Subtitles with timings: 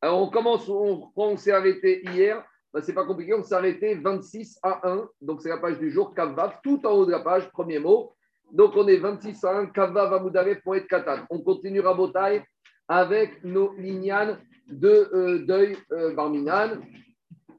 [0.00, 4.58] Alors, on commence, on, s'est arrêté hier, ben, c'est pas compliqué, on s'est arrêté 26
[4.62, 7.50] à 1, donc c'est la page du jour, Kavav, tout en haut de la page,
[7.50, 8.12] premier mot.
[8.52, 11.26] Donc, on est 26 à 1, Kavav Amoudare pour être Katan.
[11.30, 12.42] On continuera Botaï
[12.86, 14.38] avec nos lignanes
[14.68, 16.80] de euh, deuil euh, Barminan.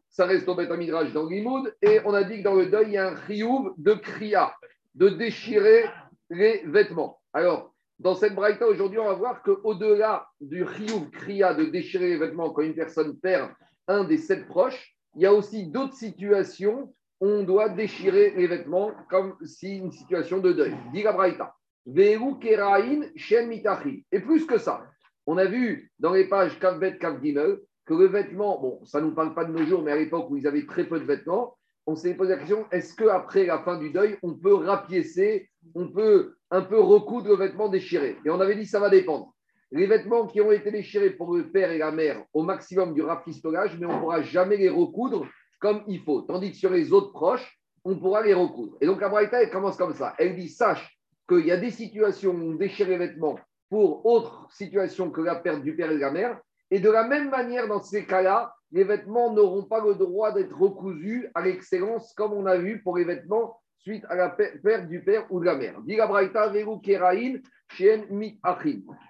[0.10, 1.76] Ça reste au Beth Midrash dans l'Imoud.
[1.82, 4.56] Et on a dit que dans le deuil, il y a un rioub de kriya,
[4.96, 5.86] de déchirer
[6.30, 7.20] les vêtements.
[7.34, 12.18] Alors, dans cette braïta, aujourd'hui, on va voir qu'au-delà du rioub kriya, de déchirer les
[12.18, 13.51] vêtements quand une personne perd
[13.87, 18.47] un des sept proches, il y a aussi d'autres situations où on doit déchirer les
[18.47, 20.74] vêtements, comme si une situation de deuil.
[20.93, 21.54] Dit la braïta.
[21.86, 22.18] Et
[24.19, 24.86] plus que ça,
[25.25, 29.16] on a vu dans les pages Kavbet, Kavgimel que le vêtement, bon, ça ne nous
[29.16, 31.57] parle pas de nos jours, mais à l'époque où ils avaient très peu de vêtements,
[31.89, 35.88] on s'est posé la question est-ce qu'après la fin du deuil, on peut rapiécer, on
[35.88, 39.34] peut un peu recoudre le vêtement déchiré Et on avait dit ça va dépendre.
[39.72, 43.02] Les vêtements qui ont été déchirés pour le père et la mère, au maximum du
[43.02, 45.28] rafistolage, mais on ne pourra jamais les recoudre
[45.59, 46.22] comme il faut.
[46.22, 48.78] Tandis que sur les autres proches, on pourra les recoudre.
[48.81, 50.13] Et donc, la Braïta, elle commence comme ça.
[50.19, 50.95] Elle dit sache
[51.28, 55.35] qu'il y a des situations où on déchire les vêtements pour autre situation que la
[55.35, 56.39] perte du père et de la mère.
[56.72, 60.58] Et de la même manière, dans ces cas-là, les vêtements n'auront pas le droit d'être
[60.58, 65.02] recousus à l'excellence, comme on a vu pour les vêtements suite à la perte du
[65.03, 65.80] père ou de la mère.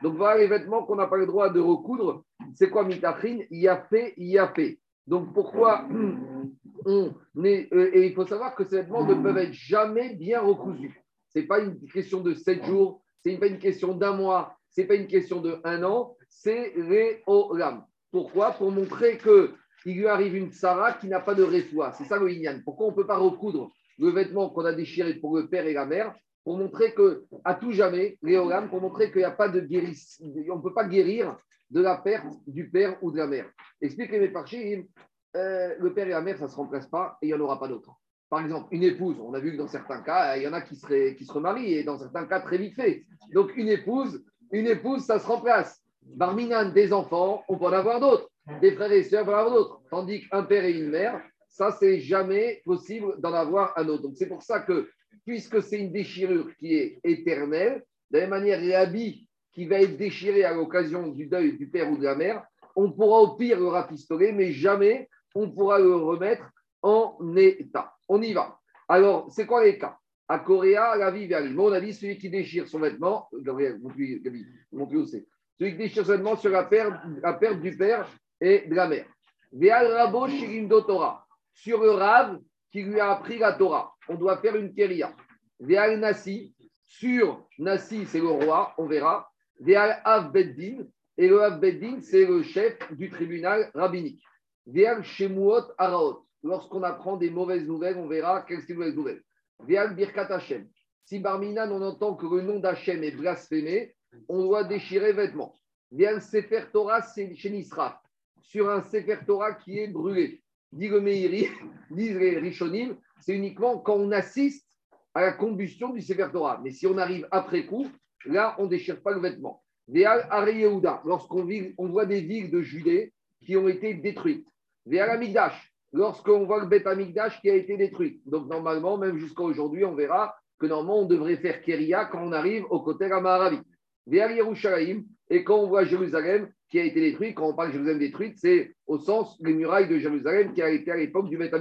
[0.03, 2.23] Donc voilà les vêtements qu'on n'a pas le droit de recoudre.
[2.53, 4.79] C'est quoi mitachin Yapé, yapé.
[5.07, 5.87] Donc pourquoi
[6.85, 7.73] on est.
[7.73, 11.01] Euh, et il faut savoir que ces vêtements ne peuvent être jamais bien recousus.
[11.33, 14.55] Ce n'est pas une question de 7 jours, ce n'est pas une question d'un mois,
[14.69, 17.85] ce n'est pas une question de un an, c'est Réolam.
[18.11, 18.51] Pourquoi?
[18.51, 21.93] Pour montrer qu'il lui arrive une Sarah qui n'a pas de réfoua.
[21.93, 22.59] C'est ça le Inyan.
[22.63, 25.73] Pourquoi on ne peut pas recoudre le vêtement qu'on a déchiré pour le père et
[25.73, 29.49] la mère Pour montrer que, à tout jamais, Réolam, pour montrer qu'il n'y a pas
[29.49, 31.37] de guérison, on ne peut pas guérir
[31.69, 33.45] de la perte du père ou de la mère.
[33.81, 34.87] Expliquez mes parchis,
[35.35, 37.41] euh, le père et la mère, ça ne se remplace pas et il n'y en
[37.41, 37.91] aura pas d'autres.
[38.29, 40.61] Par exemple, une épouse, on a vu que dans certains cas, il y en a
[40.61, 43.05] qui se remarient et dans certains cas très vite fait.
[43.33, 45.83] Donc une épouse, une épouse, ça se remplace.
[46.15, 48.29] Barminan, des enfants, on peut en avoir d'autres.
[48.61, 49.81] Des frères et sœurs, on peut en avoir d'autres.
[49.89, 54.03] Tandis qu'un père et une mère, ça, c'est jamais possible d'en avoir un autre.
[54.03, 54.89] Donc c'est pour ça que,
[55.25, 59.97] puisque c'est une déchirure qui est éternelle, de la même manière, l'habit qui va être
[59.97, 62.43] déchiré à l'occasion du deuil du père ou de la mère,
[62.75, 66.49] on pourra au pire le rapistoler, mais jamais on pourra le remettre
[66.81, 67.93] en état.
[68.07, 68.57] On y va.
[68.87, 69.97] Alors, c'est quoi les cas?
[70.27, 73.89] À Coréa, la vie vers On a dit celui qui déchire son vêtement, Gabriel, mon
[73.89, 74.23] plus,
[74.71, 75.25] mon plus c'est?
[75.59, 78.07] Celui qui déchire son vêtement sur la perte, du père
[78.39, 79.05] et de la mère.
[79.51, 81.25] Veal Rabo Shirindo Torah.
[81.53, 82.39] Sur le Rav
[82.71, 83.93] qui lui a appris la Torah.
[84.07, 85.13] On doit faire une kéria.
[85.59, 86.55] Veal Nassi.
[86.85, 89.29] Sur Nassi, c'est le roi, on verra.
[89.59, 90.85] Veal Av Beddin.
[91.17, 94.23] Et le Av Beddin, c'est le chef du tribunal rabbinique.
[94.65, 99.21] Veal Shemuot Araot lorsqu'on apprend des mauvaises nouvelles, on verra quelles sont les mauvaises nouvelles.
[99.67, 100.67] Vial Birkat Hashem.
[101.05, 103.95] Si Barminan, on entend que le nom d'Hachem est blasphémé,
[104.27, 105.55] on doit déchirer vêtements.
[105.91, 108.01] Vial Sefer Torah chez Nisra,
[108.41, 110.41] sur un Sefer Torah qui est brûlé.
[110.71, 111.47] Dit le Meiri,
[111.91, 114.67] les Rishonim, c'est uniquement quand on assiste
[115.15, 116.61] à la combustion du Sefer Torah.
[116.63, 117.87] Mais si on arrive après coup,
[118.25, 119.63] là, on ne déchire pas le vêtement.
[119.87, 120.63] Vial Ari
[121.05, 123.11] lorsqu'on on voit des villes de Judée
[123.43, 124.47] qui ont été détruites.
[124.85, 128.21] Vial Amigdash, lorsqu'on voit le Beth Amikdash qui a été détruit.
[128.25, 132.31] Donc normalement, même jusqu'à aujourd'hui, on verra que normalement on devrait faire Keria quand on
[132.31, 133.59] arrive au côté Amaravi.
[134.07, 137.73] Vers Yerushalayim, et quand on voit Jérusalem qui a été détruit, quand on parle de
[137.73, 141.37] Jérusalem détruite, c'est au sens des murailles de Jérusalem qui a été à l'époque du
[141.37, 141.53] Beth.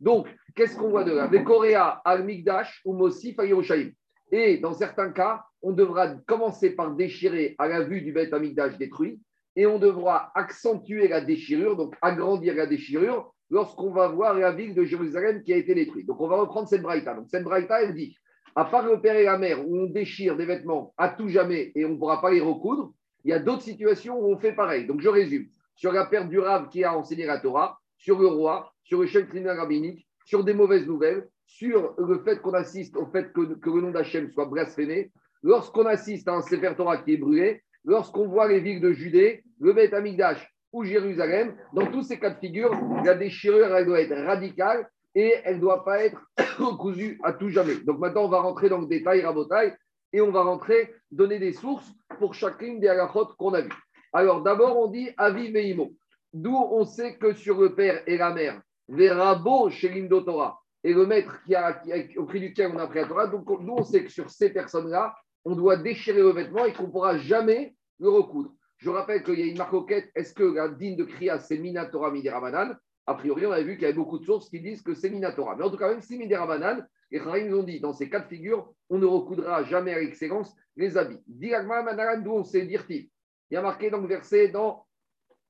[0.00, 1.28] Donc, qu'est-ce qu'on voit de là?
[1.28, 3.90] Des Coréa al-Mikdash ou Mosif à Yerushalayim.
[4.30, 8.34] Et dans certains cas, on devra commencer par déchirer à la vue du Beth
[8.78, 9.20] détruit,
[9.56, 14.74] et on devra accentuer la déchirure, donc agrandir la déchirure, lorsqu'on va voir la ville
[14.74, 16.06] de Jérusalem qui a été détruite.
[16.06, 17.14] Donc, on va reprendre cette braïta.
[17.14, 17.46] Donc, cette
[17.80, 18.16] elle dit
[18.58, 21.70] à part le père et la mère, où on déchire des vêtements à tout jamais
[21.76, 22.92] et on ne pourra pas les recoudre,
[23.22, 24.84] il y a d'autres situations où on fait pareil.
[24.84, 25.46] Donc, je résume.
[25.76, 29.06] Sur la perte du rave qui a enseigné la Torah, sur le roi, sur le
[29.06, 33.80] chef rabbinique, sur des mauvaises nouvelles, sur le fait qu'on assiste au fait que, le
[33.80, 35.12] nom d'Hachem soit blasphémé,
[35.44, 39.44] lorsqu'on assiste à un Sefer Torah qui est brûlé, lorsqu'on voit les villes de Judée,
[39.60, 42.72] le Beth Amigdash ou Jérusalem, dans tous ces cas de figure,
[43.04, 46.22] la déchirure, elle doit être radicale et elle ne doit pas être
[46.58, 47.74] recousue à tout jamais.
[47.80, 49.76] Donc maintenant, on va rentrer dans le détail, rabotail,
[50.12, 53.72] et on va rentrer, donner des sources pour chacune des halakhot qu'on a vues.
[54.12, 55.92] Alors d'abord, on dit avis veimo.
[56.32, 61.04] D'où on sait que sur le père et la mère, Verabo chez Torah, et le
[61.04, 61.82] maître qui a,
[62.16, 64.50] au prix duquel on a pris la Torah, donc nous on sait que sur ces
[64.50, 68.52] personnes-là, on doit déchirer le vêtement et qu'on ne pourra jamais le recoudre.
[68.76, 70.10] Je rappelle qu'il y a une marcoquette.
[70.14, 72.76] Est-ce que la digne de Kriya, c'est Minatora Midirabanan
[73.08, 75.08] A priori, on a vu qu'il y avait beaucoup de sources qui disent que c'est
[75.08, 75.56] Minatora.
[75.56, 78.28] Mais en tout cas, même si Midirabanan, les Kharim nous ont dit, dans ces quatre
[78.28, 81.22] figures, on ne recoudra jamais à l'excellence les habits.
[81.26, 83.08] Manaran, d'où on sait dire Il
[83.50, 84.84] y a marqué dans le verset dans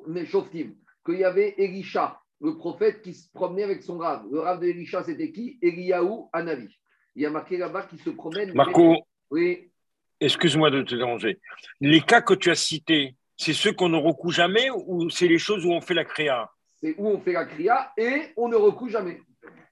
[0.07, 4.25] Meshoftim qu'il y avait Elisha, le prophète qui se promenait avec son rave.
[4.31, 5.59] Le rave d'Elisha, c'était qui?
[5.61, 6.73] Eliaou Anavi.
[7.17, 8.55] Il y a marqué là-bas qu'il se promène.
[8.55, 8.99] Marco,
[9.33, 9.73] oui.
[10.21, 11.41] excuse-moi de te déranger.
[11.81, 15.39] Les cas que tu as cités, c'est ceux qu'on ne recoue jamais ou c'est les
[15.39, 16.53] choses où on fait la créa?
[16.81, 19.21] C'est où on fait la créa et on ne recoue jamais.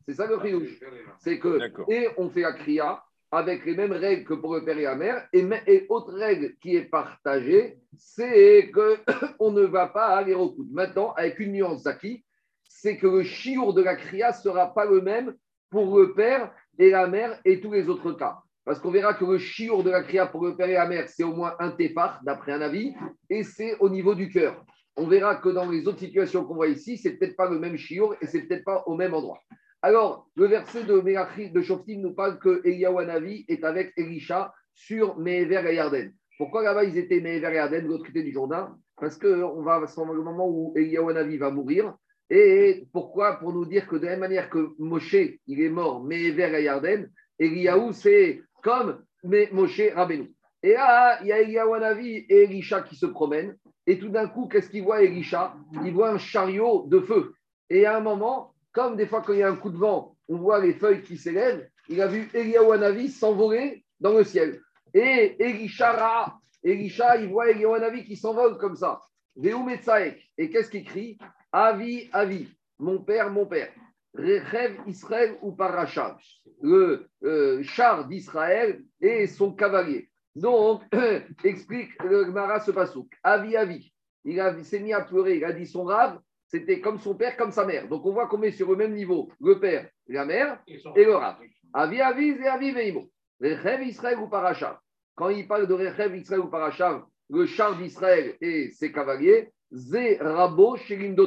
[0.06, 0.80] C'est ça le riouche.
[1.18, 1.58] C'est que
[1.88, 4.94] et on fait la cria avec les mêmes règles que pour le père et la
[4.94, 5.28] mère.
[5.32, 10.70] Et, et autre règle qui est partagée, c'est qu'on ne va pas aller recoudre.
[10.72, 12.24] Maintenant, avec une nuance d'acquis,
[12.68, 15.34] c'est que le chiour de la cria ne sera pas le même
[15.70, 18.38] pour le père et la mère et tous les autres cas.
[18.64, 21.08] Parce qu'on verra que le chiour de la cria pour le père et la mère,
[21.08, 22.94] c'est au moins un téphar, d'après un avis,
[23.30, 24.64] et c'est au niveau du cœur.
[24.96, 27.76] On verra que dans les autres situations qu'on voit ici, c'est peut-être pas le même
[27.76, 29.40] chiour et c'est peut-être pas au même endroit.
[29.82, 35.19] Alors, le verset de Mélachri de Shoftim nous parle que Eliyahu est avec Elisha sur
[35.19, 36.12] Mehever et Yarden.
[36.38, 39.81] Pourquoi là-bas ils étaient Mehever et Yarden, de l'autre côté du Jourdain Parce qu'on va,
[39.81, 41.94] le moment où Eliyahu va mourir.
[42.31, 43.38] Et pourquoi?
[43.38, 45.14] Pour nous dire que de la même manière que Moshe,
[45.46, 50.34] il est mort Mehever et Yarden, Eliyahu, c'est comme Moshe Rabbeinu.
[50.62, 53.56] Et là, il y a Eliyahu et Elisha qui se promènent.
[53.86, 55.54] Et tout d'un coup, qu'est-ce qu'il voit Elisha?
[55.84, 57.34] Il voit un chariot de feu.
[57.70, 60.16] Et à un moment, comme des fois, quand il y a un coup de vent,
[60.28, 64.60] on voit les feuilles qui s'élèvent, il a vu Eliyahu Hanavi s'envoler dans le ciel.
[64.92, 69.00] Et Elisha, Elisha, il voit Eliyahu Hanavi qui s'envole comme ça.
[69.42, 71.18] Et qu'est-ce qu'il crie?
[71.52, 72.48] Avi, Avi,
[72.78, 73.70] mon père, mon père.
[74.14, 76.16] Rechev Israël ou Parashav,
[76.62, 80.08] le euh, char d'Israël et son cavalier.
[80.36, 80.82] Donc,
[81.44, 83.08] explique le Gemara ce pasouk.
[83.22, 83.92] Avi, Avi.
[84.24, 86.18] Il s'est mis à pleurer, il a dit son rave,
[86.48, 87.88] c'était comme son père, comme sa mère.
[87.88, 91.14] Donc on voit qu'on met sur le même niveau le père, la mère et, le
[91.14, 91.36] rab.
[91.72, 93.08] Avi Aviz et Avi Veimo.
[93.40, 94.78] Rechev Israël ou Parachav.
[95.14, 100.18] Quand il parle de Rechev Israël ou Parachav, le char d'Israël et ses cavaliers, Ze
[100.20, 100.76] Rabo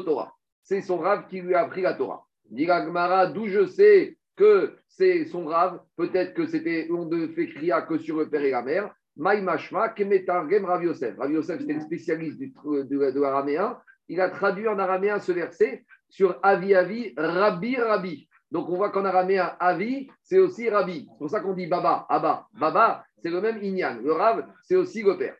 [0.05, 0.33] Torah.
[0.61, 2.25] C'est son rave qui lui a appris la Torah.
[2.49, 2.67] Dit
[3.33, 7.97] d'où je sais que c'est son rave, peut-être que c'était, on ne fait cria que
[7.97, 8.93] sur le père et la mère.
[9.19, 11.17] Maïmashma, Kemetargem Rav Yosef.
[11.17, 13.77] Rav Yosef, c'était le spécialiste du, de, l'araméen
[14.09, 18.27] il a traduit en araméen ce verset sur Avi Avi, Rabbi Rabbi.
[18.51, 21.07] Donc on voit qu'en araméen, Avi, c'est aussi Rabbi.
[21.11, 22.47] C'est pour ça qu'on dit Baba, Abba.
[22.59, 23.99] Baba, c'est le même Inyan.
[24.03, 25.35] Le Rav, c'est aussi le père.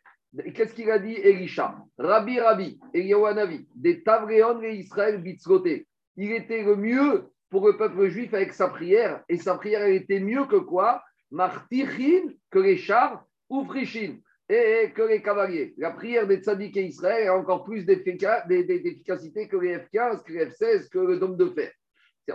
[0.54, 1.76] Qu'est-ce qu'il a dit Elisha?
[1.98, 5.88] Rabbi Rabbi, Eliyahu des Tavreon et Israël Bitzloté.
[6.16, 9.24] Il était le mieux pour le peuple juif avec sa prière.
[9.28, 11.02] Et sa prière, elle était mieux que quoi?
[11.32, 14.16] Martichin, que les chars, ou Frishin
[14.48, 15.74] et que les cavaliers.
[15.76, 20.46] La prière des tzaddik et Israël a encore plus d'efficacité que les F15, que les
[20.46, 21.70] F16, que le dôme de fer.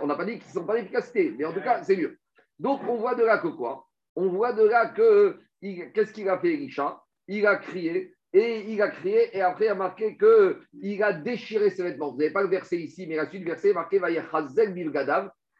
[0.00, 2.16] On n'a pas dit qu'ils ne sont pas d'efficacité, mais en tout cas, c'est mieux.
[2.58, 3.86] Donc, on voit de là que quoi?
[4.14, 7.00] On voit de là que, qu'est-ce qu'il a fait, Elisha?
[7.28, 11.68] Il a crié, et il a crié, et après, il a marqué qu'il a déchiré
[11.70, 12.12] ses vêtements.
[12.12, 14.00] Vous n'avez pas le verset ici, mais la suite du verset est marqué.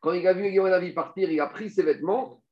[0.01, 2.43] Quand il a vu Yonavi partir, il a pris ses vêtements.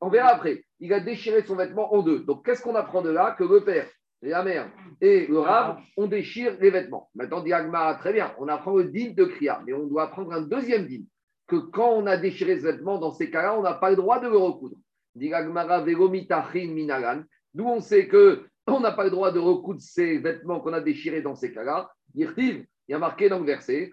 [0.00, 2.20] On verra après il a déchiré son vêtement en deux.
[2.20, 3.88] Donc, qu'est-ce qu'on apprend de là Que le père,
[4.22, 4.70] la mère
[5.00, 7.10] et le rab, on déchire les vêtements.
[7.14, 7.52] Maintenant, dit
[7.98, 11.02] très bien, on apprend le din de Kriya, mais on doit apprendre un deuxième din,
[11.46, 14.20] que quand on a déchiré ce vêtement, dans ces cas-là, on n'a pas le droit
[14.20, 14.76] de le recoudre.
[15.14, 17.22] Dit minagan,
[17.54, 20.80] d'où on sait que on n'a pas le droit de recoudre ces vêtements qu'on a
[20.80, 21.90] déchirés dans ces cas-là.
[22.14, 23.92] Il y a marqué dans le verset,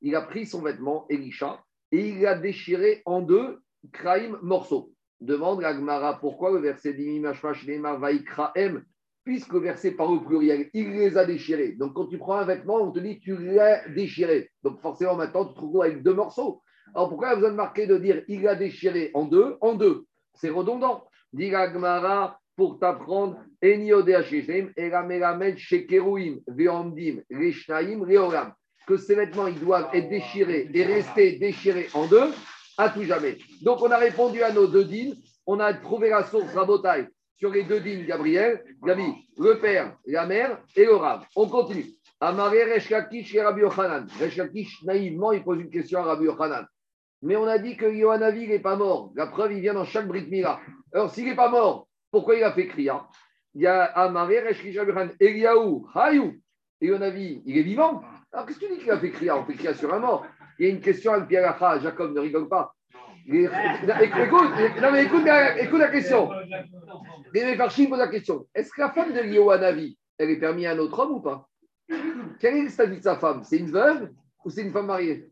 [0.00, 1.62] il a pris son vêtement, Elisha,
[1.92, 3.58] et il a déchiré en deux
[3.92, 4.92] kraim morceaux.
[5.20, 8.84] Demande à Gmara pourquoi le verset dit Vaikraem,
[9.24, 11.72] puisque le verset par au pluriel, il les a déchirés.
[11.72, 14.50] Donc quand tu prends un vêtement, on te dit tu l'as déchiré.
[14.62, 16.62] Donc forcément maintenant tu te retrouves avec deux morceaux.
[16.94, 20.04] Alors pourquoi il y a besoin de dire il a déchiré en deux En deux?
[20.34, 21.04] C'est redondant.
[21.32, 24.10] Dit Gmara pour t'apprendre Enio de
[24.76, 28.52] et la Shekeruim, Veomdim, Reshnaim, Reolam
[28.88, 32.32] que ces vêtements ils doivent être déchirés et rester déchirés en deux
[32.78, 33.36] à tout jamais.
[33.62, 35.14] Donc on a répondu à nos deux dînes,
[35.46, 40.24] on a trouvé la source Rabotai sur les deux dînes, Gabriel, Gabi, le père, la
[40.26, 41.20] mère et le rab.
[41.36, 41.84] On continue.
[42.20, 44.06] Amaré Reshkakish et Rabbi Yochanan.
[44.18, 46.66] Reshkakish, naïvement, il pose une question à Rabbi Yochanan.
[47.22, 49.12] Mais on a dit que Yohanavi n'est pas mort.
[49.14, 50.58] La preuve, il vient dans chaque Brit Mila.
[50.92, 53.06] Alors, s'il n'est pas mort, pourquoi il a fait Kriya
[53.54, 55.10] Il y a Amaré Reshkakish Rabbi Yochanan.
[55.20, 56.34] Eliaou, Hayou.
[56.80, 58.02] Yohanavi, il est vivant.
[58.32, 60.26] Alors, qu'est-ce que tu dis qu'il a fait crier On fait crier sur un mort.
[60.58, 62.74] Il y a une question avec Pierre Jacob ne rigole pas.
[63.30, 63.50] Écoute,
[64.80, 65.26] non mais écoute,
[65.60, 66.30] écoute la question.
[67.34, 68.46] Les Mefarchim posent la question.
[68.54, 71.46] Est-ce que la femme de Yohanavi, elle est permise à un autre homme ou pas?
[72.40, 73.44] Quel est le statut de sa femme?
[73.44, 74.10] C'est une veuve
[74.44, 75.28] ou c'est une femme mariée?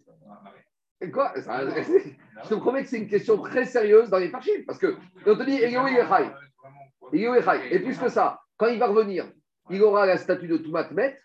[1.13, 1.33] Quoi?
[1.37, 4.63] Je te promets que c'est une question très sérieuse dans les Farchim.
[4.67, 5.59] Parce que on te dit,
[7.71, 9.27] Et plus que ça, quand il va revenir,
[9.71, 11.19] il aura la statue de Toumat Met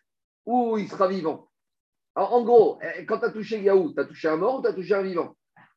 [0.46, 1.51] ou il sera vivant?
[2.16, 4.68] En gros, eh, quand tu as touché Yaou, tu as touché un mort ou tu
[4.68, 5.36] as touché un vivant?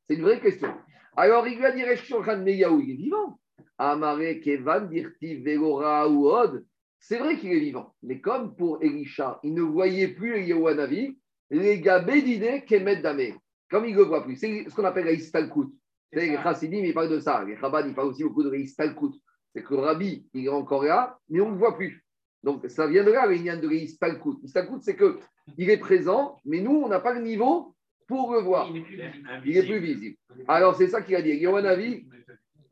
[0.08, 0.74] C'est une vraie question.
[1.16, 3.38] Alors, il lui a dit, Yaou, il est vivant.
[3.78, 6.64] Amare Kevan Dirti Velora ou Od.
[6.98, 7.94] C'est vrai qu'il est vivant.
[8.02, 11.18] Mais comme pour Elisha, il ne voyait plus Yahuanavi,
[11.50, 13.34] les gabés d'idées qu'Emet Damé.
[13.70, 14.36] Comme il ne le voit plus.
[14.36, 15.68] C'est ce qu'on appelle la Istalkut.
[16.12, 17.44] Les Chassidim, ils parlent de ça.
[17.44, 19.12] Les Chabad, ils parlent aussi beaucoup de la Istalkut.
[19.54, 22.04] C'est que le Rabbi, il est encore là, mais on ne le voit plus.
[22.42, 24.38] Donc, ça vient de là, l'Inyan de l'Istalkut.
[24.42, 24.96] L'Istalkut, c'est
[25.54, 27.74] qu'il est présent, mais nous, on n'a pas le niveau
[28.06, 28.68] pour le voir.
[29.44, 30.16] Il est plus visible.
[30.48, 31.30] Alors, c'est ça qu'il a dit.
[31.30, 32.06] Yohanavi,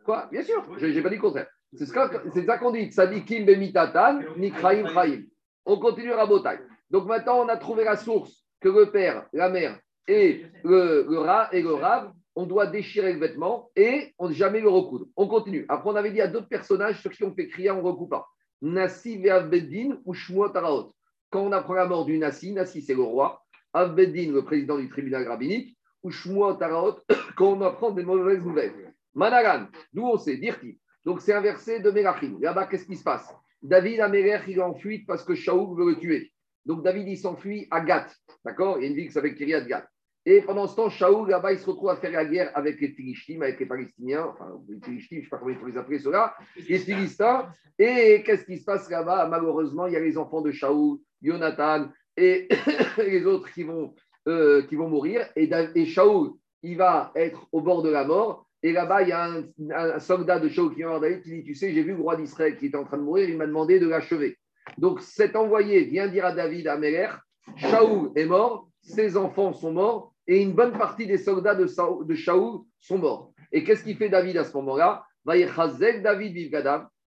[0.04, 0.28] quoi?
[0.30, 1.48] Bien sûr, je n'ai pas dit le contraire.
[1.74, 2.92] C'est ça qu'on dit.
[2.92, 5.22] Sadikim bemitatan, nikraim chaim.
[5.64, 6.58] On continue à Botaï.
[6.90, 11.18] Donc maintenant, on a trouvé la source que le père, la mère et le, le
[11.18, 15.06] rat et le rab, on doit déchirer le vêtement et on jamais le recoudre.
[15.16, 15.64] On continue.
[15.68, 18.10] Après, on avait dit à d'autres personnages, ceux qui ont fait crier, on ne recoupe
[18.10, 18.26] pas.
[18.60, 20.94] Nassi Beddin ou Shmuot Taraot.
[21.32, 24.90] Quand on apprend la mort du Nassi, Nassi c'est le roi, Avbeddin, le président du
[24.90, 26.98] tribunal rabbinique, ou Shmuot Taraot,
[27.36, 28.92] quand on apprend des mauvaises nouvelles.
[29.14, 30.78] Managan, d'où on sait, Dirti.
[31.06, 32.36] Donc c'est un verset de Melachim.
[32.38, 33.34] Là-bas, qu'est-ce qui se passe?
[33.62, 36.32] David Améler, il est en fuite parce que Shaoul veut le tuer.
[36.66, 38.14] Donc David, il s'enfuit à Gath.
[38.44, 38.76] D'accord?
[38.78, 39.88] Il y a une ville qui s'appelle Kiryat Gath.
[40.26, 42.88] Et pendant ce temps, Shaoul, là-bas, il se retrouve à faire la guerre avec les
[42.88, 45.78] Philistines, avec les Palestiniens, enfin, les Philistines, je ne sais pas comment il faut les
[45.78, 47.48] appeler cela, les Philistins.
[47.78, 49.26] Et qu'est-ce qui se passe là-bas?
[49.28, 52.48] Malheureusement, il y a les enfants de Shaoul, Jonathan et
[52.98, 53.94] les autres qui vont,
[54.28, 55.26] euh, qui vont mourir.
[55.36, 58.46] Et, et Shaoul, il va être au bord de la mort.
[58.62, 59.28] Et là-bas, il y a
[59.74, 62.56] un, soldat de Shaoul qui David qui dit Tu sais, j'ai vu le roi d'Israël
[62.56, 64.38] qui était en train de mourir, il m'a demandé de l'achever.
[64.78, 67.08] Donc cet envoyé vient dire à David, à Meler
[67.56, 71.66] Shaoul est mort, ses enfants sont morts, et une bonne partie des soldats de,
[72.14, 73.32] Shaoul sont morts.
[73.50, 75.04] Et qu'est-ce qu'il fait David à ce moment-là?
[75.24, 76.52] David.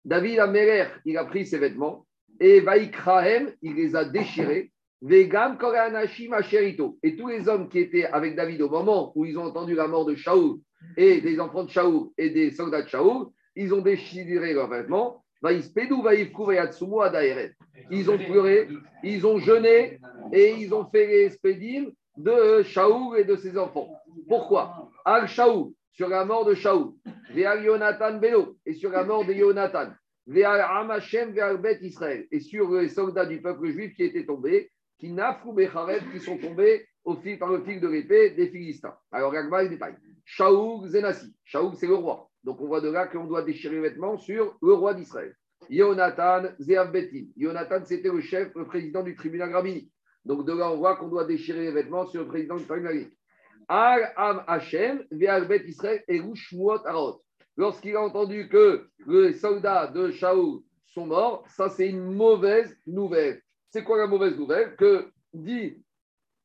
[0.04, 0.40] David
[1.04, 2.06] il a pris ses vêtements
[2.40, 4.72] et Vaikrahem, il les a déchirés.
[5.02, 5.58] Vegam
[7.02, 9.88] Et tous les hommes qui étaient avec David au moment où ils ont entendu la
[9.88, 10.60] mort de Shaoul
[10.96, 15.24] et des enfants de Shaoul et des soldats de Shaoul, ils ont déchiré leurs vêtements.
[17.90, 18.68] Ils ont pleuré,
[19.02, 19.98] ils ont jeûné
[20.32, 21.86] et ils ont fait les spédim
[22.16, 23.88] de Shaoul et de ses enfants.
[24.28, 24.88] Pourquoi?
[25.04, 26.92] Al Shaoul, sur la mort de Shaoul,
[27.34, 29.88] Yonatan Belo, et sur la mort de Yonatan,
[31.82, 35.14] Israël, et sur les soldats du peuple juif qui étaient tombés, qui
[36.12, 38.94] qui sont tombés au fil, par le fil de l'épée des Philistins.
[39.10, 39.96] Alors, Gagma, il détaille.
[40.24, 41.34] Shaoul Zenassi.
[41.44, 42.30] Shaoul, c'est le roi.
[42.44, 45.34] Donc, on voit de là qu'on doit déchirer les vêtements sur le roi d'Israël.
[45.68, 47.26] Yonatan, Zeav Betin.
[47.36, 49.92] Yonatan, c'était le chef, le président du tribunal rabbinique.
[50.24, 53.06] Donc de là, on voit qu'on doit déchirer les vêtements sur le président du tribunal.
[53.68, 56.20] Al Am Hashem, Israël et
[56.84, 57.22] Arot.
[57.56, 63.42] Lorsqu'il a entendu que les soldats de Shaoul sont morts, ça c'est une mauvaise nouvelle.
[63.68, 64.74] C'est quoi la mauvaise nouvelle?
[64.76, 65.82] Que dit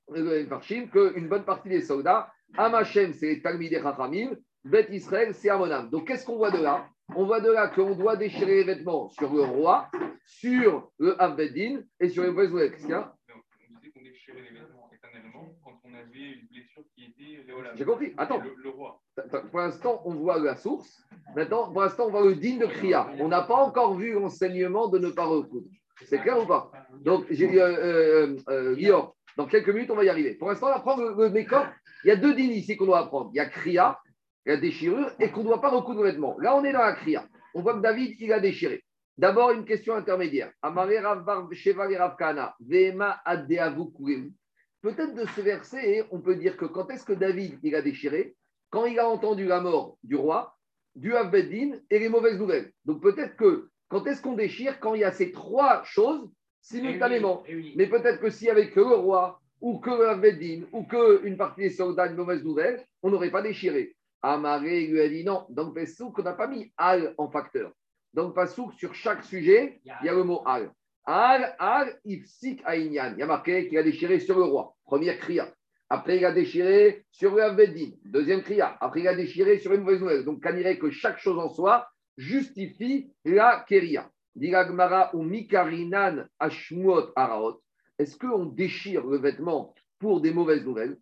[0.09, 5.33] le Farshim qu'une bonne partie des soldats, Am Hashem c'est Talmid et Chachamim, Bet Israël
[5.33, 5.89] c'est Amonam.
[5.89, 6.89] Donc qu'est-ce qu'on voit de là?
[7.15, 9.89] On voit de là qu'on doit déchirer les vêtements sur le roi,
[10.25, 12.75] sur le Avbeddin et sur les mauvaises nouvelles.
[17.75, 18.13] J'ai compris.
[18.17, 18.41] Attends.
[19.29, 21.03] Pour l'instant, on voit la source.
[21.35, 23.09] Maintenant, pour l'instant, on voit le digne de Kriya.
[23.19, 25.67] On n'a pas encore vu l'enseignement de ne pas recoudre.
[26.05, 26.71] C'est clair ou pas?
[27.01, 29.01] Donc, j'ai dit, euh, euh, euh
[29.35, 30.33] dans quelques minutes, on va y arriver.
[30.33, 33.29] Pour l'instant, on apprend le, le Il y a deux dînes ici qu'on doit apprendre.
[33.33, 33.99] Il y a Kriya,
[34.45, 36.35] il y a déchirure, et qu'on ne doit pas recoudre le vêtement.
[36.39, 37.27] Là, on est dans la Kriya.
[37.53, 38.83] On voit que David, il a déchiré.
[39.17, 40.51] D'abord, une question intermédiaire.
[44.81, 48.35] Peut-être de ce verset, on peut dire que quand est-ce que David il a déchiré?
[48.77, 50.55] Quand il a entendu la mort du roi,
[50.93, 52.71] du Abbeddin et les mauvaises nouvelles.
[52.85, 56.29] Donc peut-être que quand est-ce qu'on déchire Quand il y a ces trois choses
[56.61, 57.41] simultanément?
[57.47, 60.83] Eh eh Mais peut-être que s'il n'y avait que le roi, ou que Abbeddin, ou
[60.83, 63.95] qu'une partie des soldats de mauvaises nouvelles, on n'aurait pas déchiré.
[64.21, 65.47] Amaré lui a dit non.
[65.49, 67.71] Donc Pessouk, on n'a pas mis al en facteur.
[68.13, 70.71] Donc Pessouk, sur chaque sujet, il y a le mot al.
[71.03, 73.13] Al, al, ifsik aïnyan.
[73.13, 74.75] Il y a marqué qu'il a déchiré sur le roi.
[74.85, 75.51] Première kriya.
[75.89, 77.91] Après, il a déchiré sur le Avvedin.
[78.03, 78.77] Deuxième kriya.
[78.81, 80.25] Après, il a déchiré sur une mauvaise nouvelle.
[80.25, 84.09] Donc, on dirait que chaque chose en soi justifie la keria.
[84.35, 87.61] Diragmara ou mikarinan ashmuot araot.
[87.97, 90.97] Est-ce qu'on déchire le vêtement pour des mauvaises nouvelles?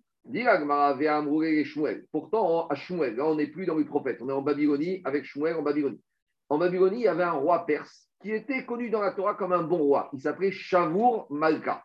[2.12, 5.24] Pourtant, à Shmuel, là, on n'est plus dans les prophètes, on est en Babylonie avec
[5.24, 6.01] Shmuel en Babylonie.
[6.50, 9.54] En Babylonie, il y avait un roi perse qui était connu dans la Torah comme
[9.54, 10.10] un bon roi.
[10.13, 11.84] Il s'appelait Shavour Malka.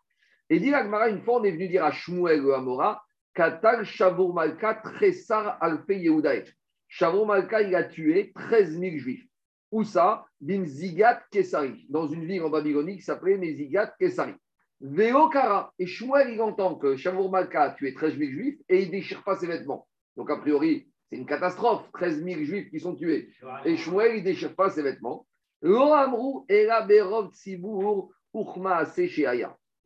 [0.50, 3.04] Et dit une fois, on est venu dire à Shmuel le Amora,
[3.34, 6.44] Katal Shavour Malka, Tressar Alpe Yehudaï.
[6.88, 9.24] Shavour Malka, il a tué 13 000 juifs.
[9.70, 10.26] Où ça?
[10.40, 14.34] Bin Zigat Kesari, dans une ville en Babylonie qui s'appelait Mezigat Kesari.
[14.80, 15.72] Veokara.
[15.78, 18.92] Et Shmuel, il entend que Shavour Malka a tué 13 000 juifs et il ne
[18.92, 19.86] déchire pas ses vêtements.
[20.16, 21.84] Donc, a priori, c'est une catastrophe.
[21.92, 23.30] 13 000 juifs qui sont tués.
[23.64, 25.26] Et Shmuel, il ne déchire pas ses vêtements.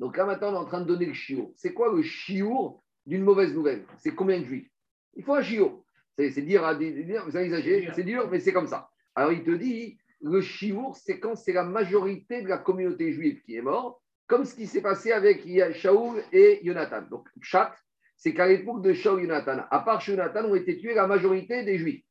[0.04, 1.50] Donc là, maintenant, on est en train de donner le chiour.
[1.56, 3.86] C'est quoi le chiour d'une mauvaise nouvelle?
[3.96, 4.68] C'est combien de juifs?
[5.16, 5.82] Il faut un chiour.
[6.18, 8.90] C'est dire, vous avez exagéré, c'est dur, mais c'est comme ça.
[9.14, 13.40] Alors il te dit, le chiour, c'est quand c'est la majorité de la communauté juive
[13.46, 15.42] qui est morte, comme ce qui s'est passé avec
[15.72, 17.00] Shaoul et Jonathan.
[17.10, 17.74] Donc, chat,
[18.14, 21.64] c'est qu'à l'époque de Shaoul et Jonathan, à part Jonathan, ont été tués la majorité
[21.64, 22.04] des juifs.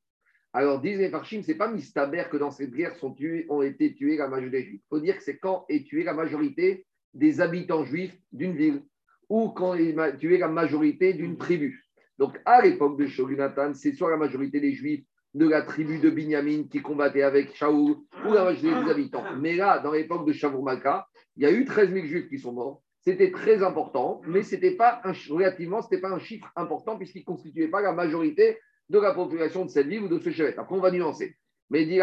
[0.52, 3.62] Alors, disent les Farshim, ce n'est pas Mistaber que dans cette guerre sont tués, ont
[3.62, 4.82] été tués la majorité des juifs.
[4.84, 8.84] Il faut dire que c'est quand est tuée la majorité des habitants juifs d'une ville
[9.30, 11.84] ou quand est tué la majorité d'une tribu.
[12.18, 15.04] Donc, à l'époque de Shaul Jonathan, c'est soit la majorité des juifs
[15.34, 19.24] de la tribu de Binyamin qui combattait avec Shaoul ou la majorité des habitants.
[19.40, 22.38] Mais là, dans l'époque de Shavuot Malka, il y a eu 13 000 juifs qui
[22.38, 22.84] sont morts.
[23.02, 27.68] C'était très important, mais c'était pas un, relativement, pas un chiffre important puisqu'il ne constituait
[27.68, 30.56] pas la majorité de la population de cette ville ou de ce chevet.
[30.58, 31.36] Après, on va nuancer.
[31.70, 31.98] Mais dit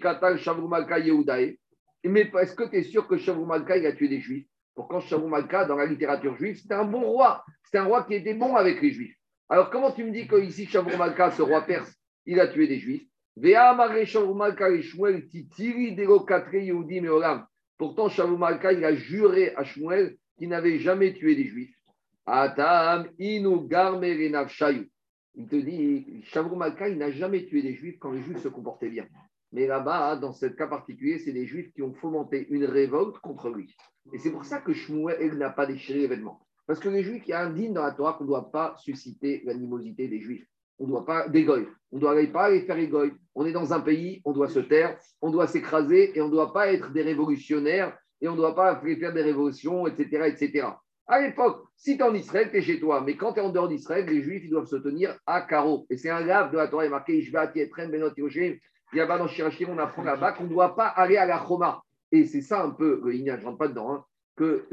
[0.00, 1.56] Katal Malka Yehudae.
[2.04, 4.46] Mais est-ce que tu es sûr que Shavuot Malka a tué des juifs?
[4.74, 7.44] Pourquoi Shavuot Malka, dans la littérature juive, c'était un bon roi.
[7.64, 9.16] C'était un roi qui était bon avec les juifs.
[9.48, 11.92] Alors, comment tu me dis qu'ici, Shavuot Malka, ce roi perse,
[12.26, 13.02] il a tué des juifs?
[17.76, 21.74] Pourtant, Shavuot Malka, il a juré à Shmuel qu'il n'avait jamais tué des juifs.
[22.26, 23.68] Atam inu
[25.34, 28.48] Il te dit, Shavuot Malka, il n'a jamais tué des juifs quand les juifs se
[28.48, 29.06] comportaient bien.
[29.52, 33.48] Mais là-bas, dans ce cas particulier, c'est des juifs qui ont fomenté une révolte contre
[33.48, 33.74] lui.
[34.12, 36.40] Et c'est pour ça que Shmuel n'a pas déchiré l'événement.
[36.66, 38.50] Parce que les juifs, il y a un digne dans la Torah qu'on ne doit
[38.50, 40.46] pas susciter l'animosité des juifs
[40.78, 41.66] on ne doit pas d'égoï.
[41.92, 43.12] On ne doit pas aller faire égoï.
[43.34, 46.32] On est dans un pays, on doit se taire, on doit s'écraser et on ne
[46.32, 50.26] doit pas être des révolutionnaires et on ne doit pas faire des révolutions, etc.
[50.26, 50.68] etc.
[51.06, 53.02] À l'époque, si tu es en Israël, tu es chez toi.
[53.04, 55.86] Mais quand tu es en dehors d'Israël, les Juifs ils doivent se tenir à carreau.
[55.88, 57.30] Et c'est un grave de la Torah, il est marqué
[57.88, 58.60] Benot Il
[58.94, 61.82] y a dans Shirachim, on apprend là-bas qu'on ne doit pas aller à la Choma.
[62.10, 64.04] Et c'est ça un peu, il n'y a, je rentre pas dedans, hein,
[64.36, 64.66] que,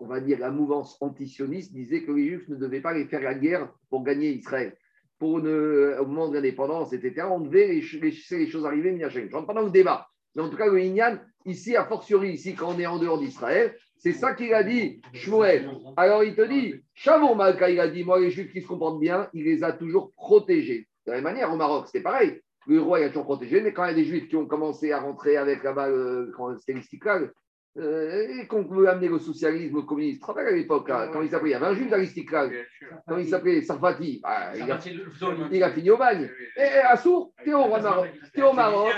[0.00, 3.22] on va dire, la mouvance antisioniste disait que les Juifs ne devaient pas aller faire
[3.22, 4.76] la guerre pour gagner Israël
[5.18, 9.46] pour une, au moment de l'indépendance, etc., on devait laisser les choses arriver, Je rentre
[9.46, 10.08] pas dans le débat.
[10.34, 13.18] Mais en tout cas, le Inyan, ici, a fortiori, ici, quand on est en dehors
[13.18, 15.70] d'Israël, c'est ça qu'il a dit, Shmuel.
[15.96, 19.00] Alors il te dit, Shavon Malka, il a dit, moi, les Juifs qui se comportent
[19.00, 20.88] bien, il les a toujours protégés.
[21.06, 22.40] De la même manière, au Maroc, c'était pareil.
[22.66, 24.46] Le roi, il a toujours protégé, mais quand il y a des Juifs qui ont
[24.46, 26.80] commencé à rentrer avec là-bas, euh, quand c'était
[27.76, 30.24] euh, et qu'on veut amener le socialisme, le communisme.
[30.24, 32.52] Tu à l'époque, quand il s'appelait, il y avait un juif d'Aristical,
[33.08, 34.78] quand il s'appelait Sarfati, bah, il, a,
[35.50, 36.30] il, a, fini au bagne.
[36.56, 38.10] Et, et Assour, t'es au Maroc.
[38.32, 38.92] T'es au Maroc.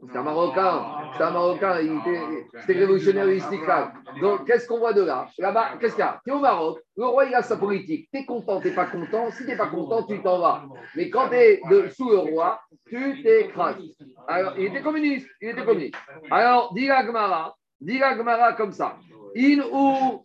[0.00, 0.84] C'est un Marocain,
[1.16, 3.92] c'est un Marocain, il était, révolutionnaire Aristical.
[4.20, 5.28] Donc, qu'est-ce qu'on voit de là?
[5.38, 6.20] Là-bas, qu'est-ce qu'il y a?
[6.24, 8.08] Tu es au Maroc, le roi il a sa politique.
[8.12, 9.30] Tu es content, tu n'es pas content?
[9.30, 10.64] Si tu n'es pas content, tu t'en vas.
[10.94, 13.80] Mais quand tu es sous le roi, tu t'écrases.
[14.28, 15.96] Alors, il était communiste, il était communiste.
[16.30, 17.54] Alors, dit Gmara,
[17.84, 18.96] Dit la comme ça.
[19.36, 20.24] In ou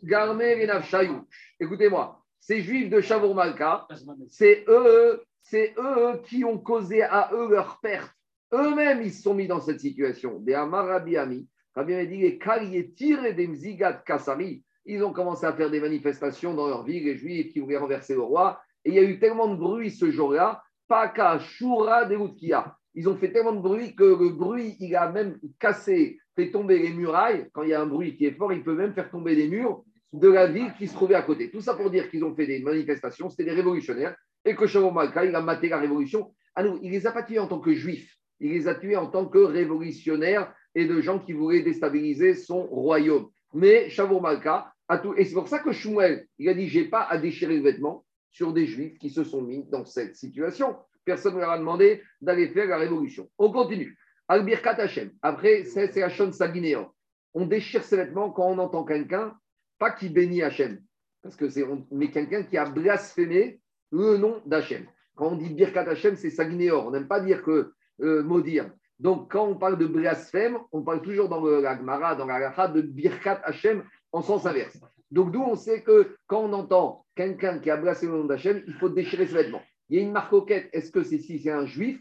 [1.60, 3.86] Écoutez-moi, ces juifs de Shavour Malka,
[4.30, 8.12] c'est eux, c'est eux qui ont causé à eux leur perte.
[8.54, 10.40] Eux-mêmes, ils se sont mis dans cette situation.
[10.40, 15.70] Des Amarabiami, Rabbi a dit les tirés des Mzigat Kassari, ils ont commencé à faire
[15.70, 18.60] des manifestations dans leur ville, les juifs qui voulaient renverser le roi.
[18.84, 22.76] Et il y a eu tellement de bruit ce jour-là, Paka, Shura, Deutkia.
[22.96, 26.80] Ils ont fait tellement de bruit que le bruit, il a même cassé fait tomber
[26.80, 29.12] les murailles, quand il y a un bruit qui est fort, il peut même faire
[29.12, 31.52] tomber les murs de la ville qui se trouvait à côté.
[31.52, 35.26] Tout ça pour dire qu'ils ont fait des manifestations, c'était des révolutionnaires, et que Malka,
[35.26, 36.34] il a maté la révolution.
[36.56, 39.08] À nous, il les a pas en tant que juifs, il les a tués en
[39.08, 43.30] tant que révolutionnaires et de gens qui voulaient déstabiliser son royaume.
[43.54, 45.14] Mais Shavuot Malka a tout.
[45.16, 48.06] Et c'est pour ça que Shmuel, il a dit J'ai pas à déchirer le vêtement
[48.32, 50.76] sur des juifs qui se sont mis dans cette situation.
[51.06, 53.30] Personne ne leur a demandé d'aller faire la révolution.
[53.38, 53.98] On continue.
[54.28, 55.12] Albirkat Hashem.
[55.24, 56.94] Après, c'est Hachon Saginéo.
[57.34, 59.36] On déchire ses vêtements quand on entend quelqu'un,
[59.80, 60.80] pas qui bénit Hachem,
[61.22, 63.60] parce que c'est, mais quelqu'un qui a blasphémé
[63.92, 64.86] le nom d'Hachem.
[65.16, 66.86] Quand on dit Birkat Hashem, c'est Saginéor.
[66.88, 68.70] On n'aime pas dire que euh, maudire.
[69.00, 72.68] Donc, quand on parle de blasphème, on parle toujours dans la Gemara, dans la Racha,
[72.68, 74.78] de Birkat Hashem en sens inverse.
[75.12, 78.62] Donc, d'où on sait que quand on entend quelqu'un qui a blasphémé le nom d'Hachem,
[78.68, 79.62] il faut déchirer ses vêtements.
[79.90, 80.70] Il y a une marque quête.
[80.74, 82.00] Est-ce que c'est si c'est un juif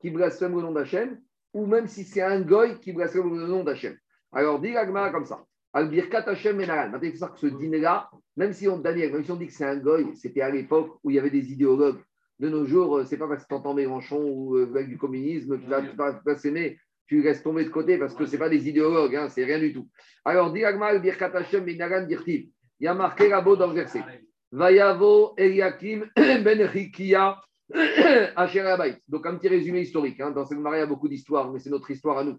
[0.00, 1.18] qui blasphème le nom d'Hachem
[1.52, 3.96] ou même si c'est un goy qui blasphème le nom d'Hachem
[4.32, 5.44] Alors, dit l'agma comme ça.
[5.72, 6.90] Albirkat Hachem Menaran.
[6.90, 9.52] Maintenant, il faut savoir que ce dîner-là, même si on, même si on dit que
[9.52, 12.00] c'est un goy, c'était à l'époque où il y avait des idéologues.
[12.40, 14.98] De nos jours, euh, c'est pas parce que tu entends Mélenchon ou euh, avec du
[14.98, 16.78] communisme, tu vas, tu vas blasphémer
[17.10, 19.58] tu restes tombé de côté parce que ce n'est pas des idéologues, hein, c'est rien
[19.58, 19.88] du tout.
[20.24, 22.48] Alors, Diragmal, Birkat Hashem, Minagan, Dirtiv.
[22.78, 24.04] Il y a marqué là-bas dans le verset.
[24.52, 26.70] Vayavo Eliakim Ben
[29.08, 30.20] Donc, un petit résumé historique.
[30.20, 30.30] Hein.
[30.30, 32.38] Dans ce mariage, il y a beaucoup d'histoires, mais c'est notre histoire à nous.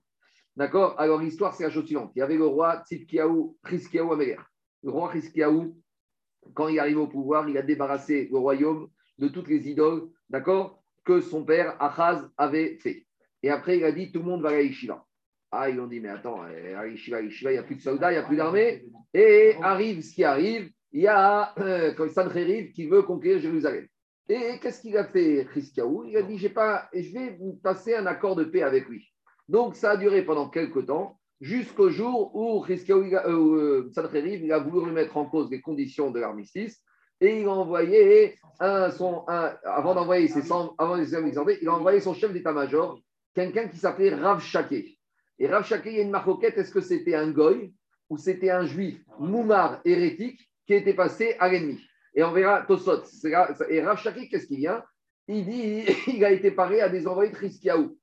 [0.55, 0.95] D'accord?
[0.97, 2.13] Alors, l'histoire, c'est la chose suivante.
[2.15, 4.37] Il y avait le roi Tzidkiaou, Chiskiaou Améler.
[4.83, 5.77] Le roi Chiskiaou,
[6.53, 8.87] quand il arrive au pouvoir, il a débarrassé le royaume
[9.21, 13.05] de toutes les idoles, d'accord, que son père Achaz avait fait.
[13.43, 15.05] Et après, il a dit tout le monde va à Yeshiva.
[15.51, 18.11] Ah, ils ont dit, mais attends, euh, à Yeshiva, il n'y a plus de soldats,
[18.11, 18.83] il n'y a plus d'armée.
[19.13, 21.93] Et arrive ce qui arrive, il y a euh,
[22.73, 23.87] qui veut conquérir Jérusalem.
[24.27, 26.05] Et qu'est-ce qu'il a fait, Christiaou?
[26.05, 29.11] Il a dit, pas, je vais passer un accord de paix avec lui.
[29.49, 34.59] Donc, ça a duré pendant quelques temps, jusqu'au jour où Christiaou, euh, Sancheriv, il a
[34.59, 36.81] voulu remettre en cause les conditions de l'armistice.
[37.21, 41.99] Et il a envoyé, un, son, avant d'envoyer ses 100, avant les il a envoyé
[41.99, 42.99] son chef d'état-major,
[43.35, 44.97] quelqu'un qui s'appelait Rav Shaké.
[45.37, 47.73] Et Rav Shaké, il y a une maroquette, est-ce que c'était un goy
[48.09, 51.79] ou c'était un juif moumar hérétique qui était passé à l'ennemi?
[52.15, 53.03] Et on verra Tosot.
[53.69, 54.83] Et Rav Shaké, qu'est-ce qu'il vient
[55.27, 57.97] Il dit il a été paré à des envoyés de Triskiaou.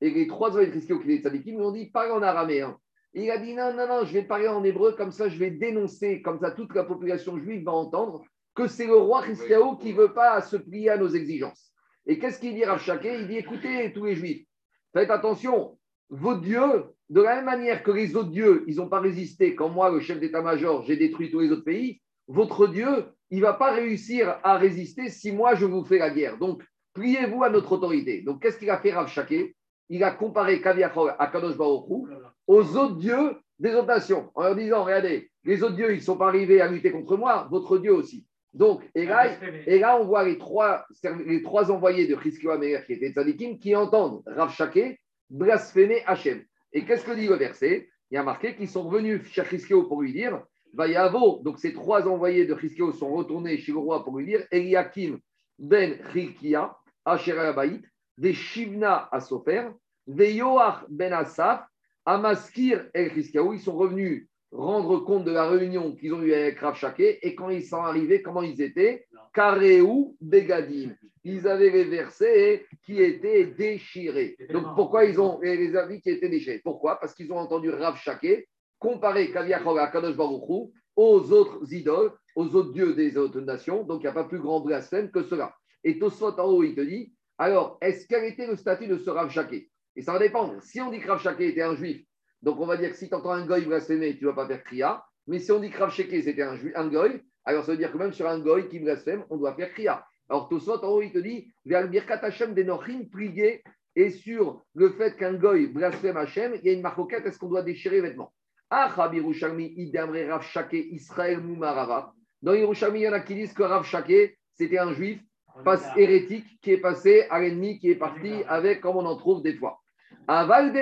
[0.00, 2.78] Et les trois envoyés de Triskiaou qui étaient tzadikim lui ont dit parle en araméen.
[3.14, 5.50] il a dit non, non, non, je vais parler en hébreu, comme ça je vais
[5.50, 8.24] dénoncer, comme ça toute la population juive va entendre
[8.60, 11.72] que c'est le roi Triskiaou qui ne veut pas se plier à nos exigences.
[12.06, 13.20] Et qu'est-ce qu'il dit Rav Shaké?
[13.20, 14.44] Il dit écoutez, tous les juifs,
[14.92, 15.78] Faites attention,
[16.10, 19.68] vos dieux, de la même manière que les autres dieux, ils n'ont pas résisté quand
[19.68, 23.54] moi, le chef d'état-major, j'ai détruit tous les autres pays, votre Dieu, il ne va
[23.54, 26.38] pas réussir à résister si moi, je vous fais la guerre.
[26.38, 26.62] Donc,
[26.94, 28.22] pliez-vous à notre autorité.
[28.22, 29.54] Donc, qu'est-ce qu'il a fait Rav Shaké?
[29.88, 32.08] Il a comparé Kaviachor à Kadosh Baruch
[32.46, 36.02] aux autres dieux des autres nations, en leur disant, regardez, les autres dieux, ils ne
[36.02, 38.26] sont pas arrivés à lutter contre moi, votre Dieu aussi.
[38.52, 39.30] Donc, et là,
[39.66, 40.84] et là, on voit les trois,
[41.24, 46.42] les trois envoyés de Chizkiah Meir qui étaient tzadikim qui entendent Rav Shaké blasphémer Hachem.
[46.72, 47.88] Et qu'est-ce que dit le verset?
[48.10, 50.42] Il y a marqué qu'ils sont revenus chez Chizkiah pour lui dire
[50.74, 51.40] Vayavo.
[51.44, 55.20] Donc, ces trois envoyés de Chizkiah sont retournés chez le roi pour lui dire Eliakim
[55.58, 57.82] ben Chilkia, Asher Abayit,
[58.18, 59.68] des Shivna à Sofer,
[60.06, 61.64] des Yoach ben Asaf,
[62.04, 63.42] Amaskir el Chizkiah.
[63.52, 67.34] Ils sont revenus rendre compte de la réunion qu'ils ont eue avec Rav Shaké et
[67.34, 69.06] quand ils sont arrivés, comment ils étaient?
[69.32, 70.94] Kareou Begadim.
[71.22, 74.36] Ils avaient les versets qui étaient déchirés.
[74.52, 76.60] Donc pourquoi ils ont les avis qui étaient déchirés?
[76.64, 76.98] Pourquoi?
[76.98, 82.56] Parce qu'ils ont entendu Rav Shaké comparer Kaviachor à Kadosh Baruchou aux autres idoles, aux
[82.56, 83.84] autres dieux des autres nations.
[83.84, 85.54] Donc il n'y a pas plus grand blasphème que cela.
[85.84, 89.08] Et Tosfot en haut, il te dit alors, est-ce quel était le statut de ce
[89.08, 90.62] Rav Shaké Et ça va dépendre.
[90.62, 92.04] Si on dit que Rav Shaké était un juif
[92.42, 94.46] donc on va dire que si tu entends un goy blasphémer, tu ne vas pas
[94.46, 95.04] faire kriya.
[95.26, 97.98] Mais si on dit Krav Sheke, c'était un, un goy, alors ça veut dire que
[97.98, 100.04] même sur un goy qui blasphème, on doit faire kriya.
[100.28, 103.62] Alors Tosot, en haut, il te dit, vers le Birkat Hashem de prier,
[103.96, 107.48] et sur le fait qu'un goy blasphème Hashem, il y a une marcoquette, est-ce qu'on
[107.48, 108.32] doit déchirer les vêtements?
[108.70, 112.12] Ah, Idamre Rav Shake, Israël Moumarava.
[112.40, 115.20] Dans Yerushalmi, il y en a qui disent que Rav Shake, c'était un juif
[115.64, 119.42] passe hérétique qui est passé à l'ennemi, qui est parti avec, comme on en trouve
[119.42, 119.80] des fois.
[120.26, 120.80] Aval de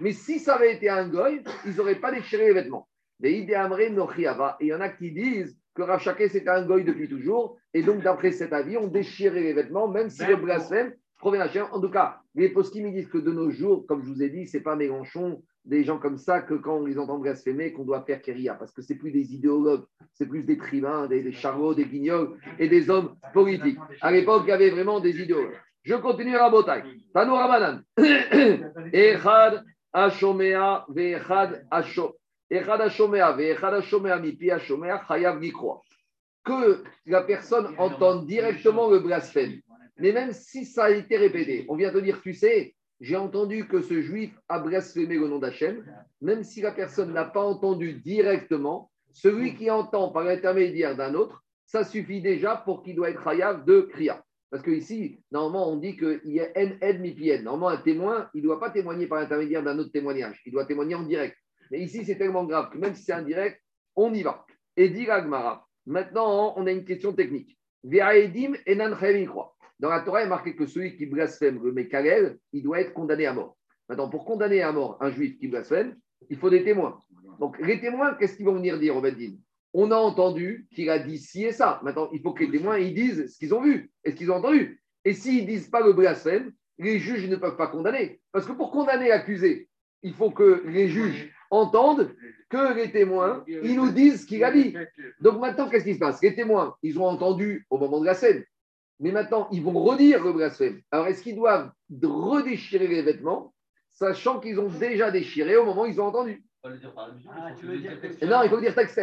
[0.00, 2.88] mais si ça avait été un goy, ils n'auraient pas déchiré les vêtements.
[3.22, 7.56] Et il y en a qui disent que Rav c'était un goy depuis toujours.
[7.72, 11.68] Et donc, d'après cet avis, on déchirait les vêtements, même si le blasphème provient d'un
[11.72, 14.46] En tout cas, les poskim disent que de nos jours, comme je vous ai dit,
[14.46, 17.84] ce n'est pas Mélenchon, des gens comme ça, que quand on les entend blasphémer, qu'on
[17.84, 18.54] doit faire kéria.
[18.54, 22.36] Parce que c'est plus des idéologues, c'est plus des tribuns, des, des charlots, des guignols
[22.58, 23.78] et des hommes politiques.
[24.00, 25.54] À l'époque, il y avait vraiment des idéologues.
[25.82, 26.82] Je continue à Botaï.
[27.12, 27.80] Tano Ramadan.
[28.92, 29.64] Echad
[36.44, 39.60] Que la personne entende directement le blasphème.
[39.98, 43.68] Mais même si ça a été répété, on vient de dire, tu sais, j'ai entendu
[43.68, 45.84] que ce juif a blasphémé le nom d'Hachem,
[46.20, 51.44] même si la personne n'a pas entendu directement, celui qui entend par l'intermédiaire d'un autre,
[51.66, 54.23] ça suffit déjà pour qu'il doit être chayav de kriya.
[54.54, 57.12] Parce qu'ici, normalement, on dit qu'il y a N aide mi
[57.42, 60.40] Normalement, un témoin, il ne doit pas témoigner par l'intermédiaire d'un autre témoignage.
[60.46, 61.36] Il doit témoigner en direct.
[61.72, 63.60] Mais ici, c'est tellement grave que même si c'est indirect,
[63.96, 64.46] on y va.
[64.76, 65.66] Et dit Agmara.
[65.86, 67.58] Maintenant, on a une question technique.
[67.82, 67.98] Dans
[69.88, 73.26] la Torah, il est marqué que celui qui blasphème le Mekalel, il doit être condamné
[73.26, 73.56] à mort.
[73.88, 75.96] Maintenant, pour condamner à mort un juif qui blasphème,
[76.30, 77.00] il faut des témoins.
[77.40, 79.34] Donc, les témoins, qu'est-ce qu'ils vont venir dire au Beddin?
[79.74, 81.80] On a entendu qu'il a dit ci et ça.
[81.82, 84.36] Maintenant, il faut que les témoins disent ce qu'ils ont vu et ce qu'ils ont
[84.36, 84.80] entendu.
[85.04, 88.20] Et s'ils ne disent pas le blasphème, les juges ne peuvent pas condamner.
[88.32, 89.68] Parce que pour condamner l'accusé,
[90.02, 92.14] il faut que les juges entendent
[92.48, 94.76] que les témoins, ils nous disent ce qu'il a dit.
[95.20, 96.22] Donc maintenant, qu'est-ce qui se passe?
[96.22, 98.44] Les témoins, ils ont entendu au moment de la scène,
[99.00, 100.80] mais maintenant, ils vont redire le blasphème.
[100.90, 101.70] Alors, est-ce qu'ils doivent
[102.02, 103.52] redéchirer les vêtements,
[103.90, 106.44] sachant qu'ils ont déjà déchiré au moment où ils ont entendu?
[106.64, 106.70] Ah,
[108.22, 109.00] Non, il faut dire texte.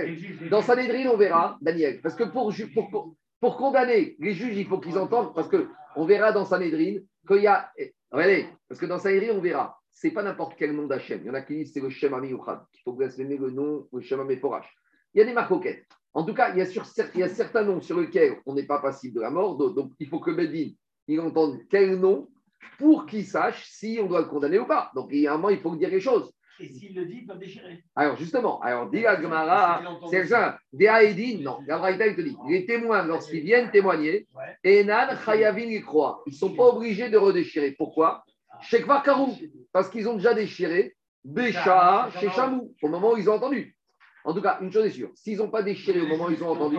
[0.50, 4.80] Dans Sanhedrin, on verra, Daniel, parce que pour, pour, pour condamner les juges, il faut
[4.80, 7.71] qu'ils entendent, parce qu'on verra dans Sanhedrin qu'il y a.
[8.12, 11.21] Regardez, parce que dans Sanhedrin, on verra, c'est pas n'importe quel nom d'Hachem.
[11.24, 13.88] Il y en a qui disent c'est le Shem Amiyuchad, qu'il faut blasphémer le nom,
[13.93, 14.67] le Shem Ameforash.
[15.13, 15.86] Il y a des marcoquettes.
[16.13, 18.54] En tout cas, il y, a sur, il y a certains noms sur lesquels on
[18.54, 20.76] n'est pas passible de la mort, donc il faut que Medine
[21.08, 22.30] il entende quel nom
[22.78, 24.91] pour qu'il sache si on doit le condamner ou pas.
[24.95, 26.32] Donc, il y a un moment, il faut dire les choses.
[26.62, 27.84] Et s'il le dit, il peut déchirer.
[27.95, 33.04] Alors, justement, alors, dit Gemara, c'est ça, Deaedin, non, Gabraïta, il te dit, les témoins,
[33.04, 34.28] lorsqu'ils viennent témoigner,
[34.63, 36.21] Enan, Chayavin, ils croient.
[36.28, 37.71] Ils ne sont pas obligés de redéchirer.
[37.71, 38.24] Pourquoi?
[38.62, 39.36] Shekvar Karou,
[39.74, 43.76] parce qu'ils ont déjà déchiré Bécha, chez Chamou, au moment où ils ont entendu.
[44.24, 46.43] En tout cas, une chose est sûre, s'ils n'ont pas déchiré au moment où ils
[46.43, 46.78] ont entendu,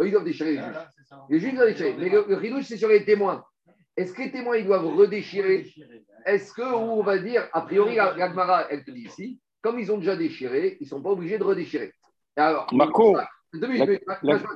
[0.00, 0.76] ils doivent déchirer les juges.
[1.30, 1.94] Les juges doivent déchirer.
[1.96, 3.44] Mais le, le c'est sur les témoins.
[3.96, 5.72] Est-ce que les témoins, ils doivent redéchirer
[6.26, 9.98] Est-ce que, on va dire, a priori, l'Agmara, elle te dit ici, comme ils ont
[9.98, 11.92] déjà déchiré, ils ne sont pas obligés de redéchirer.
[12.36, 13.16] Alors, Marco,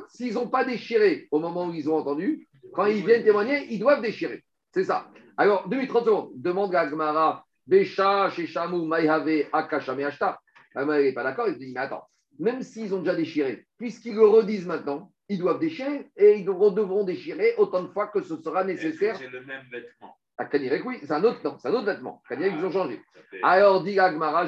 [0.08, 3.78] s'ils n'ont pas déchiré au moment où ils ont entendu, quand ils viennent témoigner, ils
[3.78, 4.42] doivent déchirer.
[4.74, 5.08] C'est ça.
[5.36, 6.30] Alors, 2 minutes 30 secondes.
[6.34, 10.40] Demande à Agmara, Bécha, Sheshamu, Maïhave, Akashame, Ashta.
[10.74, 11.48] Agmara n'est pas d'accord.
[11.48, 12.04] Il dit, mais attends,
[12.38, 17.04] même s'ils ont déjà déchiré, puisqu'ils le redisent maintenant, ils doivent déchirer et ils devront
[17.04, 19.16] déchirer autant de fois que ce sera nécessaire.
[19.16, 20.16] C'est le même vêtement?
[20.40, 22.22] À Kanirek, oui, c'est un autre, non, c'est un autre vêtement.
[22.28, 23.00] Kanirek, ils ont changé.
[23.42, 24.46] Alors, dit Agmara,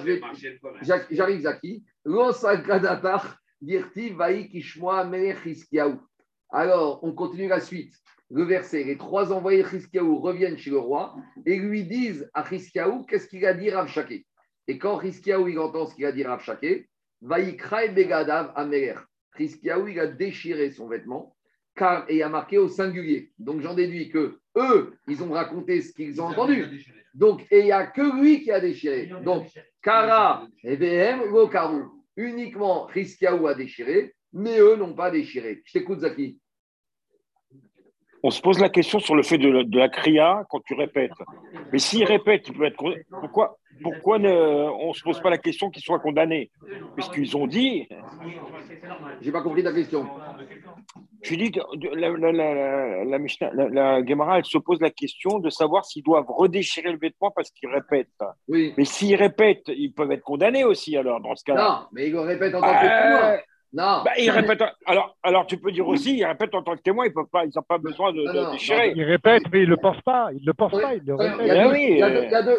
[1.10, 1.84] j'arrive Zaki.
[6.52, 7.94] Alors, on continue la suite.
[8.32, 12.44] Le verset, les trois envoyés de Chiskiaou reviennent chez le roi et lui disent à
[12.44, 14.24] Chiskiaou qu'est-ce qu'il a dit Rav Shaké.
[14.68, 16.88] Et quand Chiskiaou il entend ce qu'il a dit Rav Shaké,
[17.20, 19.04] Vaïkraï Begadav Amer.
[19.36, 21.36] Chiskiaou, il a déchiré son vêtement,
[21.76, 23.32] car il a marqué au singulier.
[23.38, 26.66] Donc j'en déduis que eux, ils ont raconté ce qu'ils ont entendu.
[27.14, 29.10] Donc, et il n'y a que lui qui a déchiré.
[29.24, 29.48] Donc,
[29.82, 31.84] Kara et VM, Karu.
[32.16, 35.62] Uniquement Chiskiaou a déchiré, mais eux n'ont pas déchiré.
[35.64, 36.38] Je t'écoute, Zaki.
[38.22, 40.74] On se pose la question sur le fait de la, de la cria quand tu
[40.74, 41.12] répètes.
[41.72, 42.76] Mais s'il répète, il peut être.
[43.08, 46.50] Pourquoi pourquoi ne, on ne se pose pas la question qu'ils soient condamnés?
[46.94, 47.88] Puisqu'ils ont dit.
[49.20, 50.06] J'ai pas compris ta question.
[51.22, 51.60] Je dis que
[51.94, 56.98] la, la, la, Gemara, elle se pose la question de savoir s'ils doivent redéchirer le
[56.98, 58.08] vêtement parce qu'ils répètent.
[58.48, 58.72] Oui.
[58.78, 61.68] Mais s'ils répètent, ils peuvent être condamnés aussi, alors, dans ce cas-là.
[61.68, 63.38] Non, mais ils répètent en tant que témoin.
[63.72, 64.02] Non.
[64.04, 67.06] Bah, ils répètent, alors, alors, tu peux dire aussi, ils répètent en tant que témoin,
[67.06, 68.92] ils n'ont pas, pas besoin de, déchirer.
[68.96, 70.30] Ils répètent, mais ils ne le pensent pas.
[70.32, 70.94] Ils ne le pensent pas.
[70.96, 71.06] Il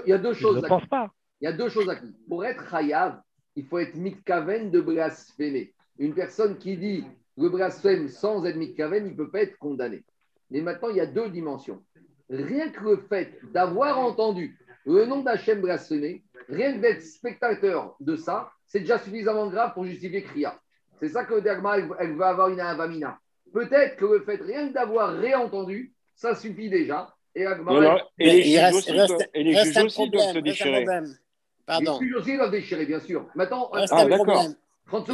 [0.07, 0.61] y, a deux choses.
[0.61, 1.09] Ne pensent pas.
[1.41, 2.09] Il y a deux choses à dire.
[2.29, 3.19] Pour être hayav,
[3.55, 5.73] il faut être mitkaven de blasphémer.
[5.99, 7.03] Une personne qui dit
[7.37, 10.03] le blasphème sans être mitkaven, il ne peut pas être condamné.
[10.49, 11.81] Mais maintenant, il y a deux dimensions.
[12.29, 18.15] Rien que le fait d'avoir entendu le nom d'Hachem blasphémé, rien que d'être spectateur de
[18.15, 20.57] ça, c'est déjà suffisamment grave pour justifier Kriya.
[21.01, 23.19] C'est ça que Dagmar, elle, veut avoir une avamina.
[23.51, 27.13] Peut-être que le fait rien que d'avoir réentendu, ça suffit déjà.
[27.33, 27.45] Et,
[28.19, 30.85] les juges aussi, doivent se déchirer.
[31.65, 31.97] Pardon.
[31.99, 33.25] Les juges aussi doivent déchirer, bien sûr.
[33.35, 34.45] Maintenant, ah, d'accord.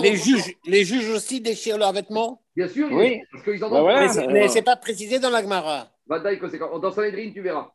[0.02, 3.22] Les juges, les juges aussi déchirent leurs vêtements Bien sûr, oui.
[3.32, 3.88] parce qu'ils en bah ont.
[3.88, 5.92] mais, mais c'est pas précisé dans l'Agmara.
[6.08, 7.72] Bah, dans Sanhedrin, tu verras.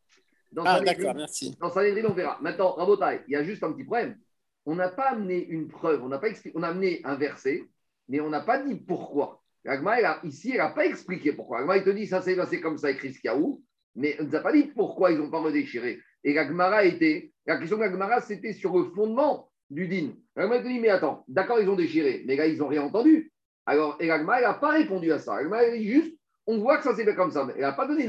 [0.51, 1.57] Dans ah, d'accord, merci.
[1.61, 2.39] Dans Sanhedrin, on verra.
[2.43, 4.19] Maintenant, Rabotai, il y a juste un petit problème.
[4.67, 7.65] On n'a pas amené une preuve, on, n'a pas on a amené un verset,
[8.09, 9.41] mais on n'a pas dit pourquoi.
[9.65, 11.59] L'Agma, ici, elle n'a pas expliqué pourquoi.
[11.59, 13.63] L'Agma, il te dit ça s'est passé comme ça, écrit Skiaou,
[13.95, 16.01] mais on ne nous a pas dit pourquoi ils n'ont pas redéchiré.
[16.25, 20.13] Et l'Agmara était la question de la c'était sur le fondement du din.
[20.37, 23.33] La Gemara dit, mais attends, d'accord, ils ont déchiré, mais là, ils n'ont rien entendu.
[23.67, 25.37] Alors, et la n'a pas répondu à ça.
[25.37, 27.49] La Gemara dit juste, on voit que ça s'est fait comme ça.
[27.55, 28.09] Elle n'a pas donné.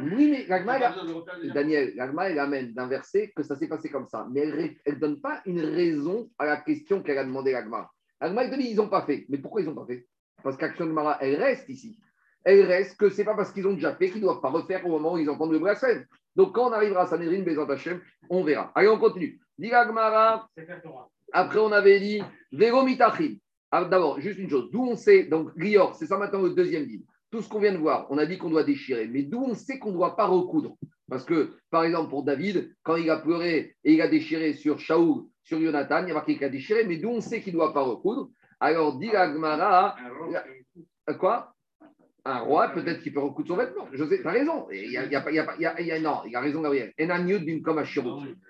[0.00, 0.62] Oui, mais la
[1.52, 4.26] Daniel, la elle amène d'un verset que ça s'est passé comme ça.
[4.30, 4.40] Mais
[4.84, 7.62] elle ne donne pas une raison à la question qu'elle a demandé à
[8.20, 9.26] te dit, ils n'ont pas fait.
[9.28, 10.06] Mais pourquoi ils n'ont pas fait?
[10.42, 11.98] Parce qu'Action de Mara, elle reste ici.
[12.44, 14.50] Elle reste que ce n'est pas parce qu'ils ont déjà fait qu'ils ne doivent pas
[14.50, 16.06] refaire au moment où ils entendent le blasphème.
[16.36, 18.00] Donc, quand on arrivera à Sanhedrin, Bézant Hachem,
[18.30, 18.70] on verra.
[18.74, 19.40] Allez, on continue.
[19.58, 20.48] Gmara.
[21.32, 23.36] Après, on avait dit Véro Mitachim.
[23.72, 24.70] D'abord, juste une chose.
[24.70, 27.04] D'où on sait, donc, Rior, c'est ça maintenant le deuxième livre.
[27.30, 29.54] tout ce qu'on vient de voir, on a dit qu'on doit déchirer, mais d'où on
[29.54, 30.76] sait qu'on ne doit pas recoudre?
[31.08, 34.78] Parce que, par exemple, pour David, quand il a pleuré et il a déchiré sur
[34.78, 37.54] Shaoul, sur Jonathan, il y a marqué qu'il a déchiré, mais d'où on sait qu'il
[37.54, 38.28] ne doit pas recoudre
[38.60, 39.96] Alors, dit Agmara,
[41.18, 41.54] quoi
[42.26, 43.88] un roi, peut-être qu'il peut recoudre son vêtement.
[43.90, 44.66] Je sais, tu as raison.
[44.70, 46.92] Il y a, il y a, il y a, non, il a raison, Gabriel.
[47.64, 47.82] Comme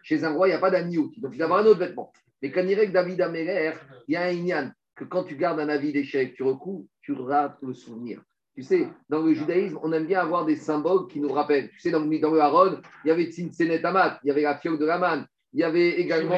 [0.03, 1.13] Chez un roi, il n'y a pas d'agneau.
[1.19, 2.13] Donc, il va avoir un autre vêtement.
[2.43, 3.75] Mais quand il que David Améler,
[4.09, 7.13] il y a un ignan, que quand tu gardes un avis d'échec, tu recouds, tu
[7.13, 8.21] rates le souvenir.
[8.57, 11.71] Tu sais, dans le judaïsme, on aime bien avoir des symboles qui nous rappellent.
[11.71, 14.59] Tu sais, dans, dans le Haron, il y avait Tzinsenet Amat, il y avait la
[14.59, 16.37] fiole de la manne, il y avait également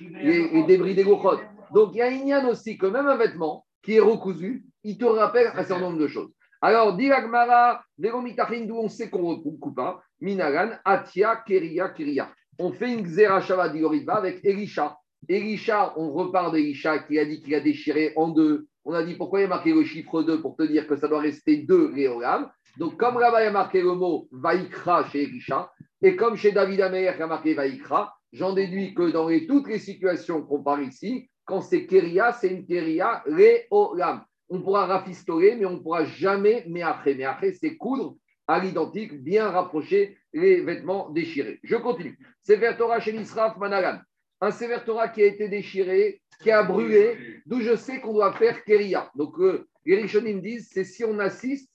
[0.00, 1.40] les, les débris des gochot.
[1.72, 4.98] Donc, il y a un ignan aussi que même un vêtement qui est recousu, il
[4.98, 6.30] te rappelle un certain nombre de choses.
[6.62, 12.32] Alors, Diragmara, d'où on sait qu'on ne coupe pas, Minagan, Atia, Keria, Keria.
[12.58, 14.96] On fait une Xerashava d'Igoriva avec Elisha.
[15.28, 18.66] Elisha, on repart d'Elisha qui a dit qu'il a déchiré en deux.
[18.84, 21.08] On a dit pourquoi il a marqué le chiffre 2 pour te dire que ça
[21.08, 22.50] doit rester deux Réolam?
[22.78, 25.70] Donc, comme là-bas, il a marqué le mot Vaikra chez Elisha,
[26.02, 29.78] et comme chez David Amer qui a marqué Vaikra, j'en déduis que dans toutes les
[29.78, 35.66] situations qu'on parle ici, quand c'est Keria, c'est une Keria Réolam on pourra rafistoler, mais
[35.66, 37.14] on ne pourra jamais mais après.
[37.14, 41.58] Mais après, c'est coudre à l'identique, bien rapprocher les vêtements déchirés.
[41.64, 42.18] Je continue.
[42.42, 43.98] Sever Torah chez l'Israf Managan.
[44.40, 48.34] Un Sever Torah qui a été déchiré, qui a brûlé, d'où je sais qu'on doit
[48.34, 49.10] faire Keria.
[49.16, 51.70] Donc, euh, les Rishonim disent c'est si on assiste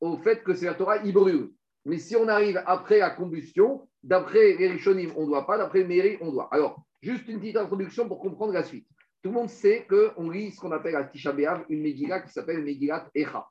[0.00, 1.50] au fait que Sever Torah, il brûle.
[1.86, 4.68] Mais si on arrive après la combustion, d'après les
[5.16, 6.48] on ne doit pas, d'après Méry, on doit.
[6.52, 8.88] Alors, juste une petite introduction pour comprendre la suite.
[9.22, 11.32] Tout le monde sait qu'on lit ce qu'on appelle à Tisha
[11.68, 13.46] une Megillah qui s'appelle Megillat Echa.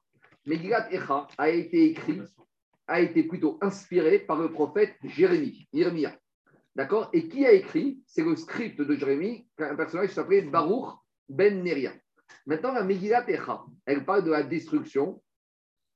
[0.45, 2.21] Megillat Echa a été écrit,
[2.87, 6.13] a été plutôt inspiré par le prophète Jérémie, Irmia.
[6.75, 7.09] D'accord?
[7.13, 8.01] Et qui a écrit?
[8.05, 10.93] C'est le script de Jérémie, un personnage qui s'appelait Baruch
[11.29, 11.93] Ben Neria.
[12.45, 15.21] Maintenant, la Megillat Echa, elle parle de la destruction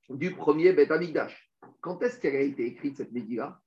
[0.08, 1.49] du premier Beth Amigdash.
[1.80, 3.60] Quand est-ce qu'elle a été écrite, cette Megillah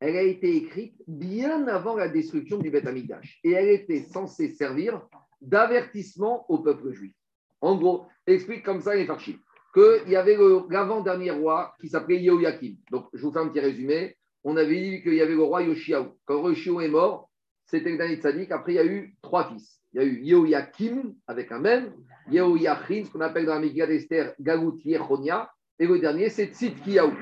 [0.00, 3.40] Elle a été écrite bien avant la destruction du Beth Amigdash.
[3.44, 5.06] Et elle était censée servir
[5.40, 7.14] d'avertissement au peuple juif.
[7.60, 9.38] En gros, explique comme ça les Farchim
[9.72, 10.36] qu'il y avait
[10.68, 12.76] l'avant-dernier roi qui s'appelait Yehoiakim.
[12.90, 14.16] Donc, je vous fais un petit résumé.
[14.42, 16.16] On avait dit qu'il y avait le roi Yoshiaou.
[16.24, 17.30] Quand Yoshiaou est mort,
[17.66, 18.50] c'était le dernier tzaddik.
[18.50, 19.80] Après, il y a eu trois fils.
[19.92, 21.92] Il y a eu Yehoiakim, avec un même,
[22.28, 27.12] Yehoiachin, ce qu'on appelle dans la Megillah d'Esther Galut Yechonia, et le dernier, c'est Tzidkiyahu.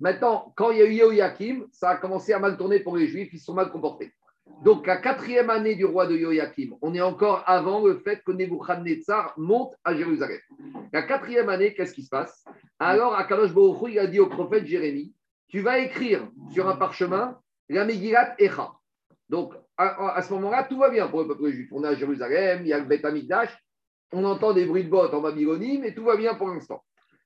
[0.00, 3.06] Maintenant, quand il y a eu Yehoiakim, ça a commencé à mal tourner pour les
[3.06, 4.12] Juifs, ils se sont mal comportés.
[4.64, 8.32] Donc, la quatrième année du roi de Joachim, on est encore avant le fait que
[8.32, 10.40] Nebuchadnezzar monte à Jérusalem.
[10.92, 12.44] La quatrième année, qu'est-ce qui se passe?
[12.80, 15.14] Alors, Akadosh Baruch il a dit au prophète Jérémie
[15.48, 17.38] Tu vas écrire sur un parchemin
[17.68, 18.72] la Megillat Echa.
[19.28, 21.68] Donc, à, ce moment-là, tout va bien pour le peuple juif.
[21.72, 23.56] On est à Jérusalem, il y a le Beth Amikdash,
[24.12, 26.84] on entend des bruits de bottes en Babylonie, mais tout va bien pour l'instant.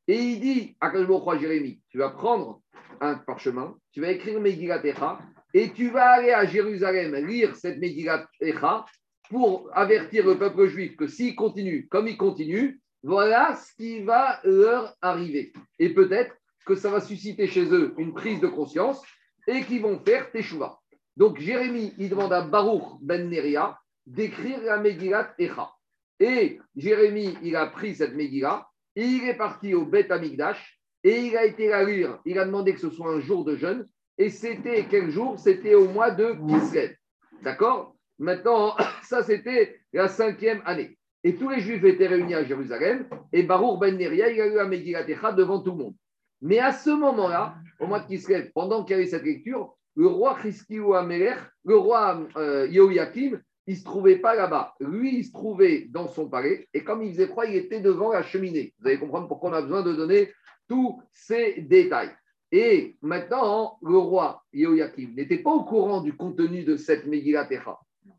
[0.09, 2.61] Et il dit à à Jérémie Tu vas prendre
[3.01, 5.19] un parchemin, tu vas écrire Megillat Echa
[5.53, 8.85] et tu vas aller à Jérusalem lire cette Megillat Echa
[9.29, 14.41] pour avertir le peuple juif que s'il continue comme il continue, voilà ce qui va
[14.45, 15.53] leur arriver.
[15.79, 19.03] Et peut-être que ça va susciter chez eux une prise de conscience
[19.47, 20.79] et qu'ils vont faire Teshuvah.
[21.17, 25.71] Donc Jérémie, il demande à Baruch ben Neria d'écrire la Megillat Echa.
[26.21, 28.67] Et Jérémie, il a pris cette Megillah,
[29.05, 32.19] il est parti au Beth Amigdash et il a été lire.
[32.25, 33.87] Il a demandé que ce soit un jour de jeûne
[34.19, 35.39] et c'était quel jour?
[35.39, 36.95] C'était au mois de Kislev.
[37.43, 37.95] D'accord?
[38.19, 40.99] Maintenant, ça c'était la cinquième année.
[41.23, 44.59] Et tous les Juifs étaient réunis à Jérusalem, et Baruch ben Neria, il a eu
[44.61, 45.95] un Megillat devant tout le monde.
[46.41, 50.07] Mais à ce moment-là, au mois de Kislev, pendant qu'il y avait cette lecture, le
[50.07, 52.69] roi Chiskiou Amelech, le roi euh,
[53.67, 54.75] il ne se trouvait pas là-bas.
[54.81, 58.13] Lui, il se trouvait dans son palais, et comme il faisait froid, il était devant
[58.13, 58.75] la cheminée.
[58.79, 60.33] Vous allez comprendre pourquoi on a besoin de donner
[60.69, 62.11] tous ces détails.
[62.53, 67.49] Et maintenant, le roi Yehoiakim n'était pas au courant du contenu de cette Megillat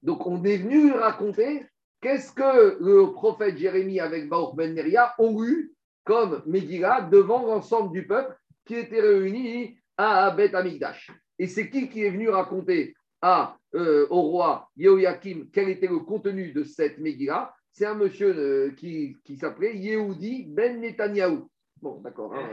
[0.03, 1.65] Donc, on est venu raconter
[2.01, 7.93] qu'est-ce que le prophète Jérémie avec Baruch Ben Neria ont eu comme Megillah devant l'ensemble
[7.93, 11.09] du peuple qui était réuni à Beth Amigdash.
[11.39, 15.99] Et c'est qui qui est venu raconter à, euh, au roi Yehoiakim quel était le
[15.99, 17.53] contenu de cette Megillah?
[17.71, 21.43] C'est un monsieur euh, qui, qui s'appelait Yehudi Ben Netanyahu.
[21.81, 22.33] Bon, d'accord.
[22.33, 22.49] Hein,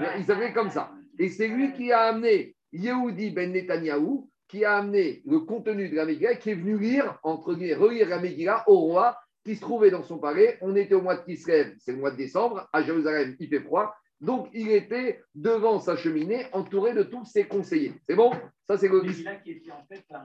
[0.00, 0.92] euh, il s'appelait comme ça.
[1.18, 5.96] Et c'est lui qui a amené Yehudi ben Netanyahou, qui a amené le contenu de
[5.96, 9.60] la Megillah, qui est venu lire, entre guillemets, relire la Megillah au roi qui se
[9.60, 10.58] trouvait dans son palais.
[10.60, 12.68] On était au mois de Kislev, c'est le mois de décembre.
[12.72, 13.94] À Jérusalem, il fait froid.
[14.20, 17.94] Donc, il était devant sa cheminée, entouré de tous ses conseillers.
[18.08, 18.32] C'est bon?
[18.68, 19.02] Ça, c'est le.
[19.02, 20.22] Megillah qui était en fait un,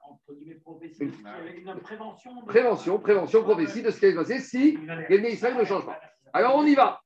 [0.00, 2.30] entre guillemets, prophétie, une prévention.
[2.46, 4.78] Prévention, prévention, prophétie de ce qui allait se passer si
[5.10, 6.00] les Israël ne changent pas.
[6.32, 7.00] Alors, on y va.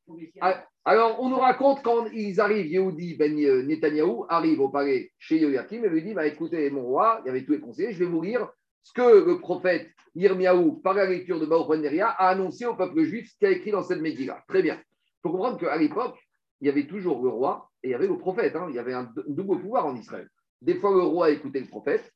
[0.85, 5.39] Alors, on nous raconte quand ils arrivent, Yehudi Ben euh, Netanyahou arrive au palais chez
[5.39, 7.99] Yoyakim et lui dit bah, écoutez, mon roi, il y avait tous les conseillers, je
[7.99, 8.49] vais vous lire
[8.83, 13.31] ce que le prophète Yirmiyahu, par la lecture de Baruch a annoncé au peuple juif
[13.31, 14.43] ce qu'il a écrit dans cette Megillah.
[14.49, 14.81] Très bien.
[15.23, 16.18] Faut comprendre qu'à l'époque,
[16.61, 18.55] il y avait toujours le roi et il y avait le prophète.
[18.57, 18.66] hein.
[18.68, 20.29] Il y avait un double pouvoir en Israël.
[20.61, 22.12] Des fois, le roi écoutait le prophète,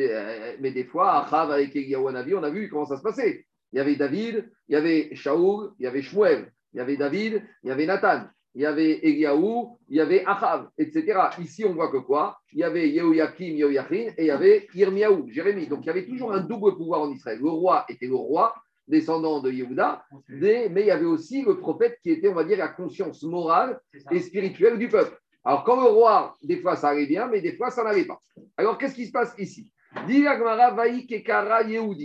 [0.00, 3.46] euh, mais des fois, Achav avec Eliyahu on a vu comment ça se passait.
[3.72, 6.96] Il y avait David, il y avait Shaoul, il y avait Shmuel, il y avait
[6.96, 8.24] David, il y avait Nathan,
[8.54, 11.20] il y avait Eliyahu, il y avait Achav, etc.
[11.38, 15.30] Ici, on voit que quoi Il y avait Yehoyakim, Yehoyachin et il y avait Yirmiyahu,
[15.32, 15.68] Jérémie.
[15.68, 17.38] Donc, il y avait toujours un double pouvoir en Israël.
[17.40, 18.54] Le roi était le roi,
[18.88, 22.44] descendant de Yehuda, des- mais il y avait aussi le prophète qui était, on va
[22.44, 23.80] dire, la conscience morale
[24.10, 25.18] et spirituelle du peuple.
[25.44, 28.18] Alors, quand le roi, des fois, ça allait bien, mais des fois, ça n'allait pas.
[28.56, 29.68] Alors, qu'est-ce qui se passe ici?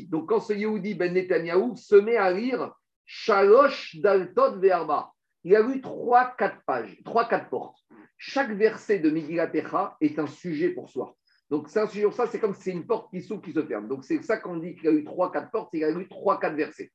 [0.10, 2.72] Donc, quand ce Yehudi Ben Netanyahou se met à lire
[3.06, 5.12] Shalosh Daltot Ve'arba,
[5.44, 7.78] il a lu 3-4 pages, 3-4 portes.
[8.18, 9.52] Chaque verset de Megillat
[10.00, 11.16] est un sujet pour soi.
[11.52, 13.90] Donc, pour ça, c'est comme si c'est une porte qui s'ouvre, qui se ferme.
[13.90, 16.90] Donc, c'est ça qu'on dit qu'il a eu 3-4 portes, il a lu 3-4 versets.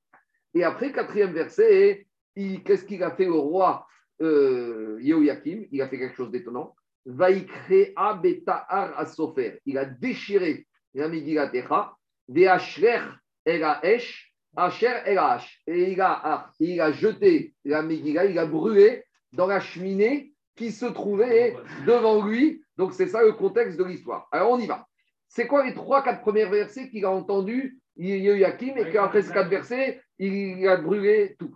[0.54, 3.86] Et après, quatrième verset, qu'est-ce qu'il a fait au roi
[4.22, 6.74] euh, Yehoyakim Il a fait quelque chose d'étonnant.
[7.04, 9.60] Vaikrea beta'ar asofer.
[9.66, 11.94] Il a déchiré la Megillat Echa,
[12.26, 13.00] ve'ashrer
[13.46, 15.60] ha'esh, asher ha'ash.
[15.66, 19.04] Et il a, il a jeté la il a brûlé
[19.34, 21.54] dans la cheminée qui se trouvait
[21.86, 22.62] devant lui.
[22.76, 24.28] Donc, c'est ça le contexte de l'histoire.
[24.30, 24.86] Alors, on y va.
[25.28, 29.48] C'est quoi les trois, quatre premiers versets qu'il a entendus Yehoyakim et qu'après ces quatre
[29.48, 31.54] versets, il a brûlé tout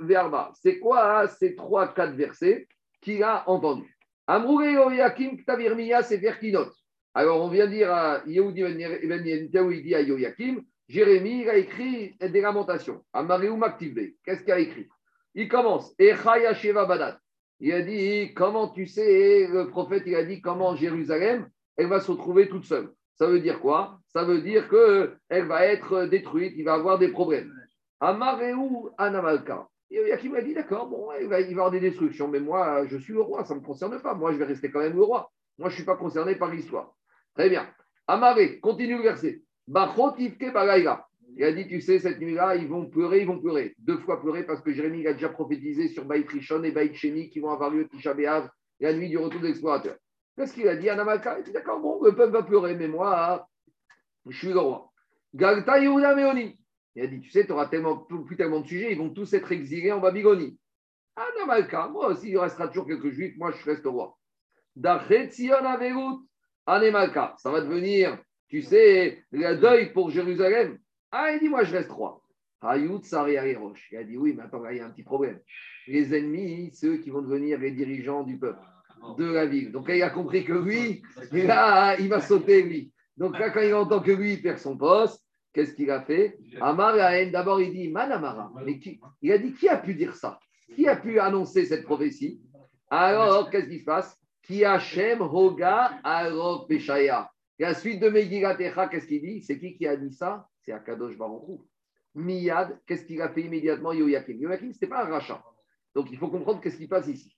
[0.00, 0.52] Verba.
[0.60, 2.66] C'est quoi hein, ces trois, quatre versets
[3.00, 3.96] qu'il a entendus?
[6.40, 6.70] Kinot.
[7.14, 12.16] Alors, on vient dire à Yehudi Ben il dit à Yehoyakim, Jérémie, il a écrit
[12.20, 13.04] des lamentations.
[13.12, 14.88] Qu'est-ce qu'il a écrit?
[15.34, 15.94] Il commence.
[15.98, 17.18] Echaya Sheva Badat.
[17.66, 21.48] Il a dit, comment tu sais, le prophète, il a dit, comment Jérusalem,
[21.78, 22.92] elle va se retrouver toute seule.
[23.14, 24.00] Ça veut dire quoi?
[24.08, 27.50] Ça veut dire qu'elle va être détruite, il va avoir des problèmes.
[28.00, 29.66] Amaréou Anamalka.
[29.90, 32.84] Et Yakim a dit, d'accord, bon, il va, il y avoir des destructions, mais moi,
[32.84, 34.12] je suis le roi, ça ne me concerne pas.
[34.12, 35.32] Moi, je vais rester quand même le roi.
[35.56, 36.94] Moi, je ne suis pas concerné par l'histoire.
[37.34, 37.66] Très bien.
[38.06, 39.40] Amaré, continue le verset.
[41.36, 43.74] Il a dit, tu sais, cette nuit-là, ils vont pleurer, ils vont pleurer.
[43.78, 47.40] Deux fois pleurer parce que Jérémie a déjà prophétisé sur Baït Rishon et Baït qui
[47.40, 49.96] vont avoir lieu Tisha B'Av, la nuit du retour de l'explorateur.
[50.36, 53.48] Qu'est-ce qu'il a dit Anamalka Il dit, d'accord, bon, le peuple va pleurer, mais moi,
[54.28, 54.92] je suis le roi.
[55.34, 56.56] Galta Meoni.
[56.94, 59.32] Il a dit, tu sais, tu auras tellement, plus tellement de sujets, ils vont tous
[59.34, 60.56] être exilés en Babylonie.
[61.16, 64.16] Anamalka, moi aussi, il restera toujours quelques juifs, moi, je reste roi.
[64.76, 66.26] Dachetzion Averut,
[66.66, 67.34] Anemalka.
[67.38, 68.18] Ça va devenir,
[68.48, 70.78] tu sais, le deuil pour Jérusalem.
[71.16, 72.20] Ah, il dit, moi, je reste roi.
[72.60, 73.86] Hayout Sari Roche.
[73.92, 75.38] Il a dit, oui, mais attends, là, il y a un petit problème.
[75.86, 78.58] Les ennemis, ceux qui vont devenir les dirigeants du peuple,
[79.16, 79.70] de la ville.
[79.70, 81.02] Donc là, il a compris que lui,
[81.32, 82.92] là, il va sauter, lui.
[83.16, 86.36] Donc là, quand il entend que lui, il perd son poste, qu'est-ce qu'il a fait?
[86.60, 86.96] Amar
[87.30, 88.50] d'abord, il dit, Manamara.
[88.64, 90.40] Mais qui, il a dit, qui a pu dire ça?
[90.74, 92.40] Qui a pu annoncer cette prophétie?
[92.90, 94.18] Alors, qu'est-ce qui se passe?
[94.42, 97.30] Qui Hachem Hoga Arok Peshaya.
[97.60, 99.42] La suite de Megillat Echa, qu'est-ce qu'il dit?
[99.42, 100.48] C'est qui qui a dit ça?
[100.64, 101.60] C'est Akadosh Baruch
[102.14, 105.42] Miyad, qu'est-ce qu'il a fait immédiatement Yoyakim Yoyakim, ce n'était pas un rachat.
[105.94, 107.34] Donc, il faut comprendre qu'est-ce qui passe ici.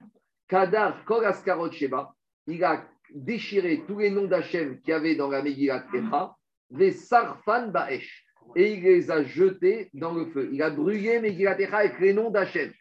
[0.49, 2.15] Kadar Kol Askarot Sheba,
[2.47, 6.37] il a déchiré tous les noms d'Hachem qu'il y avait dans la Megillat Echa,
[6.71, 8.25] les Sarfan Baesh,
[8.55, 10.51] et il les a jetés dans le feu.
[10.53, 12.73] Il a brûlé Megillat avec les noms d'Hachem.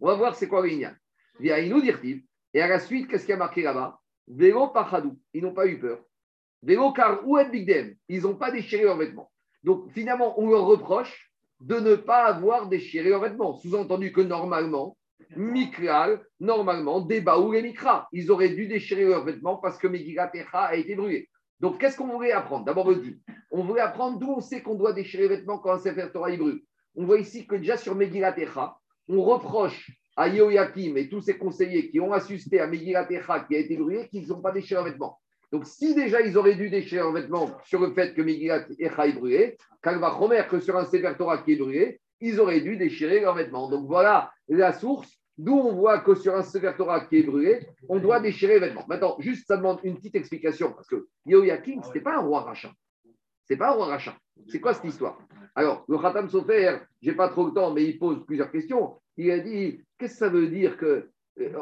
[0.00, 0.94] On va voir c'est quoi l'Inyan.
[1.38, 2.22] Viaïnou dirtiv.
[2.54, 3.98] Et à la suite, qu'est-ce qui a marqué là-bas?
[4.26, 5.18] Vélo Pachadou.
[5.32, 6.04] Ils n'ont pas eu peur.
[6.62, 7.94] Vélo Kar ou Bigdem.
[8.08, 9.30] Ils n'ont pas déchiré leurs vêtements.
[9.64, 13.54] Donc finalement, on leur reproche de ne pas avoir déchiré leurs vêtements.
[13.54, 14.96] Sous-entendu que normalement,
[15.36, 20.76] Mikral, normalement, Débaou et Mikra, ils auraient dû déchirer leurs vêtements parce que Megillat a
[20.76, 21.28] été brûlé.
[21.60, 22.64] Donc qu'est-ce qu'on voulait apprendre?
[22.64, 22.92] D'abord,
[23.52, 26.30] on voulait apprendre d'où on sait qu'on doit déchirer les vêtements quand un Sefer Torah
[26.30, 26.60] il brûle.
[26.96, 28.34] On voit ici que déjà sur Megillat
[29.08, 33.16] on reproche à Yoyakim et tous ses conseillers qui ont assisté à Megillat qui
[33.54, 35.21] a été brûlé qu'ils n'ont pas déchiré leurs vêtements.
[35.52, 39.06] Donc, si déjà ils auraient dû déchirer leurs vêtements sur le fait que Megillat Echa
[39.06, 42.76] est brûlé, Kalva Chomer, que sur un Sefer Torah qui est brûlé, ils auraient dû
[42.78, 43.68] déchirer leurs vêtements.
[43.68, 47.66] Donc, voilà la source d'où on voit que sur un Sefer Torah qui est brûlé,
[47.88, 48.86] on doit déchirer les vêtements.
[48.88, 52.42] Maintenant, juste, ça demande une petite explication parce que Yoyakim, ce n'était pas un roi
[52.42, 52.72] rachat.
[53.46, 54.16] Ce n'est pas un roi rachat.
[54.48, 55.18] C'est quoi cette histoire?
[55.54, 58.96] Alors, le Khatam Sofer, je n'ai pas trop le temps, mais il pose plusieurs questions.
[59.18, 61.10] Il a dit qu'est-ce que ça veut dire que.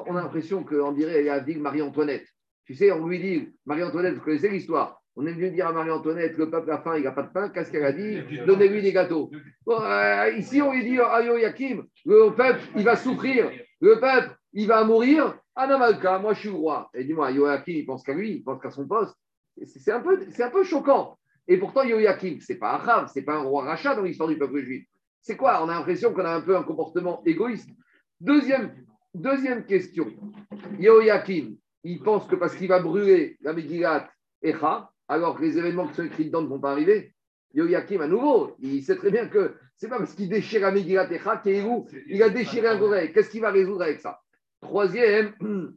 [0.07, 2.27] On a l'impression qu'on dirait la ville Marie-Antoinette.
[2.65, 5.01] Tu sais, on lui dit Marie-Antoinette, vous connaissez l'histoire.
[5.17, 7.49] On est venu dire à Marie-Antoinette le peuple a faim, il n'a pas de pain.
[7.49, 9.31] Qu'est-ce qu'elle a dit Donnez-lui des gâteaux.
[9.67, 13.51] Bon, euh, ici, on lui dit à Yoyakim le peuple, il va souffrir.
[13.81, 15.37] Le peuple, il va mourir.
[15.55, 16.91] Anamalka, moi je suis roi.
[16.95, 19.15] Et dis-moi, Yoakim, il pense qu'à lui, il pense qu'à son poste.
[19.65, 21.19] C'est un, peu, un peu choquant.
[21.49, 24.29] Et pourtant, Yoakim, ce n'est pas Achav, ce n'est pas un roi rachat dans l'histoire
[24.29, 24.87] du peuple juif.
[25.21, 25.63] C'est quoi?
[25.63, 27.69] On a l'impression qu'on a un peu un comportement égoïste.
[28.21, 28.73] Deuxième,
[29.13, 30.07] deuxième question.
[30.79, 34.11] Yoakim, il pense que parce qu'il va brûler la Megillat
[34.43, 37.15] Echa, alors que les événements qui sont écrits dedans ne vont pas arriver.
[37.55, 41.11] Yoakim, à nouveau, il sait très bien que c'est pas parce qu'il déchire la Megillat
[41.13, 43.13] Echa qu'il a déchiré un goré.
[43.13, 44.21] Qu'est-ce qu'il va résoudre avec ça?
[44.61, 45.35] Troisième,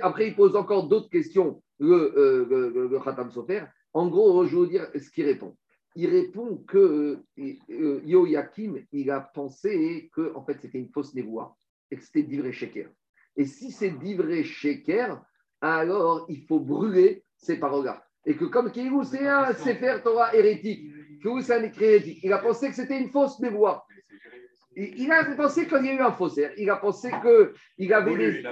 [0.00, 3.64] après, il pose encore d'autres questions, le, euh, le, Khatam Sofer.
[3.92, 5.56] En gros, je vais vous dire ce qu'il répond.
[5.94, 11.56] Il répond que euh, Yoakim, il a pensé que en fait, c'était une fausse névoie
[11.90, 12.88] et que c'était divré sheker.
[13.36, 15.22] Et si c'est divré sheker,
[15.60, 18.02] alors il faut brûler ces paroles-là.
[18.24, 20.90] Et que comme Kéhou, c'est un Sefer Torah hérétique,
[21.22, 23.86] Kéhou, c'est un écrit hérétique, il a pensé que c'était une fausse névoie.
[24.76, 26.52] Il a pensé qu'il y a eu un faussaire.
[26.58, 28.42] Il a pensé qu'il avait des.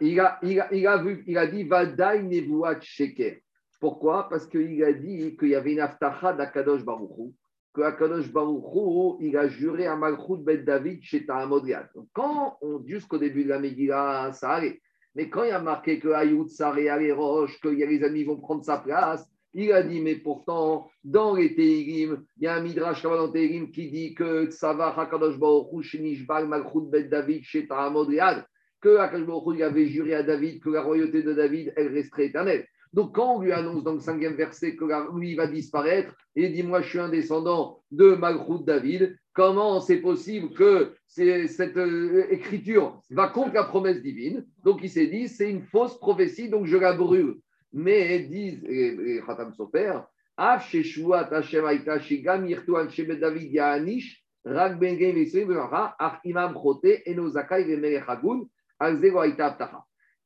[0.00, 3.40] Il a, il, a, il, a, vu, il a dit Vadaï Nevuat Sheker.
[3.78, 4.28] Pourquoi?
[4.28, 7.32] Parce qu'il a dit qu'il y avait une aftacha d'Akadosh Baruchou,
[7.72, 11.88] que Akadosh Baruchou, il a juré à Malchut Ben David chez Tahamodiat.
[12.12, 14.80] Quand jusqu'au début de la Megillah, ça allait.
[15.14, 18.64] Mais quand il a marqué que Ayout Saré les roches, que les amis vont prendre
[18.64, 23.02] sa place, il a dit, mais pourtant, dans les Teirim, il y a un Midrash
[23.02, 28.46] dans Teirim qui dit que Tzava Hakadosh Baruch Shinishbal Malchut Ben David chez Tahamodiat,
[28.80, 32.66] que Hakadosh Baruch avait juré à David que la royauté de David, elle resterait éternelle.
[32.92, 34.84] Donc, quand on lui annonce dans le cinquième verset que
[35.16, 39.98] lui va disparaître, et dit Moi, je suis un descendant de Malchut David, comment c'est
[39.98, 44.44] possible que cette euh, écriture va contre la promesse divine?
[44.64, 47.36] Donc, il s'est dit C'est une fausse prophétie, donc je la brûle.
[47.72, 50.00] Mais disent les Khatam Sofer
[50.36, 50.60] David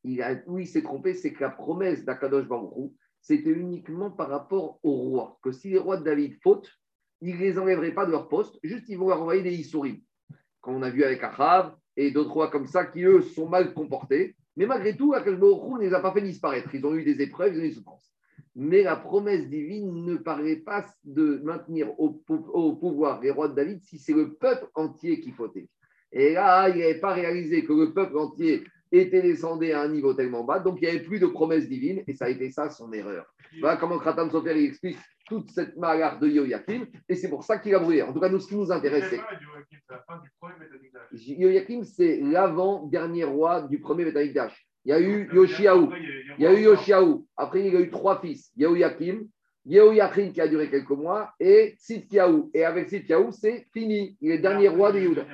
[0.04, 2.92] Aïta Abtacha où il s'est trompé, c'est que la promesse d'Akadosh Baruch
[3.24, 5.38] c'était uniquement par rapport aux rois.
[5.42, 6.70] Que si les rois de David fautent,
[7.22, 9.96] il ne les enlèverait pas de leur poste, juste ils vont leur envoyer des Issourim.
[10.60, 13.72] Comme on a vu avec Achav et d'autres rois comme ça qui, eux, sont mal
[13.72, 14.36] comportés.
[14.58, 16.68] Mais malgré tout, Akadosh Baruch ne les a pas fait disparaître.
[16.74, 18.12] Ils ont eu des épreuves, ils ont eu des souffrances.
[18.54, 23.54] Mais la promesse divine ne paraît pas de maintenir au, au pouvoir les rois de
[23.54, 25.70] David si c'est le peuple entier qui fautait.
[26.12, 28.64] Et là, il n'avait pas réalisé que le peuple entier
[28.98, 32.02] était descendu à un niveau tellement bas, donc il n'y avait plus de promesses divines,
[32.06, 33.26] et ça a été ça son erreur.
[33.60, 37.74] Voilà comment Kratam Sofer explique toute cette malheur de Yoyakim, et c'est pour ça qu'il
[37.74, 38.02] a brûlé.
[38.02, 39.20] En tout cas, nous, ce qui nous intéresse, c'est.
[41.12, 44.66] Yoyakim, c'est l'avant-dernier roi du premier Betamikdash.
[44.84, 45.90] Il y a eu Yoshiaou.
[46.38, 47.26] Il y a eu Yoshiaou.
[47.36, 48.52] Après, il y a eu trois fils.
[48.56, 49.26] Yehoyakim,
[49.64, 52.50] Yehoyakim qui a duré quelques mois, et Sitkiaou.
[52.52, 54.16] Et avec Sitkiaou, c'est fini.
[54.20, 55.24] Il est le dernier roi de Yehuda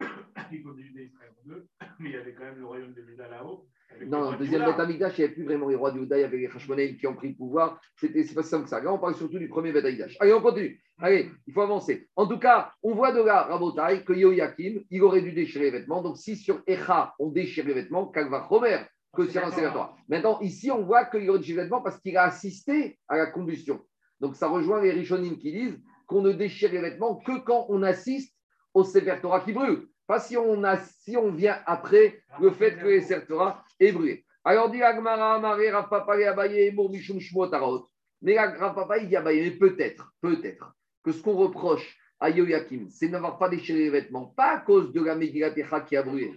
[1.98, 3.66] mais il y avait quand même le royaume de Juda là-haut.
[4.06, 6.24] Non, le deuxième Beth il n'y avait plus vraiment les rois de Juda, il y
[6.24, 7.80] avait les Hashmonaïm qui ont pris le pouvoir.
[7.96, 8.80] C'était, c'est pas simple que ça.
[8.80, 9.84] Là, on parle surtout du premier Beth
[10.20, 10.80] Allez, on continue.
[10.98, 12.08] Allez, il faut avancer.
[12.16, 15.78] En tout cas, on voit de là, Rabotai, que Yoyakim, il aurait dû déchirer les
[15.78, 16.02] vêtements.
[16.02, 18.78] Donc, si sur Echa, on déchire les vêtements, Kalva Romer,
[19.12, 19.96] que sur un sénatoire.
[20.08, 23.26] Maintenant, ici, on voit qu'il aurait déchiré les vêtements parce qu'il a assisté à la
[23.26, 23.80] combustion.
[24.20, 27.82] Donc, ça rejoint les Rishonim qui disent qu'on ne déchire les vêtements que quand on
[27.82, 28.34] assiste
[28.74, 29.88] au Sefer Torah qui brûle.
[30.12, 34.26] Pas si on, a, si on vient après le fait que les Torah est brûlé.
[34.44, 37.88] Alors, dit Agmara, Amare, Rafapa, Abaye, Mourmichum, Shmotarot.
[38.20, 43.08] Mais Rafapa, il dit Abaye, mais peut-être, peut-être, que ce qu'on reproche à Yoyakim, c'est
[43.08, 45.50] n'avoir pas déchiré les vêtements, pas à cause de la Megillah
[45.80, 46.30] qui a brûlé,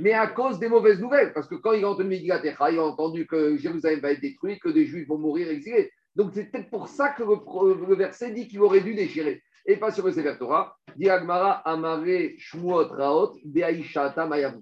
[0.00, 1.34] mais à cause des mauvaises nouvelles.
[1.34, 4.62] Parce que quand il a entendu Megillah il a entendu que Jérusalem va être détruite,
[4.62, 5.92] que des Juifs vont mourir exilés.
[6.18, 9.92] Donc, c'est peut-être pour ça que le verset dit qu'il aurait dû déchirer et pas
[9.92, 10.76] sur le Sefer Torah.
[10.96, 14.58] Diagmara Amare Shmuot Raot Mayavu.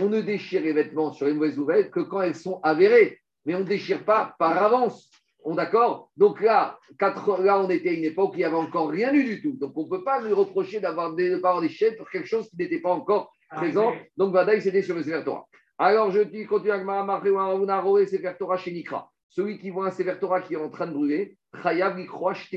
[0.00, 3.54] On ne déchire les vêtements sur les mauvaises nouvelles que quand elles sont avérées, mais
[3.54, 5.08] on ne déchire pas par avance.
[5.44, 6.10] On d'accord?
[6.16, 9.14] Donc là, quatre, là, on était à une époque où il n'y avait encore rien
[9.14, 9.56] eu du tout.
[9.56, 12.56] Donc on ne peut pas lui reprocher d'avoir des, de déchets pour quelque chose qui
[12.56, 13.92] n'était pas encore présent.
[14.16, 15.46] Donc Vadaï, c'était sur le Sefer Torah.
[15.78, 19.08] Alors je dis, continue Agmara Amare Sefer Torah chez Nikra.
[19.28, 20.16] Celui qui voit un Sefer
[20.46, 22.50] qui est en train de brûler, Chayav Likroach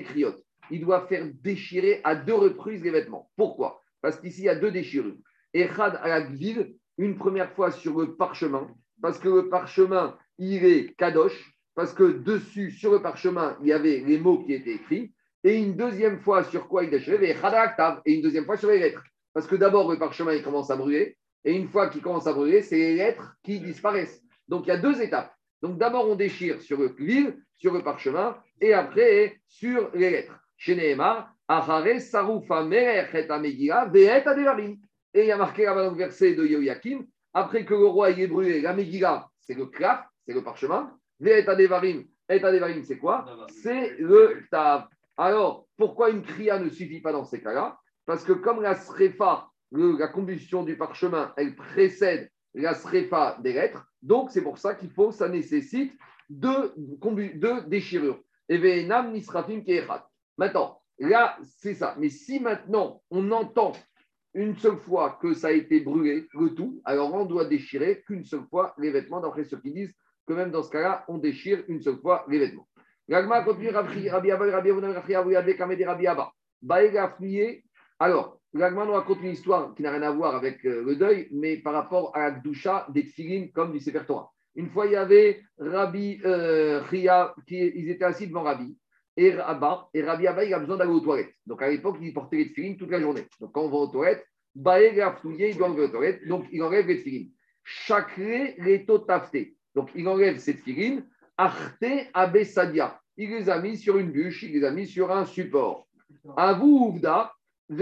[0.71, 3.29] il doit faire déchirer à deux reprises les vêtements.
[3.35, 3.81] Pourquoi?
[4.01, 5.17] Parce qu'ici, il y a deux déchirures.
[5.53, 8.67] Echad ville, une première fois sur le parchemin,
[9.01, 13.73] parce que le parchemin, il est kadosh, parce que dessus, sur le parchemin, il y
[13.73, 15.13] avait les mots qui étaient écrits,
[15.43, 19.03] et une deuxième fois sur quoi il déchirait, et une deuxième fois sur les lettres.
[19.33, 22.33] Parce que d'abord, le parchemin, il commence à brûler, et une fois qu'il commence à
[22.33, 24.23] brûler, c'est les lettres qui disparaissent.
[24.47, 25.33] Donc, il y a deux étapes.
[25.61, 30.39] Donc, d'abord, on déchire sur le cuivre, sur le parchemin, et après, sur les lettres.
[30.57, 34.77] Chez Nehemar, Achare Saroufa Merech et Amegira Adevarim.
[35.13, 38.11] Et il y a marqué là-bas dans le verset de Yoyakim, après que le roi
[38.11, 38.75] ait brûlé la
[39.39, 40.95] c'est le claf, c'est le parchemin.
[41.19, 42.41] Veet Adevarim, et
[42.83, 43.25] c'est quoi?
[43.61, 44.87] C'est le Tav.
[45.17, 47.77] Alors, pourquoi une kriya ne suffit pas dans ces cas-là?
[48.05, 53.85] Parce que comme la srefa, la combustion du parchemin, elle précède la srefa des lettres,
[54.01, 55.93] donc c'est pour ça qu'il faut, ça nécessite
[56.29, 56.73] deux,
[57.67, 58.19] déchirures.
[58.49, 59.63] Nisrafim.
[60.37, 61.95] Maintenant, là, c'est ça.
[61.97, 63.73] Mais si maintenant on entend
[64.33, 68.25] une seule fois que ça a été brûlé, le tout, alors on doit déchirer qu'une
[68.25, 69.93] seule fois les vêtements, d'après ceux qui disent
[70.25, 72.67] que même dans ce cas-là, on déchire une seule fois les vêtements.
[73.07, 74.51] L'agma continue Rabbi Abba,
[76.63, 77.63] Rabbi.
[77.99, 81.27] Alors, l'agma nous raconte une histoire qui n'a rien à voir avec euh, le deuil,
[81.31, 84.01] mais par rapport à la Gdusha des tfilines comme du Sefer.
[84.55, 88.77] Une fois, il y avait Rabbi euh, Chia, qui, ils étaient assis devant Rabbi
[89.17, 91.33] et Abba, et Rabbi Abba, il a besoin d'aller aux toilettes.
[91.45, 93.27] Donc à l'époque, il portait les tfilines toute la journée.
[93.39, 94.25] Donc quand on va aux toilettes,
[95.21, 97.31] fouillé, il doit enlever aux toilettes, donc il enlève les tfilines.
[97.63, 99.55] Chakré les totafté.
[99.75, 100.55] Donc il enlève ces
[101.37, 102.99] Arte Abesadia.
[103.17, 105.87] Il les a mis sur une bûche, il les a mis sur un support.
[106.37, 107.33] Avu Uvda,
[107.73, 107.79] Il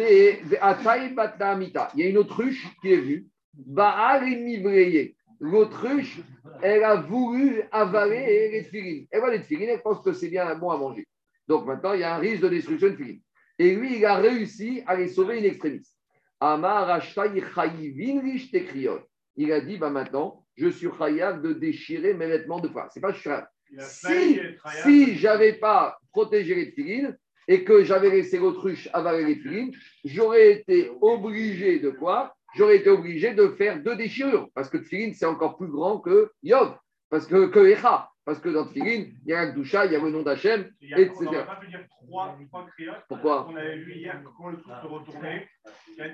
[1.95, 3.25] y a une autruche qui est venue.
[3.53, 5.15] Baal et Mivreye.
[5.39, 6.19] L'autruche,
[6.61, 9.07] elle a voulu avaler les tfilines.
[9.09, 11.07] Elle voit les tfilines, elle pense que c'est bien bon à manger.
[11.47, 13.21] Donc maintenant, il y a un risque de destruction de tfilines.
[13.57, 15.97] Et lui, il a réussi à les sauver une extrémiste.
[16.39, 17.01] Amar.
[19.35, 22.89] Il a dit, bah maintenant, je suis chayav de déchirer mes vêtements de foi.
[22.93, 23.47] C'est pas je suis chayav.
[23.81, 24.39] Si,
[24.83, 27.17] si j'avais pas protégé les filines
[27.49, 29.73] et que j'avais laissé l'autruche avaler les filines,
[30.05, 32.35] j'aurais été obligé de quoi?
[32.55, 36.31] J'aurais été obligé de faire deux déchirures parce que Tfilin, c'est encore plus grand que
[36.43, 36.77] Yov,
[37.09, 38.07] parce que, que Echa.
[38.23, 40.69] Parce que dans Tfilin, il y a un Gdusha, il y a le nom d'Hachem,
[40.83, 41.15] etc.
[41.19, 43.03] On n'aurait pas pu dire trois, trois criottes.
[43.07, 43.47] Pourquoi?
[43.49, 45.47] On avait vu hier quand le truc se retournait,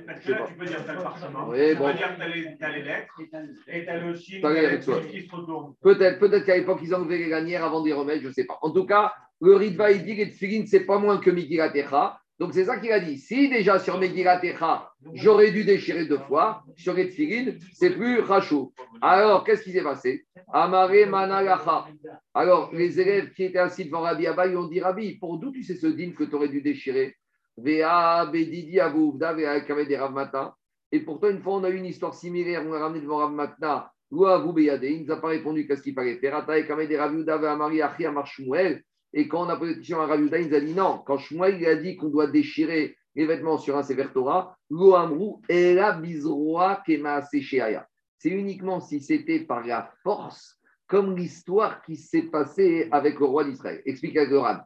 [0.08, 1.88] parce que là, tu peux dire t'as le parchemin, Oui, tu bon.
[1.88, 3.22] peux dire t'as les, t'as les lettres,
[3.68, 5.74] et t'as le les qui se retournent.
[5.82, 8.60] Peut-être, peut-être qu'à l'époque, ils enlevaient les lanières avant d'y remettre, je ne sais pas.
[8.62, 9.14] En tout cas,
[9.46, 12.20] le Ritva, il dit que Tfilin, c'est pas moins que Megillat Echa.
[12.38, 13.18] Donc, c'est ça qu'il a dit.
[13.18, 18.74] Si déjà sur Megillat Echa, j'aurais dû déchirer deux fois, sur Tfilin, c'est plus rachou.
[19.02, 20.26] Alors, qu'est-ce qui s'est passé?
[20.52, 21.88] Amare Managacha.
[22.34, 25.64] Alors, les élèves qui étaient assis devant Rabbi ils ont dit Rabbi, pour d'où tu
[25.64, 27.16] sais ce din que tu aurais dû déchirer?
[30.92, 32.64] Et pourtant, une fois, on a eu une histoire similaire.
[32.66, 33.92] On l'a ramené devant Rav Matna.
[34.12, 36.46] Il ne nous a pas répondu qu'est-ce qu'il fallait faire?
[39.16, 39.24] Et et.
[39.24, 41.02] Et quand on a posé la question à Rav Yuda, il nous a dit non.
[41.06, 44.94] Quand Shmuel il a dit qu'on doit déchirer les vêtements sur un Sefer Torah, Lo
[44.94, 47.22] Amrou, Ela Bizroa Kema.
[48.18, 53.46] C'est uniquement si c'était par la force, comme l'histoire qui s'est passée avec le roi
[53.46, 53.82] d'Israël.
[53.86, 54.58] Explique avec le Ran.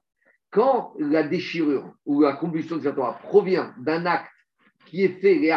[0.52, 4.32] Quand la déchirure ou la combustion de la Torah provient d'un acte
[4.88, 5.56] qui est fait, les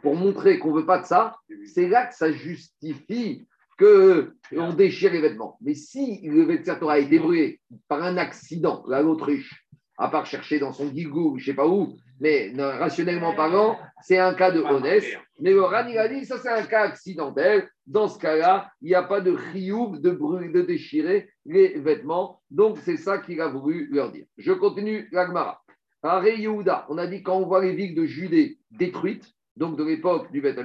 [0.00, 3.46] pour montrer qu'on ne veut pas de ça, c'est là que ça justifie
[3.78, 5.56] qu'on déchire les vêtements.
[5.60, 9.66] Mais si le vêtement Torah été brûlé par un accident, là, l'autruche,
[9.98, 13.76] à part chercher dans son guigou, je ne sais pas où, mais non, rationnellement parlant,
[14.00, 15.04] c'est un cas de honnête.
[15.40, 17.68] Mais le Ran, il a dit, ça c'est un cas accidentel.
[17.86, 22.40] Dans ce cas-là, il n'y a pas de rioub de brûler, de déchirer les vêtements.
[22.50, 24.26] Donc c'est ça qu'il a voulu leur dire.
[24.38, 25.60] Je continue l'Agmara.
[26.04, 29.84] Aré Yehuda, on a dit quand on voit les villes de Judée détruites, donc de
[29.84, 30.58] l'époque du Beth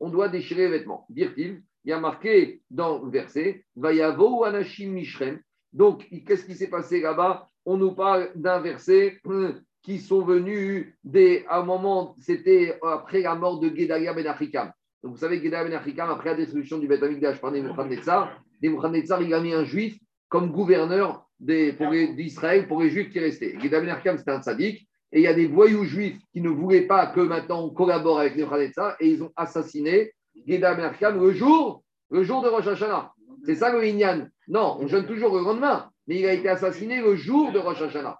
[0.00, 1.06] on doit déchirer les vêtements.
[1.10, 5.40] Dire-t-il, il y a marqué dans le verset, Vayavo Anashim Mishrem.
[5.72, 7.48] Donc, qu'est-ce qui s'est passé là-bas?
[7.66, 13.20] On nous parle d'un verset hum, qui sont venus des, à un moment, c'était après
[13.20, 14.72] la mort de Gedalia Ben Achikam.
[15.02, 19.20] Donc, vous savez, Gedalia Ben Achikam, après la destruction du Beth Amikdash par Nebuchadnezzar, Nebuchadnezzar,
[19.20, 23.58] il a mis un juif comme gouverneur d'Israël pour les juifs qui restaient.
[23.60, 24.88] Gedalia Ben Achikam, c'était un sadique.
[25.12, 28.20] Et il y a des voyous juifs qui ne voulaient pas que maintenant on collabore
[28.20, 30.12] avec Nebuchadnezzar et ils ont assassiné
[30.46, 33.12] Achikam le jour, le jour de Rosh Hashanah.
[33.44, 34.28] C'est ça le Inyan.
[34.48, 37.82] Non, on jeûne toujours le lendemain, mais il a été assassiné le jour de Rosh
[37.82, 38.18] Hashanah.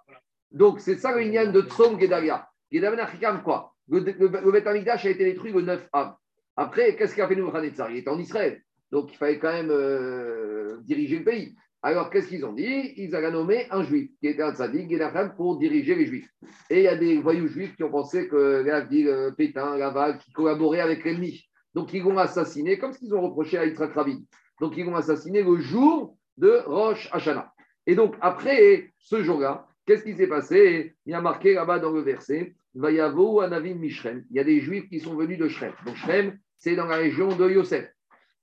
[0.51, 2.47] Donc, c'est ça le Inyan de Tzom Gedalia.
[2.71, 3.73] Ben Achikam, quoi?
[3.87, 6.15] Le, le, le Amikdash a été détruit le 9 Av.
[6.57, 7.91] Après, qu'est-ce qu'a fait Nebuchadnezzar?
[7.91, 8.61] Il était en Israël.
[8.91, 11.55] Donc, il fallait quand même euh, diriger le pays.
[11.81, 12.93] Alors, qu'est-ce qu'ils ont dit?
[12.97, 16.29] Ils ont nommé un juif qui était un tzaddik, Gedalia, pour diriger les juifs.
[16.69, 20.31] Et il y a des voyous juifs qui ont pensé que euh, Pétain, Laval, qui
[20.31, 21.45] collaboraient avec l'ennemi.
[21.75, 24.19] Donc, ils l'ont assassiné, comme ce qu'ils ont reproché à Yitzhak Rabin.
[24.61, 27.51] Donc, ils l'ont assassiné le jour de Rosh Hashanah.
[27.85, 30.95] Et donc, après ce jour-là, qu'est-ce qui s'est passé?
[31.05, 33.83] Il y a marqué là-bas dans le verset Vayavo Anavim.
[33.83, 35.73] Il y a des juifs qui sont venus de Shrem.
[35.85, 37.91] Donc, Shrem, c'est dans la région de Yosef.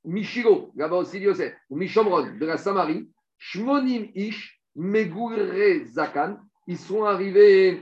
[0.04, 1.54] Michiro, là-bas aussi de Yosef.
[1.70, 3.10] Ou Mishomron, de la Samarie.
[3.38, 6.36] Shmonim Ish, Megure Zakan.
[6.66, 7.80] Ils sont arrivés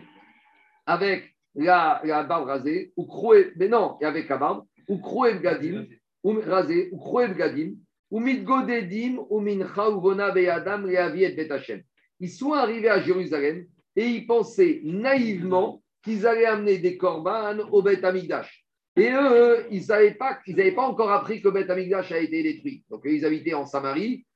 [0.86, 5.40] avec la, la barbe rasée, ou Kroué, mais non, et avec la barbe, ou Kroué
[5.40, 5.86] Gadim,
[6.22, 7.74] ou rasé, ou Kroué Gadim,
[8.10, 11.82] ou Mitgodedim, ou Mincha, ou Vona Beyadam, et Betachem.
[12.18, 13.66] Ils sont arrivés à Jérusalem
[13.96, 18.64] et ils pensaient naïvement qu'ils allaient amener des corbanes au Beth Amigdash.
[18.96, 20.40] Et eux, ils n'avaient pas,
[20.74, 22.84] pas encore appris que Beth Amigdash a été détruit.
[22.90, 24.26] Donc, ils habitaient en Samarie,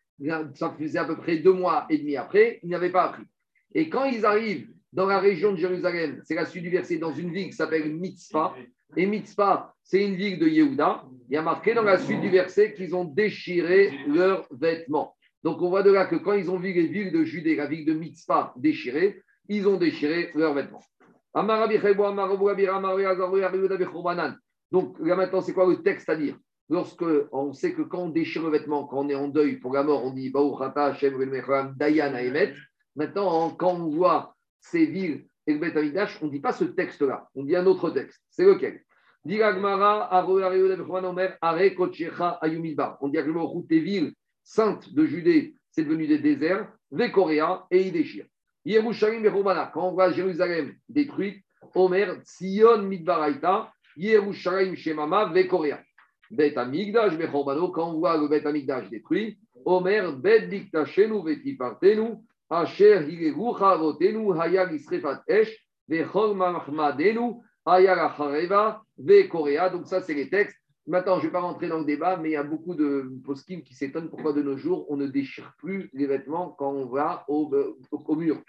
[0.54, 3.24] ça faisait à peu près deux mois et demi après, ils n'avaient pas appris.
[3.74, 7.12] Et quand ils arrivent dans la région de Jérusalem, c'est la suite du verset, dans
[7.12, 8.54] une ville qui s'appelle Mitzpah,
[8.96, 12.30] et Mitzpah, c'est une ville de Yehuda, il y a marqué dans la suite du
[12.30, 15.16] verset qu'ils ont déchiré leurs vêtements.
[15.42, 17.66] Donc on voit de là que quand ils ont vu les villes de Judée, la
[17.66, 20.82] ville de Mitzpah déchirée, ils ont déchiré leurs vêtements.
[24.70, 26.36] Donc là maintenant, c'est quoi le texte à dire
[26.70, 29.74] Lorsque on sait que quand on déchire le vêtement, quand on est en deuil pour
[29.74, 30.32] la mort, on dit
[32.96, 34.33] Maintenant, quand on voit
[34.64, 35.76] ces villes et le Beth
[36.22, 38.22] on ne dit pas ce texte-là, on dit un autre texte.
[38.30, 38.80] C'est lequel?
[39.26, 39.42] On dit
[43.18, 43.24] à
[43.68, 44.12] tes villes
[44.42, 48.26] saintes de Judée, c'est devenu des déserts, Vekorea, et il déchire.
[48.66, 51.44] Quand on voit Jérusalem détruite,
[51.74, 55.82] Omer, Sion, Midbaraita, Yerushalayim, Shemama, Vekorea.
[56.30, 62.16] Bet Amigdash, Bechobano, quand on voit le Bet Amigdash détruit, Omer, Bet Diktashenu, Vetipartenu,
[62.54, 65.54] Asher, Higegucha, Avotenu, Hayag, Isrefat Esh,
[65.88, 69.70] Vechol, Mahmadenu, Hayag, Achareva, Vekorea.
[69.70, 70.58] Donc, ça, c'est les textes.
[70.86, 73.10] Maintenant, je ne vais pas rentrer dans le débat, mais il y a beaucoup de
[73.24, 76.84] poskim qui s'étonnent pourquoi de nos jours, on ne déchire plus les vêtements quand on
[76.84, 77.50] va au,
[77.90, 78.42] au, mur.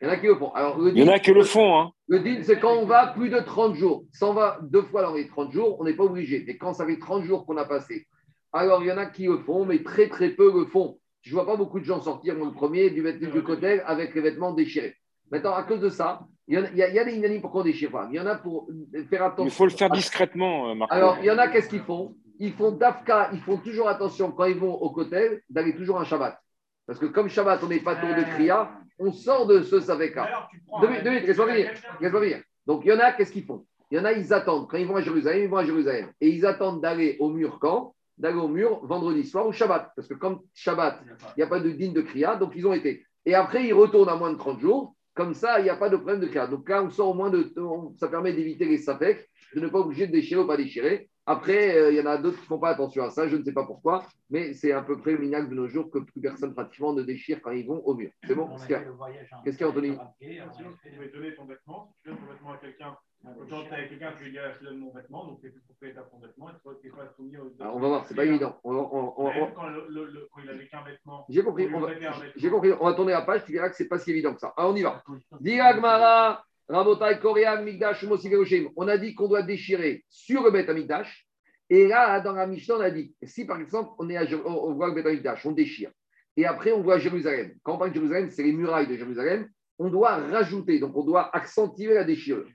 [0.00, 0.52] Il y en a qui le font.
[0.92, 1.78] Il y en a qui le font.
[1.78, 1.92] Hein.
[2.08, 4.04] Le deal, c'est quand on va plus de 30 jours.
[4.12, 6.42] Si on va deux fois dans les 30 jours, on n'est pas obligé.
[6.44, 8.08] Mais quand ça fait 30 jours qu'on a passé,
[8.52, 10.98] alors il y en a qui le font, mais très très peu le font.
[11.24, 14.20] Je ne vois pas beaucoup de gens sortir, le premier, du, du côté avec les
[14.20, 14.94] vêtements déchirés.
[15.30, 17.62] Maintenant, à cause de ça, il y, a, il y a des inanimes pour qu'on
[17.62, 18.06] déchire pas.
[18.10, 18.68] Il y en a pour
[19.08, 19.46] faire attention.
[19.46, 20.94] Il faut le faire discrètement, euh, Marco.
[20.94, 22.14] Alors, il y en a, qu'est-ce qu'ils font?
[22.38, 26.04] Ils font d'Afka, ils font toujours attention quand ils vont au côté d'aller toujours un
[26.04, 26.38] Shabbat.
[26.86, 30.46] Parce que comme Shabbat, on n'est pas tour de Kriya, on sort de ce Saveka.
[30.82, 32.42] Deux minutes, laisse-moi venir.
[32.66, 33.64] Donc, il y en a, qu'est-ce qu'ils font?
[33.90, 34.68] Il y en a, ils attendent.
[34.68, 36.12] Quand ils vont à Jérusalem, ils vont à Jérusalem.
[36.20, 37.94] Et ils attendent d'aller au mur quand?
[38.16, 39.90] D'aller au mur vendredi soir ou Shabbat.
[39.96, 42.72] Parce que comme Shabbat, il n'y a pas de digne de Kriya, donc ils ont
[42.72, 43.04] été.
[43.26, 44.94] Et après, ils retournent à moins de 30 jours.
[45.14, 46.46] Comme ça, il n'y a pas de problème de cas.
[46.46, 47.52] Donc là, on sort au moins de.
[47.96, 51.08] Ça permet d'éviter les sapèques, de ne pas obliger de déchirer ou pas déchirer.
[51.26, 53.36] Après, euh, il y en a d'autres qui ne font pas attention à ça, je
[53.36, 55.98] ne sais pas pourquoi, mais c'est à peu près le minacle de nos jours que
[55.98, 58.10] plus personne pratiquement ne déchire quand ils vont au mur.
[58.26, 59.96] C'est bon Qu'est-ce qu'il y a, Anthony?
[60.20, 62.94] Tu pouvais donner ton vêtement, si tu donnes ton vêtement à quelqu'un
[63.24, 65.46] quand tu es avec quelqu'un, tu lui dis ah, je donne mon vêtement, donc tu
[65.46, 67.52] es plus propriétaire de ton vêtement, et tu n'es pas soumis aux.
[67.60, 68.58] on va voir, c'est pas évident.
[68.64, 71.24] On, on, on, Même quand, le, le, quand il avait qu'un vêtement.
[71.28, 71.88] J'ai compris, on va,
[72.36, 72.72] j'ai compris.
[72.78, 74.52] On va tourner la page, tu verras que c'est pas si évident que ça.
[74.56, 75.02] Alors on y va.
[75.40, 78.04] Diagmara, Rabotai, Korean, Migdash,
[78.76, 81.26] On a dit qu'on doit déchirer sur le Beth Amigdash.
[81.70, 84.74] Et là, dans la Mishnah, on a dit si par exemple on, est à, on
[84.74, 85.90] voit le Beth Amigdash, on déchire.
[86.36, 87.54] Et après, on voit Jérusalem.
[87.62, 89.48] Quand on parle de Jérusalem, c'est les murailles de Jérusalem.
[89.78, 92.46] On doit rajouter, donc on doit accentuer la déchirure.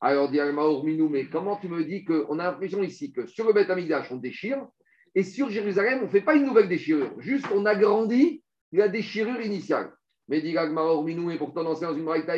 [0.00, 0.38] Alors, dit
[0.84, 4.10] Minou, mais comment tu me dis qu'on a l'impression ici que sur le Beth Amigdash,
[4.12, 4.66] on déchire,
[5.14, 8.42] et sur Jérusalem, on ne fait pas une nouvelle déchirure, juste on agrandit
[8.72, 9.92] la déchirure initiale.
[10.28, 12.34] Mais dit Minou, mais pourtant, dans une braïta,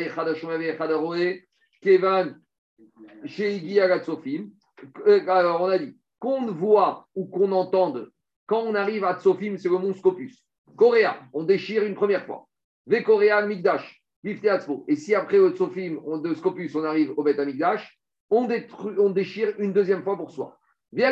[1.81, 2.35] Kevan,
[3.25, 4.49] Sheigi Agatsofim.
[5.07, 8.11] Euh, alors, on a dit qu'on voit ou qu'on entende
[8.49, 10.43] quand on arrive à Tsofim, c'est le mont Scopus.
[10.75, 12.47] Coréa, on déchire une première fois.
[12.87, 17.39] Ve Coréa, Migdash, et si après le Tsofim, on, de Scopus, on arrive au Beth
[17.39, 17.97] Amigdash,
[18.29, 18.47] on,
[18.97, 20.59] on déchire une deuxième fois pour soi.
[20.91, 21.03] Et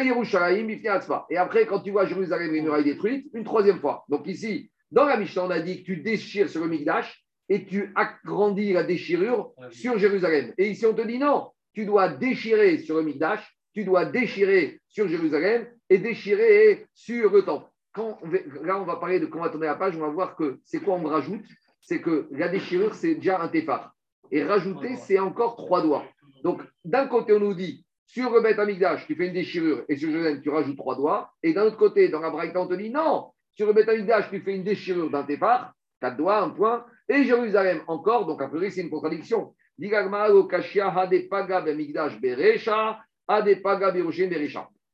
[1.38, 4.04] après, quand tu vois Jérusalem et les murailles détruites, une troisième fois.
[4.10, 7.66] Donc ici, dans la Mishnah, on a dit que tu déchires sur le Migdash et
[7.66, 10.54] tu agrandis la déchirure sur Jérusalem.
[10.58, 14.82] Et ici, on te dit non, tu dois déchirer sur le Migdash, tu dois déchirer
[14.90, 17.70] sur Jérusalem et déchirer sur le temple.
[17.94, 18.20] Quand
[18.64, 20.96] là, on va parler de comment tourner la page, on va voir que c'est quoi
[20.96, 21.46] on me rajoute
[21.82, 23.94] c'est que la déchirure, c'est déjà un téphar.
[24.32, 26.06] Et rajouter, c'est encore trois doigts.
[26.44, 29.96] Donc, d'un côté, on nous dit, sur le Beth Amigdash, tu fais une déchirure, et
[29.96, 31.32] sur Jérusalem, tu rajoutes trois doigts.
[31.44, 34.30] Et d'un autre côté, dans la Braïta, on te dit, non, sur le Beth Amigdash,
[34.30, 36.86] tu fais une déchirure d'un téphar, quatre doigts, un point.
[37.10, 39.54] Et Jérusalem, encore, donc a priori, c'est une contradiction.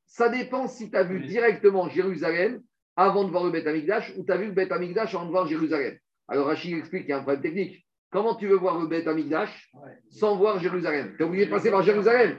[0.05, 2.61] Ça dépend si tu as vu directement Jérusalem
[2.95, 5.31] avant de voir le Beth Amigdash ou tu as vu le Beth Amigdash avant de
[5.31, 5.97] voir Jérusalem.
[6.27, 7.85] Alors Rachid explique qu'il y a un problème technique.
[8.11, 9.71] Comment tu veux voir le Beth Amigdash
[10.09, 11.15] sans voir Jérusalem?
[11.17, 12.37] Tu obligé de passer par Jérusalem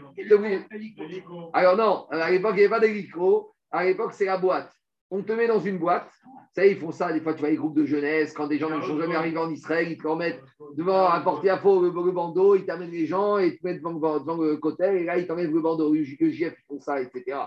[1.52, 3.54] Alors non, à l'époque, il n'y avait pas d'hélico.
[3.72, 4.72] À l'époque, c'est la boîte.
[5.10, 6.10] On te met dans une boîte.
[6.52, 7.12] Ça, ils font ça.
[7.12, 9.38] Des fois, tu vois les groupes de jeunesse, quand des gens ne sont jamais arrivés
[9.38, 10.40] en Israël, ils te mettent
[10.76, 13.92] devant un porte-à-faux, le, le bandeau, il t'amène les gens et il te met devant,
[13.92, 17.38] devant le côté, et là, il t'enlève le bandeau, le JF font ça, etc.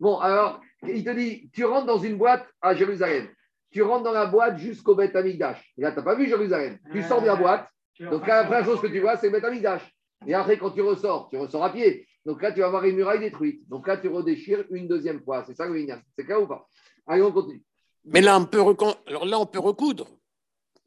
[0.00, 3.28] Bon, alors, il te dit, tu rentres dans une boîte à Jérusalem.
[3.70, 5.72] Tu rentres dans la boîte jusqu'au Beth Amikdash.
[5.76, 6.78] Et là, tu n'as pas vu Jérusalem.
[6.92, 7.68] Tu sors de la boîte.
[8.00, 9.82] Donc là, la première chose que tu vois, c'est le Beth Amikdash.
[10.26, 12.06] Et après, quand tu ressors, tu ressors à pied.
[12.24, 13.68] Donc là, tu vas voir les murailles détruites.
[13.68, 15.44] Donc là, tu redéchires une deuxième fois.
[15.44, 16.02] C'est ça le.
[16.16, 16.66] C'est clair ou pas?
[17.06, 17.62] Allez, on continue.
[18.04, 20.08] Mais là, on peut, recon- Alors là, on peut recoudre.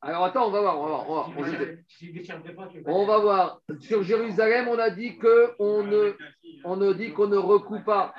[0.02, 0.80] Alors attends, on va voir.
[0.80, 1.00] On va voir.
[1.08, 1.30] On va voir.
[1.38, 3.62] On Si va- je déchirerai pas, tu veux On va voir.
[3.82, 6.14] Sur Jérusalem, on a dit que on ne,
[6.64, 8.14] on ne dit qu'on ne recoupe pas.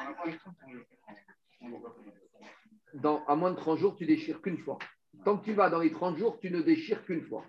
[2.95, 4.79] Dans, à moins de 30 jours, tu déchires qu'une fois.
[5.25, 7.45] Tant que tu vas dans les 30 jours, tu ne déchires qu'une fois.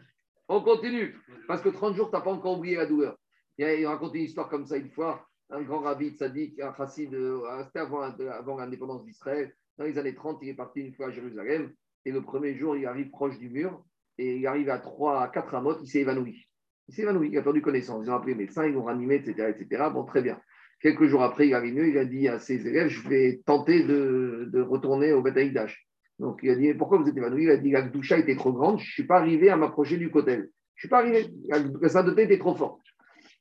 [0.48, 1.18] On continue.
[1.48, 3.18] Parce que 30 jours, tu n'as pas encore oublié la douleur.
[3.58, 5.26] Il raconté une histoire comme ça une fois.
[5.50, 9.54] Un grand rabbi sadique, un chassid, euh, c'était avant, avant l'indépendance d'Israël.
[9.78, 11.74] Dans les années 30, il est parti une fois à Jérusalem.
[12.06, 13.84] Et le premier jour, il arrive proche du mur.
[14.18, 16.48] Et il arrive à 3, à 4 amotes, il s'est évanoui.
[16.88, 18.04] Il s'est évanoui, il a perdu connaissance.
[18.06, 19.90] Ils ont appelé les médecins, ils l'ont ranimé, etc., etc.
[19.92, 20.40] Bon, très bien.
[20.82, 24.62] Quelques jours après, il mieux, il a dit à ses élèves, je vais tenter de,
[24.62, 25.88] retourner au Betaïdash.
[26.18, 27.44] Donc il a dit, pourquoi vous êtes évanoui?
[27.44, 29.98] Il a dit, la doucha était trop grande, je ne suis pas arrivé à m'approcher
[29.98, 30.50] du cotel.
[30.76, 32.82] Je ne suis pas arrivé, la, sainteté était trop forte.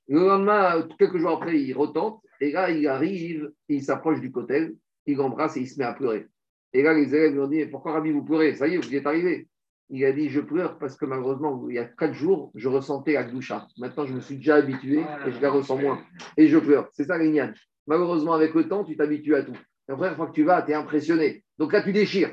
[0.09, 4.75] Le lendemain, quelques jours après, il retente, et là, il arrive, il s'approche du cotel,
[5.07, 6.27] il l'embrasse et il se met à pleurer.
[6.73, 8.55] Et là, les élèves lui ont dit, pourquoi Rabbi, vous pleurez?
[8.55, 9.49] Ça y est, vous y êtes arrivé.
[9.91, 13.17] Il a dit, je pleure parce que malheureusement, il y a quatre jours, je ressentais
[13.17, 13.67] la.
[13.79, 16.01] Maintenant, je me suis déjà habitué et je la ressens moins.
[16.37, 16.89] Et je pleure.
[16.93, 17.53] C'est ça, Lignan.
[17.87, 19.57] Malheureusement, avec le temps, tu t'habitues à tout.
[19.89, 21.43] La première fois que tu vas, tu es impressionné.
[21.59, 22.31] Donc là, tu déchires.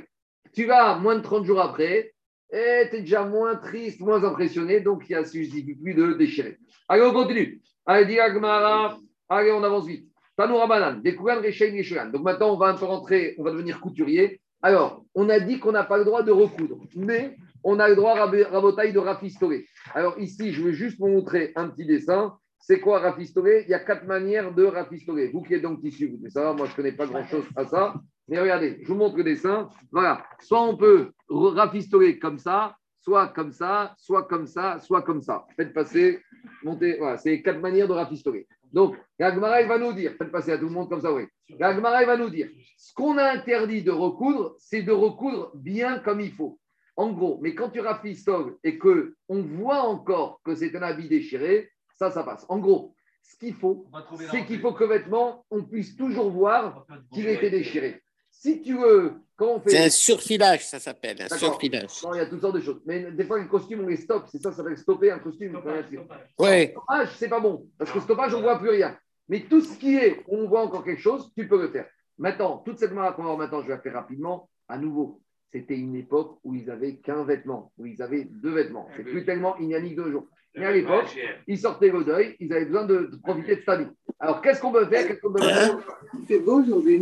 [0.54, 2.14] Tu vas moins de 30 jours après,
[2.52, 4.80] et tu es déjà moins triste, moins impressionné.
[4.80, 6.58] Donc, il ne suffit plus de déchirer.
[6.88, 7.62] Allez, on continue.
[7.86, 8.98] Allez, Agmara.
[9.30, 10.08] Allez, on avance vite.
[10.38, 12.12] Tanoura Banan, Yeshuan.
[12.12, 14.40] Donc maintenant, on va un peu rentrer, on va devenir couturier.
[14.62, 17.96] Alors, on a dit qu'on n'a pas le droit de recoudre, mais on a le
[17.96, 19.68] droit, Rab- Rabotaille, de rafistoler.
[19.94, 22.38] Alors ici, je veux juste vous montrer un petit dessin.
[22.60, 25.30] C'est quoi rafistoler Il y a quatre manières de rafistoler.
[25.30, 27.94] Vous qui êtes donc tissu, vous devez moi je ne connais pas grand-chose à ça.
[28.28, 29.70] Mais regardez, je vous montre le dessin.
[29.92, 30.26] Voilà.
[30.42, 35.46] Soit on peut rafistoler comme ça, soit comme ça, soit comme ça, soit comme ça.
[35.56, 36.20] Faites passer,
[36.64, 36.98] montez.
[36.98, 38.48] Voilà, c'est quatre manières de rafistoler.
[38.74, 41.24] Donc, Gagmara, va nous dire, faites passer à tout le monde comme ça, oui.
[41.52, 46.20] Gagmara, va nous dire, ce qu'on a interdit de recoudre, c'est de recoudre bien comme
[46.20, 46.60] il faut.
[46.98, 51.08] En gros, mais quand tu rafistoles et que on voit encore que c'est un habit
[51.08, 52.46] déchiré, ça, ça passe.
[52.50, 53.86] En gros, ce qu'il faut,
[54.32, 58.02] c'est qu'il faut que le vêtement, on puisse toujours voir qu'il était déchiré.
[58.32, 59.70] Si tu veux, quand on fait.
[59.70, 62.04] C'est un surfilage, ça s'appelle, un surfilage.
[62.04, 62.82] Non, il y a toutes sortes de choses.
[62.86, 64.26] Mais des fois, les costumes, on les stoppe.
[64.32, 65.60] C'est ça, ça s'appelle stopper un costume.
[66.40, 66.72] Ouais.
[66.72, 67.68] Stoppage, c'est pas bon.
[67.78, 68.98] Parce que stoppage, on ne voit plus rien.
[69.30, 71.88] Mais tout ce qui est, on voit encore quelque chose, tu peux le faire.
[72.18, 74.50] Maintenant, toute cette mara qu'on va voir maintenant, je vais la faire rapidement.
[74.68, 75.22] À nouveau,
[75.52, 78.88] c'était une époque où ils avaient qu'un vêtement, où ils avaient deux vêtements.
[78.96, 80.28] C'est plus tellement ignanique de nos jours.
[80.56, 81.06] Mais à l'époque,
[81.48, 83.88] ils sortaient le deuil, ils avaient besoin de, de profiter de cette année.
[84.20, 85.20] Alors, qu'est-ce qu'on peut faire?
[85.22, 85.32] Qu'on
[86.28, 87.00] C'est beau aujourd'hui,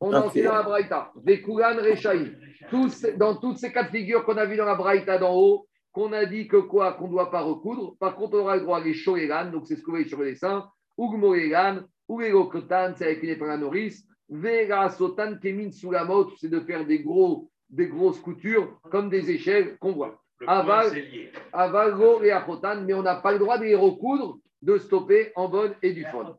[0.00, 1.12] on a enseigné dans la Braïta.
[1.22, 2.36] Des Koulan Rechaï.
[2.70, 6.12] Tous- Dans toutes ces quatre figures qu'on a vues dans la Braïta d'en haut, qu'on
[6.12, 7.96] a dit que quoi Qu'on ne doit pas recoudre.
[7.98, 10.18] Par contre, on aura le droit à les Shoegan, donc c'est ce vous voyez sur
[10.18, 10.68] le dessin.
[10.96, 14.04] Ou Gmoregan, ou les Lokotan, c'est avec une épingle à nourrice.
[14.28, 19.78] Vera Sotan, Kemin Sulamot, c'est de faire des, gros, des grosses coutures, comme des échelles
[19.78, 20.20] qu'on voit.
[20.46, 20.92] Aval,
[21.52, 25.48] Avalgo et Achotan, mais on n'a pas le droit de les recoudre, de stopper en
[25.48, 26.36] bonne et du fond.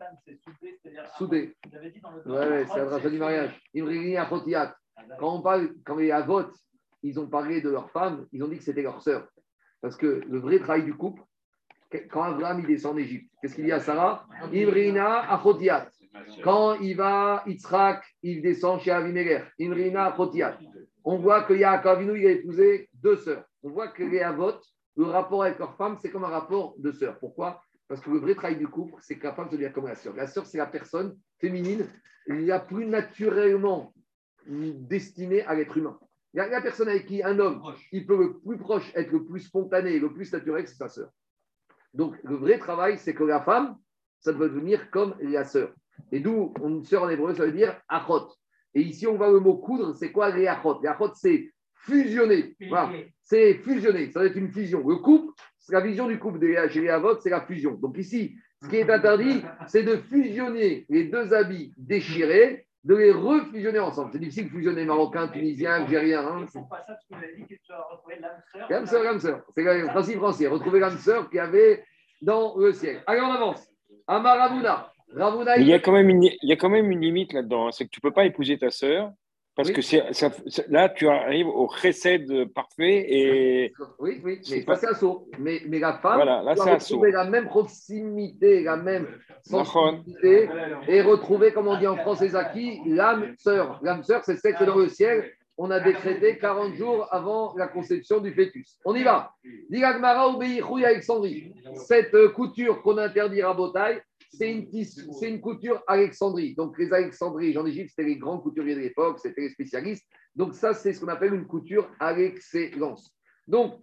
[1.17, 1.55] Soudé.
[1.65, 3.61] Vous avez dit dans le Ouais, c'est la du mariage.
[3.73, 4.75] Imrini Achotiat.
[5.17, 6.43] Quand on parle, quand les Avot,
[7.03, 9.27] ils ont parlé de leur femme, ils ont dit que c'était leur sœur.
[9.81, 11.21] Parce que le vrai travail du couple,
[12.11, 14.27] quand Abraham il descend en Égypte, qu'est-ce qu'il dit à Sarah?
[14.53, 15.89] Imrina Achotiat.
[16.43, 19.43] Quand il va, Yitzhak, il descend chez Avimelech.
[19.59, 20.57] Imrina Achotiat.
[21.03, 23.45] On voit que Yaakov Avinu, il a épousé deux sœurs.
[23.63, 24.59] On voit que les Avot,
[24.97, 27.17] le rapport avec leur femme, c'est comme un rapport de sœur.
[27.19, 27.61] Pourquoi?
[27.87, 30.15] Parce que le vrai travail du couple, c'est capable de se dire comme la sœur.
[30.15, 31.87] La sœur, c'est la personne féminine
[32.27, 33.93] la plus naturellement
[34.45, 35.97] destinée à l'être humain.
[36.33, 39.39] La, la personne avec qui un homme, il peut le plus proche, être le plus
[39.39, 41.09] spontané, le plus naturel, c'est sa sœur.
[41.93, 43.75] Donc, le vrai travail, c'est que la femme,
[44.19, 45.73] ça doit devenir comme la sœur.
[46.11, 48.29] Et d'où une sœur en hébreu, ça veut dire achot.
[48.73, 50.79] Et ici, on voit le mot coudre, c'est quoi les achot?
[50.81, 52.55] Les achot, c'est fusionner.
[52.69, 52.91] Voilà.
[53.23, 54.87] C'est fusionner, ça doit être une fusion.
[54.87, 56.39] Le couple, c'est la vision du couple
[56.69, 57.73] chez les avots, c'est la fusion.
[57.73, 63.11] Donc ici, ce qui est interdit, c'est de fusionner les deux habits déchirés, de les
[63.11, 64.09] refusionner ensemble.
[64.11, 66.25] C'est difficile de fusionner marocain, tunisien, algérien.
[66.25, 66.45] Hein.
[66.51, 68.67] C'est pas ça, parce que vous avez dit que tu as retrouvé l'âme sœur.
[68.69, 69.43] L'âme sœur, l'âme sœur.
[69.55, 70.47] C'est le principe français.
[70.47, 71.83] Retrouver l'âme sœur qu'il y avait
[72.21, 73.03] dans le ciel.
[73.05, 73.67] Allez, on avance.
[74.07, 74.69] Amar Ravuna.
[74.69, 74.98] Ravuna, Mais
[75.57, 77.67] il y a quand même une, il y a quand même une limite là-dedans.
[77.67, 77.71] hein.
[77.71, 79.11] C'est que tu peux pas épouser ta sœur
[79.55, 79.75] Parce Oui.
[79.75, 84.63] que c'est, ça- c'est- là, tu arrives au recède parfait et Oui, oui, C'est mais
[84.63, 85.27] pas- ça, c'est un saut.
[85.37, 89.07] Mais, mais la femme Voilà, là, doit retrouver la même proximité, la même
[89.43, 90.49] sensibilité
[90.87, 93.79] et retrouver, comme on dit en français, Zaki, l'âme sœur.
[93.83, 97.67] L'âme sœur, c'est celle que dans le ciel, on a décrété 40 jours avant la
[97.67, 98.77] conception du fœtus.
[98.85, 99.33] On y va.
[101.75, 103.99] Cette couture qu'on interdit à Botaille,
[104.29, 106.55] c'est une, couture Alexandrie.
[106.55, 110.05] Donc, les Alexandries en Égypte, c'était les grands couturiers de l'époque, c'était les spécialistes.
[110.35, 113.15] Donc, ça, c'est ce qu'on appelle une couture à l'excellence.
[113.47, 113.81] Donc,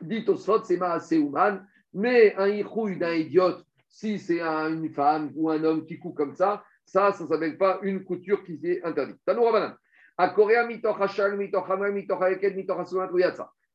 [0.00, 5.30] dit Tosfot, c'est Maasé Ouman, mais un ichouille d'un idiote, si c'est un- une femme
[5.34, 8.58] ou un homme qui coupe comme ça, ça, ça ne s'appelle pas une couture qui
[8.64, 9.18] est interdite.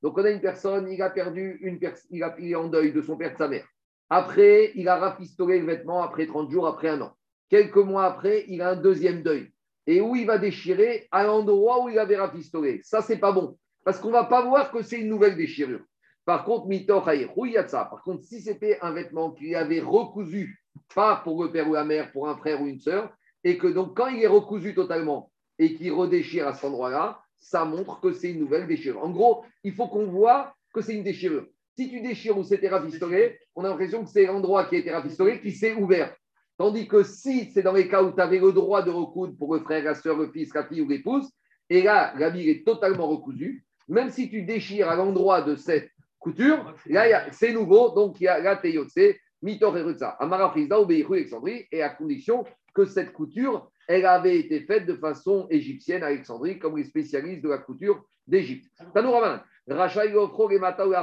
[0.01, 1.79] Donc, on a une personne, il a perdu une
[2.09, 3.67] il, a- il est en deuil de son père, de sa mère.
[4.13, 7.13] Après, il a rafistolé le vêtement après 30 jours, après un an.
[7.49, 9.49] Quelques mois après, il a un deuxième deuil.
[9.87, 11.07] Et où il va déchirer?
[11.11, 12.81] À l'endroit où il avait rafistolé.
[12.83, 13.57] Ça, c'est pas bon.
[13.85, 15.79] Parce qu'on va pas voir que c'est une nouvelle déchirure.
[16.25, 17.85] Par contre, mitoch haïruyatsa.
[17.85, 20.61] Par contre, si c'était un vêtement qu'il avait recousu,
[20.93, 23.13] pas pour le père ou la mère, pour un frère ou une sœur,
[23.45, 27.63] et que donc quand il est recousu totalement et qu'il redéchire à cet endroit-là, ça
[27.63, 29.01] montre que c'est une nouvelle déchirure.
[29.05, 31.45] En gros, il faut qu'on voit que c'est une déchirure.
[31.77, 34.91] Si tu déchires où c'était rafistolé, on a l'impression que c'est l'endroit qui a été
[34.91, 36.15] rafistolé qui s'est ouvert.
[36.57, 39.55] Tandis que si c'est dans les cas où tu avais le droit de recoudre pour
[39.55, 41.29] le frère, la sœur, le fils, la fille ou l'épouse,
[41.69, 46.75] et là, l'habit est totalement recousu, même si tu déchires à l'endroit de cette couture,
[46.85, 51.65] là, c'est nouveau, donc il y a la teyotse, mitor et rutsa, amara obéichou, Alexandrie,
[51.71, 56.77] et à condition que cette couture, elle avait été faite de façon égyptienne Alexandrie, comme
[56.77, 58.69] les spécialistes de la couture d'Égypte.
[58.93, 60.93] Tanou Rabanan, Rachaï Ofro, Gemata ou.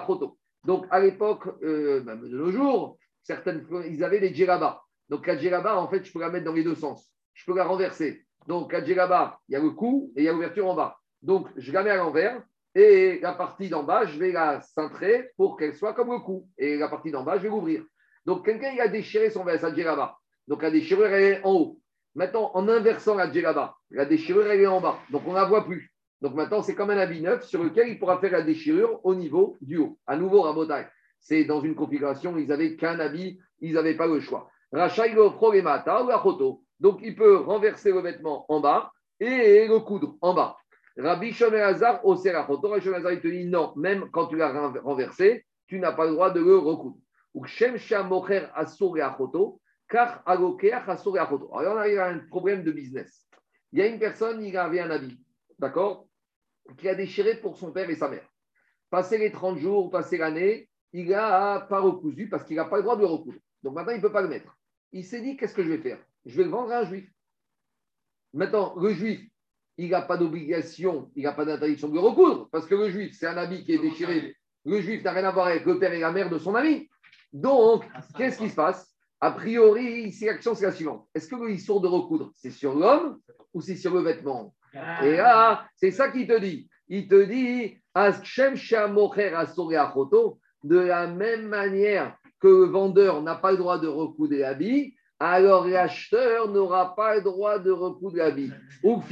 [0.64, 4.82] Donc, à l'époque, euh, même de nos jours, certaines, ils avaient des djellabas.
[5.08, 7.10] Donc, la djellaba, en fait, je peux la mettre dans les deux sens.
[7.34, 8.24] Je peux la renverser.
[8.46, 10.98] Donc, la djellaba, il y a le cou et il y a l'ouverture en bas.
[11.22, 12.42] Donc, je la mets à l'envers
[12.74, 16.48] et la partie d'en bas, je vais la cintrer pour qu'elle soit comme le cou.
[16.58, 17.84] Et la partie d'en bas, je vais l'ouvrir.
[18.24, 20.18] Donc, quelqu'un, il a déchiré son veste, sa djellaba.
[20.46, 21.80] Donc, la déchirure, elle est en haut.
[22.14, 24.98] Maintenant, en inversant la djellaba, la déchirure, elle est en bas.
[25.10, 25.92] Donc, on ne la voit plus.
[26.20, 29.14] Donc, maintenant, c'est comme un habit neuf sur lequel il pourra faire la déchirure au
[29.14, 29.98] niveau du haut.
[30.06, 30.86] À nouveau, Rabotai,
[31.20, 34.50] c'est dans une configuration, ils n'avaient qu'un habit, ils n'avaient pas le choix.
[34.72, 36.62] Rachaï Gofro et Mata ou Achoto.
[36.80, 38.90] Donc, il peut renverser le vêtement en bas
[39.20, 40.56] et le coudre en bas.
[40.96, 44.50] Rabbi Shomer Hazar, au Serachoto, Rabbi Shomer il te dit non, même quand tu l'as
[44.50, 46.98] ren- renversé, tu n'as pas le droit de le recoudre.
[47.34, 51.56] Ou Shamocher Asur Achoto, car Achoto.
[51.56, 53.28] Alors, là, il y a un problème de business.
[53.72, 55.20] Il y a une personne, il avait un habit,
[55.58, 56.07] d'accord,
[56.76, 58.26] qui a déchiré pour son père et sa mère.
[58.90, 62.82] Passé les 30 jours, passé l'année, il n'a pas recousu parce qu'il n'a pas le
[62.82, 63.38] droit de le recoudre.
[63.62, 64.56] Donc maintenant, il ne peut pas le mettre.
[64.92, 65.98] Il s'est dit, qu'est-ce que je vais faire?
[66.24, 67.10] Je vais le vendre à un juif.
[68.32, 69.20] Maintenant, le juif,
[69.76, 73.16] il n'a pas d'obligation, il n'a pas d'interdiction de le recoudre, parce que le juif,
[73.18, 74.34] c'est un habit qui est déchiré.
[74.64, 76.88] Le juif n'a rien à voir avec le père et la mère de son ami.
[77.32, 77.84] Donc,
[78.16, 78.94] qu'est-ce qui se passe?
[79.20, 81.08] A priori, ici, l'action, c'est la suivante.
[81.14, 83.20] Est-ce que le de recoudre, c'est sur l'homme
[83.52, 84.54] ou c'est sur le vêtement?
[85.02, 86.68] Et là, c'est ça qu'il te dit.
[86.88, 87.76] Il te dit,
[90.64, 95.66] de la même manière que le vendeur n'a pas le droit de recoudre l'habit, alors
[95.66, 98.52] l'acheteur n'aura pas le droit de recoudre l'habit.
[98.84, 99.02] Ou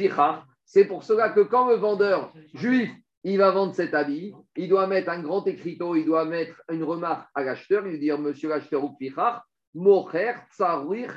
[0.64, 2.90] c'est pour cela que quand le vendeur juif,
[3.24, 6.84] il va vendre cet habit, il doit mettre un grand écriteau, il doit mettre une
[6.84, 8.96] remarque à l'acheteur, il va dire, monsieur l'acheteur ou
[9.74, 11.10] mocher tsarir.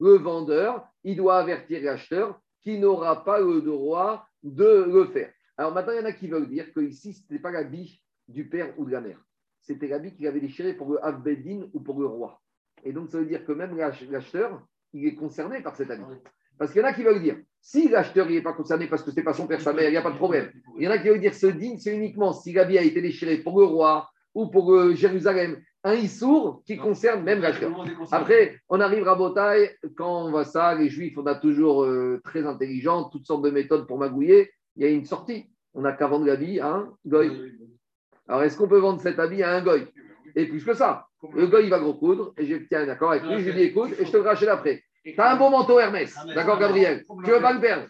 [0.00, 5.30] Le vendeur, il doit avertir l'acheteur qui n'aura pas le droit de le faire.
[5.56, 8.02] Alors maintenant, il y en a qui veulent dire que ici, ce n'était pas l'habit
[8.26, 9.20] du père ou de la mère.
[9.60, 12.40] C'était l'habit qu'il avait déchiré pour le Avbedin ou pour le roi.
[12.82, 16.02] Et donc, ça veut dire que même l'ach- l'acheteur, il est concerné par cet habit.
[16.58, 19.10] Parce qu'il y en a qui veulent dire, si l'acheteur n'est pas concerné parce que
[19.10, 20.50] ce n'est pas son père, sa mère, il n'y a pas de problème.
[20.78, 23.00] Il y en a qui veulent dire, ce din, c'est uniquement si l'habit a été
[23.02, 27.72] déchiré pour le roi ou pour euh, Jérusalem, un issour qui concerne même l'acheteur.
[28.10, 32.20] Après, on arrive à Botaï, quand on voit ça, les juifs, on a toujours euh,
[32.24, 34.50] très intelligents, toutes sortes de méthodes pour magouiller.
[34.76, 35.46] Il y a une sortie.
[35.74, 37.52] On n'a qu'à vendre l'habit à un goy.
[38.28, 39.86] Alors, est-ce qu'on peut vendre cet habit à un goy?
[40.36, 43.40] Et plus que ça, le goy, il va recoudre, et je tiens d'accord avec lui,
[43.40, 44.82] je lui dis écoute, et je te le rachète après.
[45.04, 47.86] Tu as un beau manteau Hermès, d'accord, Gabriel Tu veux pas le perdre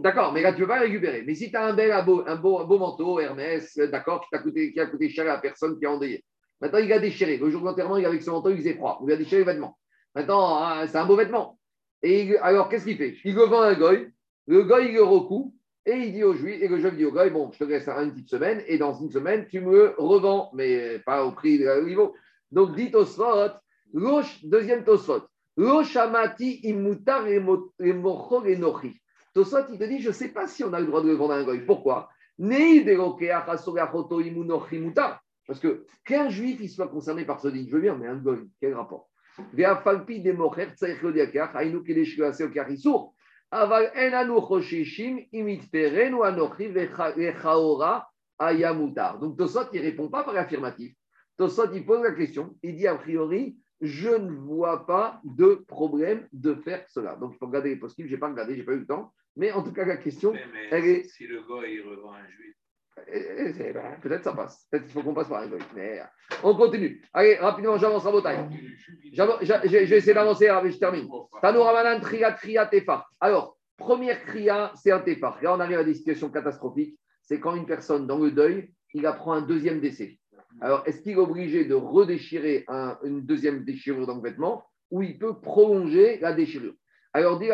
[0.00, 1.22] D'accord, mais là, tu ne veux pas le récupérer.
[1.26, 3.88] Mais si tu as un bel, un beau, un beau, un beau manteau Hermès, euh,
[3.88, 6.24] d'accord, qui, coûté, qui a coûté cher à la personne qui a endeuillé.
[6.60, 7.36] Maintenant, il a déchiré.
[7.36, 9.02] Le jour de l'enterrement, il avec ce manteau, il faisait froid.
[9.06, 9.78] Il a déchiré le vêtement.
[10.14, 11.58] Maintenant, hein, c'est un beau vêtement.
[12.02, 13.16] Et il- alors, qu'est-ce qu'il fait?
[13.24, 14.08] Il le vend à un goy.
[14.46, 15.54] Le goy, il le recoue.
[15.86, 17.88] Et il dit au juif, et le juif dit au goy, bon, je te laisse
[17.88, 21.84] une petite semaine, et dans une semaine, tu me revends, mais pas au prix de
[21.84, 22.14] niveau.
[22.52, 23.52] Donc, dit Tosfot, gauche,
[24.42, 25.22] deuxième Tosfot.
[25.56, 29.00] Lo shamati imutar et mochol et nochi.
[29.34, 31.14] Tosot, il te dit, je ne sais pas si on a le droit de le
[31.14, 31.60] vendre à un goy.
[31.60, 32.08] Pourquoi?
[35.46, 38.16] Parce que qu'un juif il soit concerné par ce dîme, je veux bien, mais un
[38.16, 39.08] goy, quel rapport?
[49.20, 50.94] Donc Tosot, il ne répond pas par affirmatif.
[51.36, 52.56] Tosot, il pose la question.
[52.62, 57.16] Il dit a priori, je ne vois pas de problème de faire cela.
[57.16, 58.08] Donc il faut regarder les possibles.
[58.08, 59.12] Je n'ai pas regardé, je n'ai pas eu le temps.
[59.36, 61.04] Mais en tout cas, la question, Mais, mais elle est.
[61.04, 62.54] Si le gars, il revend un juif.
[63.12, 64.66] Eh, eh, ben, Peut-être ça passe.
[64.70, 65.48] Peut-être qu'il faut qu'on passe par un.
[65.74, 66.04] Mais euh,
[66.42, 67.02] on continue.
[67.14, 68.10] Allez, rapidement, j'avance à
[69.12, 71.08] j'a- Je vais essayer d'avancer, mais je termine.
[71.40, 73.08] Tano Ramanan Triya Triya Tefar.
[73.20, 75.38] Alors, première Kriya, c'est un Tefar.
[75.42, 76.98] Là, on arrive à des situations catastrophiques.
[77.22, 80.18] C'est quand une personne, dans le deuil, il apprend un deuxième décès.
[80.60, 85.02] Alors, est-ce qu'il est obligé de redéchirer un- une deuxième déchirure dans le vêtement ou
[85.02, 86.74] il peut prolonger la déchirure?
[87.12, 87.48] Alors, dit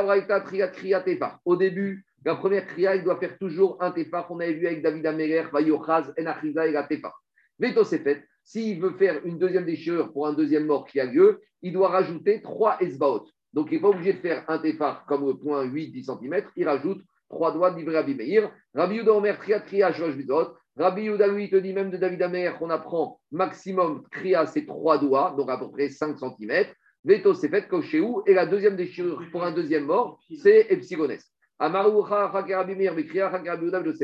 [0.45, 1.39] Triya Triya Tefar.
[1.45, 4.83] Au début, la première Kriya, il doit faire toujours un Tefar qu'on avait vu avec
[4.83, 7.15] David Améler, Vayochaz, Enachiza et la Tefar.
[7.59, 8.25] Veto c'est fait.
[8.45, 11.89] S'il veut faire une deuxième déchirure pour un deuxième mort qui a lieu, il doit
[11.89, 13.27] rajouter trois esbaot.
[13.53, 16.45] Donc, il n'est pas obligé de faire un tefar comme point 8-10 cm.
[16.57, 18.51] Il rajoute trois doigts de Rabbi Meir.
[18.75, 20.55] Rabbi Yuda Omer, Kriya, Shlosh Bizot.
[20.77, 24.99] Rabbi Yuda, lui, te dit même de David Amer qu'on apprend maximum Kriya, c'est trois
[24.99, 26.67] doigts, donc à peu près 5 cm.
[27.05, 28.23] Veto, c'est fait, Koshéou.
[28.27, 31.19] Et la deuxième déchirure pour un deuxième mort, c'est Kriya,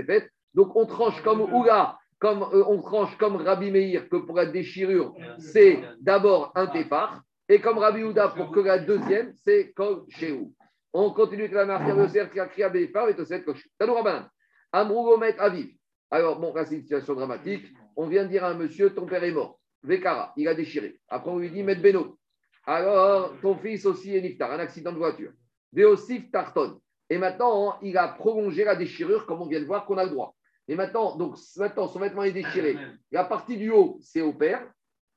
[0.06, 0.30] fait.
[0.54, 4.46] Donc, on tranche comme Oula, comme euh, on tranche comme Rabbi Meir que pour la
[4.46, 7.22] déchirure, c'est d'abord un tefar.
[7.48, 10.46] Et comme Rabbi Houda, pour que la deuxième, c'est Kol Shehu.
[10.92, 13.56] On continue avec la marque de Ser qui a crié à Béfar et Toset Kol
[13.56, 13.68] Shehu.
[13.76, 14.28] Tanou Rabbanan.
[14.72, 15.74] Amrougomet Aviv.
[16.12, 17.64] Alors, bon, là, c'est une situation dramatique.
[17.96, 19.58] On vient dire à un monsieur, ton père est mort.
[19.82, 21.00] Vekara, il a déchiré.
[21.08, 22.18] Après, on lui dit, Met Beno.
[22.66, 25.32] Alors, ton fils aussi est niftar, un accident de voiture.
[25.72, 26.78] Veosif Tarton.
[27.08, 30.10] Et maintenant, il a prolongé la déchirure, comme on vient de voir, qu'on a le
[30.10, 30.36] droit.
[30.68, 32.76] Et maintenant, donc, maintenant, son vêtement est déchiré.
[33.10, 34.70] La partie du haut, c'est au père.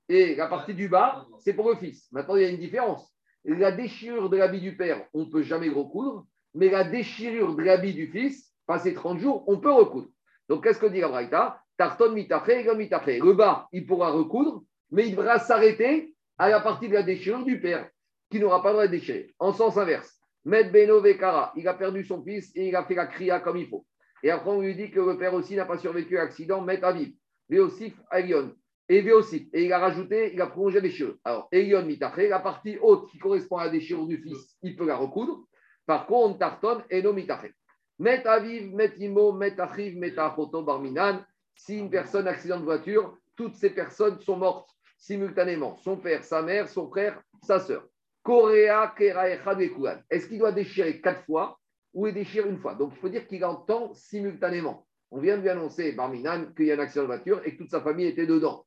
[0.08, 2.08] Et la partie du bas, c'est pour le fils.
[2.14, 3.14] Maintenant, il y a une différence.
[3.44, 6.26] La déchirure de l'habit du père, on ne peut jamais recoudre.
[6.54, 10.08] Mais la déchirure de l'habit du fils, passé 30 jours, on peut recoudre.
[10.50, 13.20] Donc, qu'est-ce que dit la Braïta Tarton mitafé, égale mitafé.
[13.20, 17.44] Le bas, il pourra recoudre, mais il devra s'arrêter à la partie de la déchirure
[17.44, 17.90] du père,
[18.30, 19.34] qui n'aura pas le droit de déchirer.
[19.40, 22.96] En sens inverse, Med Beno Vekara, il a perdu son fils et il a fait
[22.96, 23.86] la cria comme il faut.
[24.22, 26.84] Et après, on lui dit que le père aussi n'a pas survécu à l'accident, Met
[26.84, 27.14] Aviv,
[27.50, 28.54] Veosif Elion.
[28.88, 29.48] Et Veosif.
[29.54, 31.20] Et il a rajouté, il a prolongé les cheveux.
[31.24, 34.86] Alors, Elion Mitafé, la partie haute qui correspond à la déchirure du fils, il peut
[34.86, 35.46] la recoudre.
[35.88, 37.52] Par contre, Tarton et no Mitafé.
[37.98, 41.26] Met Aviv, Met Imo, Met Achiv, Met Achoto, Barminan.
[41.56, 45.78] Si une personne accident de voiture, toutes ces personnes sont mortes simultanément.
[45.78, 47.88] Son père, sa mère, son frère, sa sœur.
[48.24, 50.04] Korea, Kera, Echad et Kuan.
[50.10, 51.58] Est-ce qu'il doit déchirer quatre fois
[51.94, 52.76] ou il déchire une fois?
[52.76, 54.86] Donc, il faut dire qu'il entend simultanément.
[55.12, 57.60] On vient de lui annoncer, Barminan, qu'il y a un accident de voiture et que
[57.60, 58.66] toute sa famille était dedans.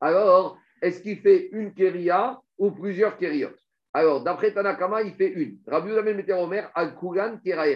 [0.00, 3.50] Alors, est-ce qu'il fait une kéria ou plusieurs kériot
[3.92, 5.58] Alors, d'après Tanakama, il fait une.
[5.66, 7.66] Rabbi Udamel Meteromer, al Kugan Kera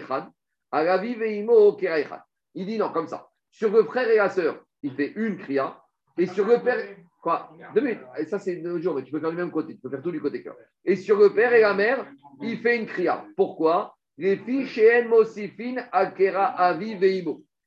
[2.53, 3.29] Il dit non, comme ça.
[3.49, 5.81] Sur le frère et la sœur, il fait une kriya.
[6.17, 6.77] Et sur le père.
[7.21, 7.49] Quoi?
[8.17, 9.75] Et ça, c'est deux jours, mais tu peux faire du même côté.
[9.75, 10.55] Tu peux faire tout du côté cœur.
[10.83, 12.05] Et sur le père et la mère,
[12.41, 13.25] il fait une kriya.
[13.35, 13.95] Pourquoi?
[14.17, 14.37] Les.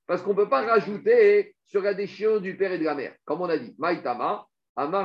[0.06, 3.14] Parce qu'on ne peut pas rajouter sur la déchirure du père et de la mère.
[3.24, 4.46] Comme on a dit, Maïtama.
[4.80, 4.96] Le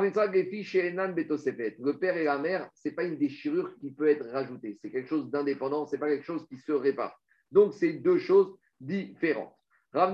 [1.94, 4.78] père et la mère, ce n'est pas une déchirure qui peut être rajoutée.
[4.80, 7.20] C'est quelque chose d'indépendant, ce n'est pas quelque chose qui se répare.
[7.54, 9.54] Donc, c'est deux choses différentes.
[9.96, 10.08] Euh,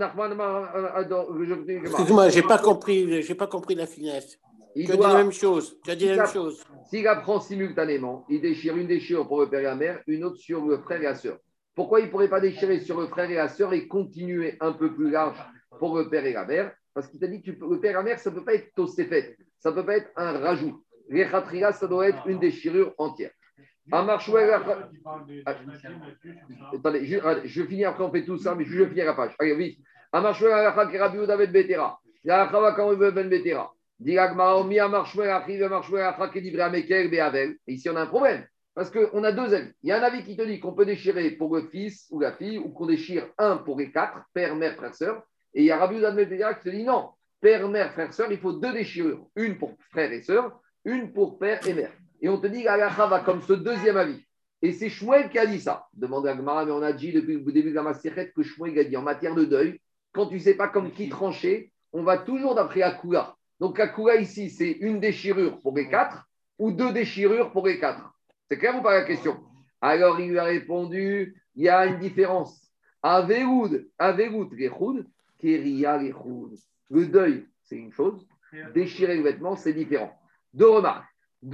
[1.45, 4.37] je- Excuse-moi, j'ai pas compris, j'ai pas compris la finesse.
[4.75, 5.79] Il Tu as dit la même chose.
[5.83, 6.63] Tu as dit la même chose.
[6.89, 10.36] S'il apprend simultanément, il déchire une déchirure pour le père et la mère, une autre
[10.37, 11.37] sur le frère et la sœur.
[11.75, 14.74] Pourquoi il ne pourrait pas déchirer sur le frère et la sœur et continuer un
[14.74, 15.37] peu plus large
[15.79, 16.74] pour le père et la mère?
[16.93, 18.74] Parce qu'il t'a dit que le père et la mère, ça ne peut pas être
[18.75, 20.83] tosséfet, ça ne peut pas être un rajout.
[21.09, 23.32] Les ça doit être une déchirure entière.
[24.20, 24.49] Shmuel,
[25.45, 25.55] Ah,
[26.74, 29.13] Attendez, je, allez, je finis après, on fait tout ça, mais je vais finir la
[29.13, 29.36] page.
[29.39, 29.79] Allez, vite.
[30.11, 31.99] Amar Shmuel, Alakha, Kerabi, David Betera.
[32.28, 33.71] Alakha, Vakam, Ben Betera.
[33.99, 37.57] Dit Agmara, Mi, Amar Shmuel, Achiv, Amar Shmuel, Alakha, Kedivre, Amekel, Beavel.
[37.67, 38.45] Et Ici, on a un problème.
[38.75, 39.71] Parce qu'on a deux avis.
[39.83, 42.20] Il y a un avis qui te dit qu'on peut déchirer pour le fils ou
[42.20, 45.24] la fille, ou qu'on déchire un pour les quatre, père, mère, frère, sœur.
[45.53, 47.09] Et il y a Rabbi Udan Betera qui te dit non,
[47.41, 49.25] père, mère, frère, sœur, il faut deux déchirures.
[49.36, 51.91] Une pour frère et sœur, une pour père et mère.
[52.21, 54.24] Et on te dit qu'Alakha va comme ce deuxième avis.
[54.62, 55.87] Et c'est Shmuel qui a dit ça.
[55.93, 58.78] Demande à Gmara, mais on a dit depuis le début de la Maserhet que Shmuel
[58.78, 59.79] a dit en matière de deuil,
[60.12, 63.36] quand tu ne sais pas comme qui trancher, on va toujours d'après Akula.
[63.59, 66.25] Donc Akula ici, c'est une déchirure pour les quatre
[66.58, 68.13] ou deux déchirures pour les quatre.
[68.50, 69.39] C'est clair ou pas la question?
[69.82, 72.70] Alors il lui a répondu il y a une différence.
[73.01, 75.05] Avegoud, Avegoud, Rechoud,
[75.37, 76.54] Keria, Rechoud.
[76.89, 78.28] Le deuil, c'est une chose.
[78.74, 80.12] Déchirer le vêtement, c'est différent.
[80.54, 81.05] Deux remarques.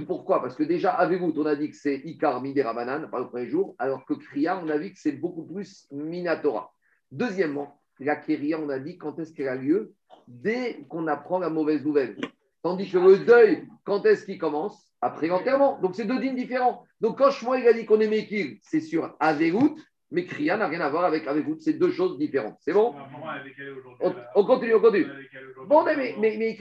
[0.06, 0.42] Pourquoi?
[0.42, 3.46] Parce que déjà, Avegoud, on a dit que c'est Ikar Midera Banane, par le premier
[3.46, 6.72] jour, alors que Kriya, on a dit que c'est beaucoup plus Minatora.
[7.12, 9.94] Deuxièmement, la Kéria, on a dit quand est-ce qu'elle a lieu?
[10.26, 12.16] Dès qu'on apprend la mauvaise nouvelle.
[12.62, 14.92] Tandis que le deuil, quand est-ce qu'il commence?
[15.00, 15.78] Après l'enterrement.
[15.80, 16.84] Donc, c'est deux dînes différents.
[17.00, 19.76] Donc, quand Shmuel a dit qu'on est Mekil, c'est sur Avegout,
[20.10, 21.58] mais Kriya n'a rien à voir avec Avegout.
[21.58, 22.56] C'est deux choses différentes.
[22.60, 22.94] C'est bon?
[24.00, 25.06] On, on continue, on continue.
[25.66, 26.56] Bon, mais, mais, mais,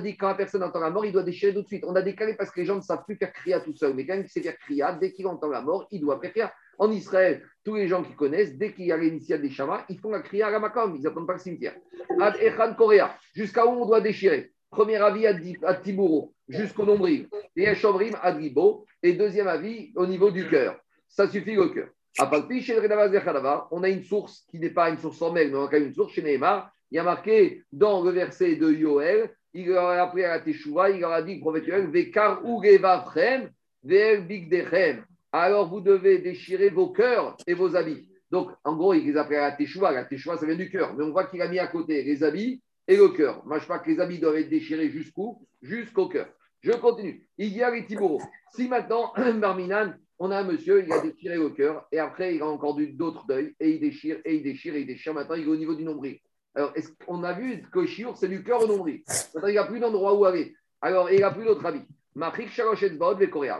[0.00, 1.84] dit quand la personne entend la mort, il doit déchirer tout de suite.
[1.86, 3.94] On a décalé parce que les gens ne savent plus faire Kriya tout seul.
[3.94, 6.54] Mais quand il sait faire Kriya, dès qu'il entend la mort, il doit faire Kriya.
[6.78, 9.98] En Israël, tous les gens qui connaissent, dès qu'il y a l'initiale des chamas, ils
[9.98, 10.94] font la Kriya à la Makom.
[10.96, 11.74] Ils n'attendent pas le cimetière.
[12.20, 14.52] Ad Echan Korea, jusqu'à où on doit déchirer?
[14.70, 15.26] Premier avis
[15.62, 17.28] à Tibouro, jusqu'au nombril.
[17.54, 18.86] Et Eshomrim à Dribo.
[19.02, 20.78] Et deuxième avis au niveau du cœur.
[21.06, 21.88] Ça suffit le cœur.
[22.18, 26.12] On a une source qui n'est pas une source formelle, mais on a une source
[26.12, 26.70] chez Neymar.
[26.90, 30.40] Il y a marqué dans le verset de Yoel, il leur a appris à la
[30.40, 33.50] Teshuvah, il leur a dit, prophète Yoel, Vekar Ugevachem,
[33.84, 35.04] Ve'el.
[35.32, 38.08] Alors vous devez déchirer vos cœurs et vos habits.
[38.30, 39.92] Donc, en gros, il les a appris à la Teshuvah.
[39.92, 40.94] La Teshuvah, ça vient du cœur.
[40.94, 43.42] Mais on voit qu'il a mis à côté les habits et le cœur.
[43.50, 45.46] Je crois que les habits doivent être déchirés jusqu'où?
[45.62, 46.28] Jusqu'au cœur.
[46.60, 47.26] Je continue.
[47.38, 48.22] Il y a les Tibouraux.
[48.54, 52.42] Si maintenant, Barminan, on a un monsieur, il a déchiré le cœur, et après, il
[52.42, 55.14] a encore d'autres deuils, et il déchire, et il déchire, et il déchire.
[55.14, 56.18] Maintenant, il est au niveau du nombril.
[56.54, 59.02] Alors, est on a vu que c'est du cœur au nombril?
[59.46, 60.54] Il n'a plus d'endroit où aller.
[60.80, 61.82] Alors, il n'a plus d'autre avis.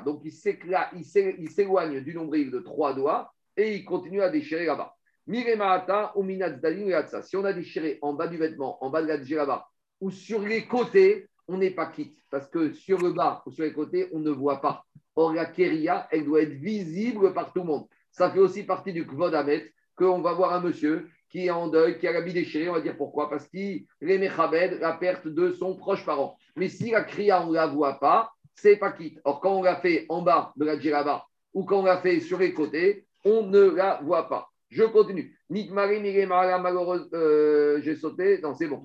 [0.05, 4.95] Donc, il s'éloigne du nombril de trois doigts, et il continue à déchirer là-bas.
[5.29, 9.69] Si on a déchiré en bas du vêtement, en bas de la là-bas,
[10.01, 12.19] ou sur les côtés, on n'est pas quitte.
[12.31, 14.85] Parce que sur le bas ou sur les côtés, on ne voit pas.
[15.17, 17.87] Or, la kéria, elle doit être visible par tout le monde.
[18.11, 21.69] Ça fait aussi partie du kvod Amet, qu'on va voir un monsieur qui est en
[21.69, 25.27] deuil, qui a l'habit déchiré, on va dire pourquoi Parce qu'il est méchabed, la perte
[25.27, 26.37] de son proche parent.
[26.55, 29.21] Mais si la kriya, on ne la voit pas, c'est pas quitte.
[29.25, 32.21] Or, quand on l'a fait en bas de la djiraba ou quand on l'a fait
[32.21, 34.51] sur les côtés, on ne la voit pas.
[34.69, 35.37] Je continue.
[35.51, 38.41] Nitmari, malheureuse, euh, j'ai sauté.
[38.41, 38.83] Non, c'est bon.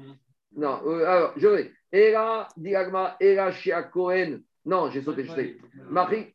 [0.56, 1.72] Non, euh, alors, je vais.
[1.92, 5.58] Era, diagma, era, shia, Cohen, non, j'ai sauté, je sais.
[5.90, 6.34] Marie,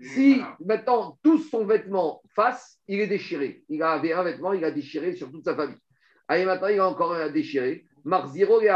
[0.00, 3.64] Si maintenant tout son vêtement face, il est déchiré.
[3.68, 5.76] Il avait un vêtement, il a déchiré sur toute sa famille.
[6.26, 7.84] Allez, maintenant, il a encore un à déchirer.
[8.04, 8.70] Marziro et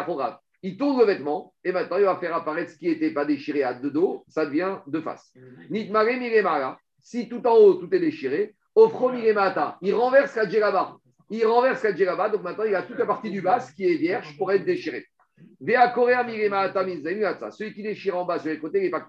[0.62, 3.62] Il tourne le vêtement et maintenant il va faire apparaître ce qui n'était pas déchiré
[3.62, 5.32] à deux dos, ça devient de face.
[5.70, 6.78] Nitmare Miremara.
[6.98, 9.78] Si tout en haut, tout est déchiré, Ofro Miremata.
[9.80, 10.96] Il renverse la djellaba.
[11.30, 13.96] Il renverse la djellaba, donc maintenant il a toute la partie du bas qui est
[13.96, 15.06] vierge pour être déchirée.
[17.50, 19.08] Celui qui déchire en bas sur les côtés, il n'est pas.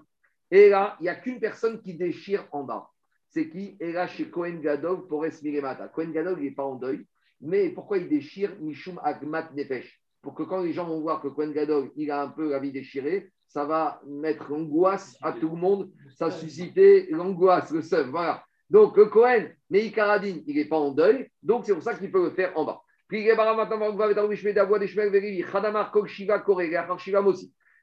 [0.50, 2.88] Et là, il n'y a qu'une personne qui déchire en bas.
[3.28, 3.76] C'est qui?
[3.80, 5.88] Et là, chez Cohen Gadol, pour Miremata.
[5.88, 7.04] Cohen Gadol, il n'est pas en deuil.
[7.40, 10.00] Mais pourquoi il déchire Mishum Agmat Nefesh?
[10.22, 12.60] Pour que quand les gens vont voir que Cohen Gadol, il a un peu la
[12.60, 15.90] vie déchirée, ça va mettre l'angoisse à tout le monde.
[16.16, 18.10] Ça susciter l'angoisse, le seum.
[18.10, 18.44] Voilà.
[18.70, 21.28] Donc, Cohen, mais il n'est pas en deuil.
[21.42, 22.80] Donc, c'est pour ça qu'il peut le faire en bas.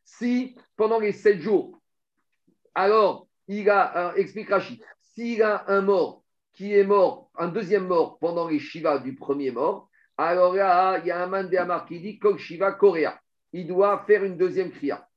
[0.03, 1.79] Si pendant les sept jours,
[2.73, 6.23] alors il a, euh, explique Rachid, s'il a un mort
[6.53, 11.07] qui est mort, un deuxième mort pendant les Shiva du premier mort, alors là, il
[11.07, 13.19] y a un mandéamar qui dit Kol Shiva Korea.
[13.53, 15.07] Il doit faire une deuxième kriya.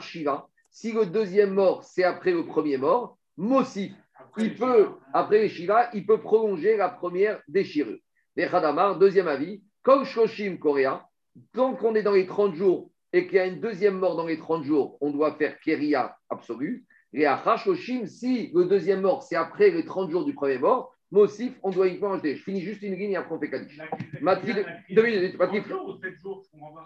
[0.00, 3.92] Shiva, si le deuxième mort, c'est après le premier mort, Mosif,
[4.38, 7.98] il peut, après les Shiva, il peut prolonger la première déchirure.
[8.36, 11.08] Les Khadamar, deuxième avis, comme Shoshim Korea,
[11.52, 14.26] tant qu'on est dans les 30 jours et qu'il y a une deuxième mort dans
[14.26, 16.84] les 30 jours, on doit faire Keria absolue.
[17.14, 17.42] Et à
[18.06, 21.86] si le deuxième mort, c'est après les 30 jours du premier mort, Mossif, on doit
[21.86, 22.34] uniquement ajouter.
[22.34, 23.78] Je finis juste une ligne et après on fait Kaddish.
[24.90, 25.36] Deux minutes,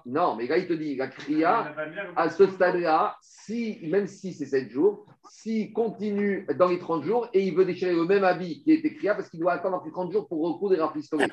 [0.05, 1.75] Non, mais là, il te dit, la Kriya,
[2.17, 7.29] à ce stade-là, si, même si c'est 7 jours, s'il continue dans les 30 jours
[7.33, 9.91] et il veut déchirer le même habit qui était Kriya, parce qu'il doit attendre après
[9.91, 11.27] 30 jours pour recoudre et rafistoler.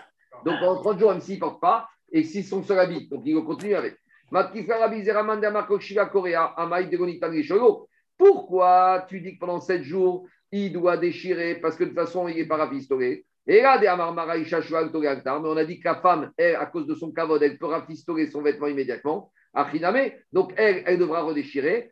[0.46, 3.24] Donc pendant 30 jours, même s'il ne porte pas, et s'ils sont seul habit, donc
[3.26, 3.98] il va continuer avec.
[8.18, 12.28] Pourquoi tu dis que pendant 7 jours, il doit déchirer parce que de toute façon,
[12.28, 13.26] il n'est pas rafistolé.
[13.50, 17.42] Et là, mais on a dit que la femme, elle, à cause de son cavode,
[17.44, 19.32] elle peut rafistoler son vêtement immédiatement.
[20.34, 21.92] Donc, elle, elle devra redéchirer.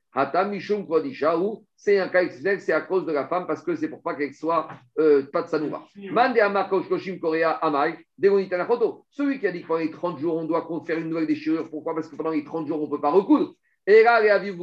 [1.75, 4.15] c'est un cas exceptionnel, c'est à cause de la femme, parce que c'est pour pas
[4.15, 4.67] qu'elle soit
[4.99, 5.87] euh, pas de sanoura.
[6.11, 6.37] Mande
[7.19, 7.97] Korea Amai,
[9.09, 11.69] Celui qui a dit que pendant les 30 jours, on doit faire une nouvelle déchirure.
[11.69, 11.95] Pourquoi?
[11.95, 13.55] Parce que pendant les 30 jours, on ne peut pas recoudre.
[13.87, 14.55] Et là, les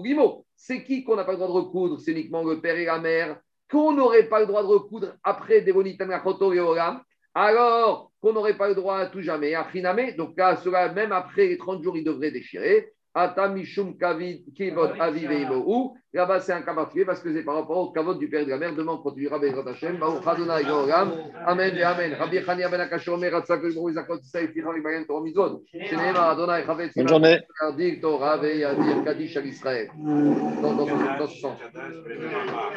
[0.56, 1.98] c'est qui qu'on n'a pas le droit de recoudre?
[1.98, 3.40] C'est uniquement le père et la mère.
[3.72, 7.00] Qu'on n'aurait pas le droit de recoudre après Devonitan Achoto et Olam,
[7.34, 9.54] alors qu'on n'aurait pas le droit à tout jamais.
[9.54, 12.92] Achiname, donc là, cela, même après les 30 jours, il devrait déchirer.
[13.14, 17.78] Atamishum kavid kivod avive ou Là-bas, c'est un cas particulier parce que c'est par rapport
[17.78, 18.74] au kavod du père et de la mère.
[18.74, 19.98] Demain, on continuera avec Hashem.
[19.98, 21.12] Baruch Adonai Gorgam.
[21.46, 22.14] Amen et Amen.
[22.14, 25.62] Rabbi Chania ben Akashor Meratzak le Moïse Akot Saïf Fichar Ibayen Torah Mizod.
[25.72, 26.94] Sheneema Adonai Chavetz.
[26.94, 27.40] Bonne journée.
[27.62, 29.88] Yadir Torah ve Yadir Kadish al Israël.
[29.96, 31.58] Dans ce sens.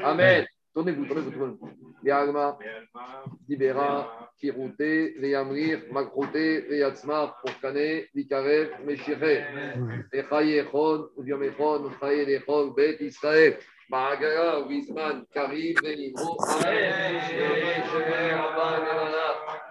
[0.04, 0.46] Amen.
[0.76, 1.70] Tournez-vous, tournez-vous, tournez-vous.
[2.04, 2.58] Yalma,
[3.48, 9.46] Dibera, Kirouté, Veyamrir, Makrouté, Veyatzmar, Pourkane, Vikarev, Meshire,
[10.12, 13.58] Echaye Echon, Uviom Echon, Chaye Echon, Bet Israël,
[13.90, 17.16] Bahagara, Wisman, Karib, Venimro, Amen.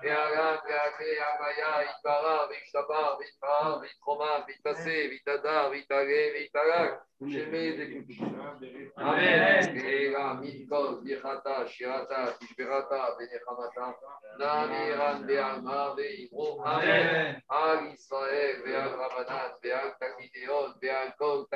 [0.05, 6.93] Ve'aram, Ve'akre, Amaya, Ikara, Ve'ishtabar, Ve'itrar, Ve'itroma, Ve'itase, Ve'itadar, Ve'itare, Ve'itarak,
[7.25, 8.23] Shemer, Ve'kutush.
[8.99, 9.65] Amen.
[9.77, 13.87] Ela, Mikol, Birchata, Shirata, Tishberata, Benechamata,
[14.39, 15.25] Namiran.
[16.65, 17.43] Amen.
[17.49, 18.57] Al Israël,
[21.19, 21.47] Kol,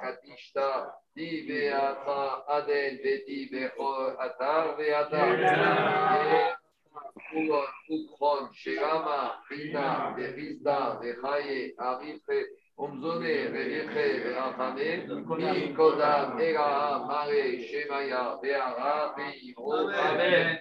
[0.00, 0.68] Katishta,
[1.14, 6.56] Di Ve'ata, Aden, Ve'di, Ve'chol, Atar, Ve'atar.
[7.34, 12.38] Ukron, Ukron, Shirama, Rina, Ve'rizda, Ve'chaye, Arife,
[12.78, 15.06] Omzone, Ve'eche, Ve'achame,
[15.36, 20.58] Mi Kodam, Ela, Mare, Shemaya, Ve'ara, Ve'ivro, Amen.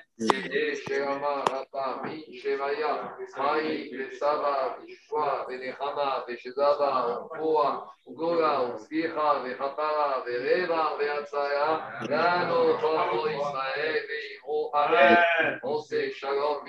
[16.11, 16.65] Shalom,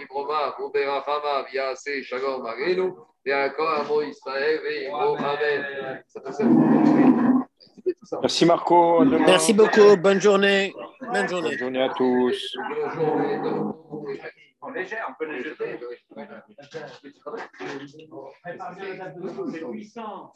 [1.50, 2.94] Viase, Shalom, Arenu,
[3.26, 4.60] Ve'akor, Amo, Israël.
[6.06, 6.30] Ça peut
[7.80, 8.18] C'était tout ça.
[8.20, 9.04] Merci Marco.
[9.04, 9.96] Merci beaucoup.
[9.96, 10.74] Bonne journée.
[11.00, 11.50] Bonne journée.
[11.50, 12.56] Bonne journée à tous.
[14.62, 14.72] On
[15.18, 15.78] peut les jeter
[18.98, 20.32] date de demain, c'est 800.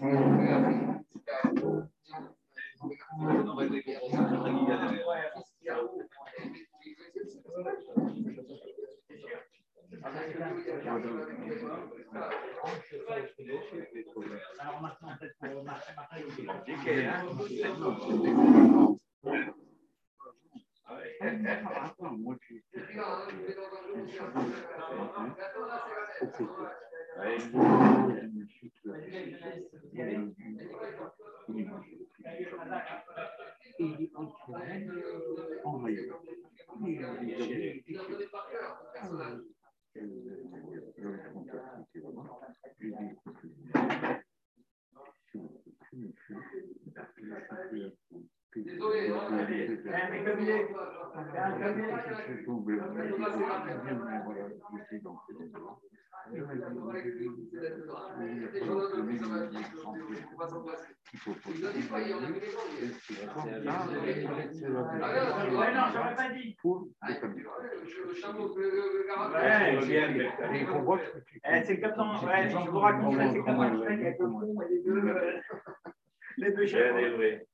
[14.58, 15.08] Alors maintenant,
[15.64, 16.34] Martin, Martin,
[39.96, 40.02] il
[42.92, 44.24] est
[48.56, 49.46] Désolé, hein.
[71.46, 72.24] Eh, c'est dans.
[72.24, 72.78] Ouais, je vous
[73.32, 74.26] c'est le Shrek avec le
[74.68, 75.02] les deux.
[76.38, 77.46] Les.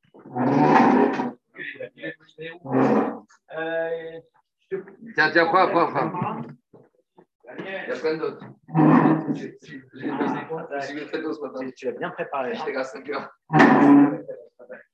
[5.15, 6.43] Tiens, tiens, prends, prends, prends.
[7.59, 8.45] Il y a plein d'autres.
[9.35, 11.71] J'ai très tôt ce matin.
[11.77, 12.55] Tu l'as bien préparé.
[12.55, 13.29] J'étais à 5 heures.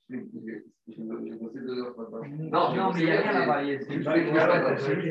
[0.09, 0.19] J'ai
[1.39, 2.21] bossé deux heures ce matin.
[2.39, 3.79] Non, mais il n'y a rien.
[3.81, 4.03] C'est une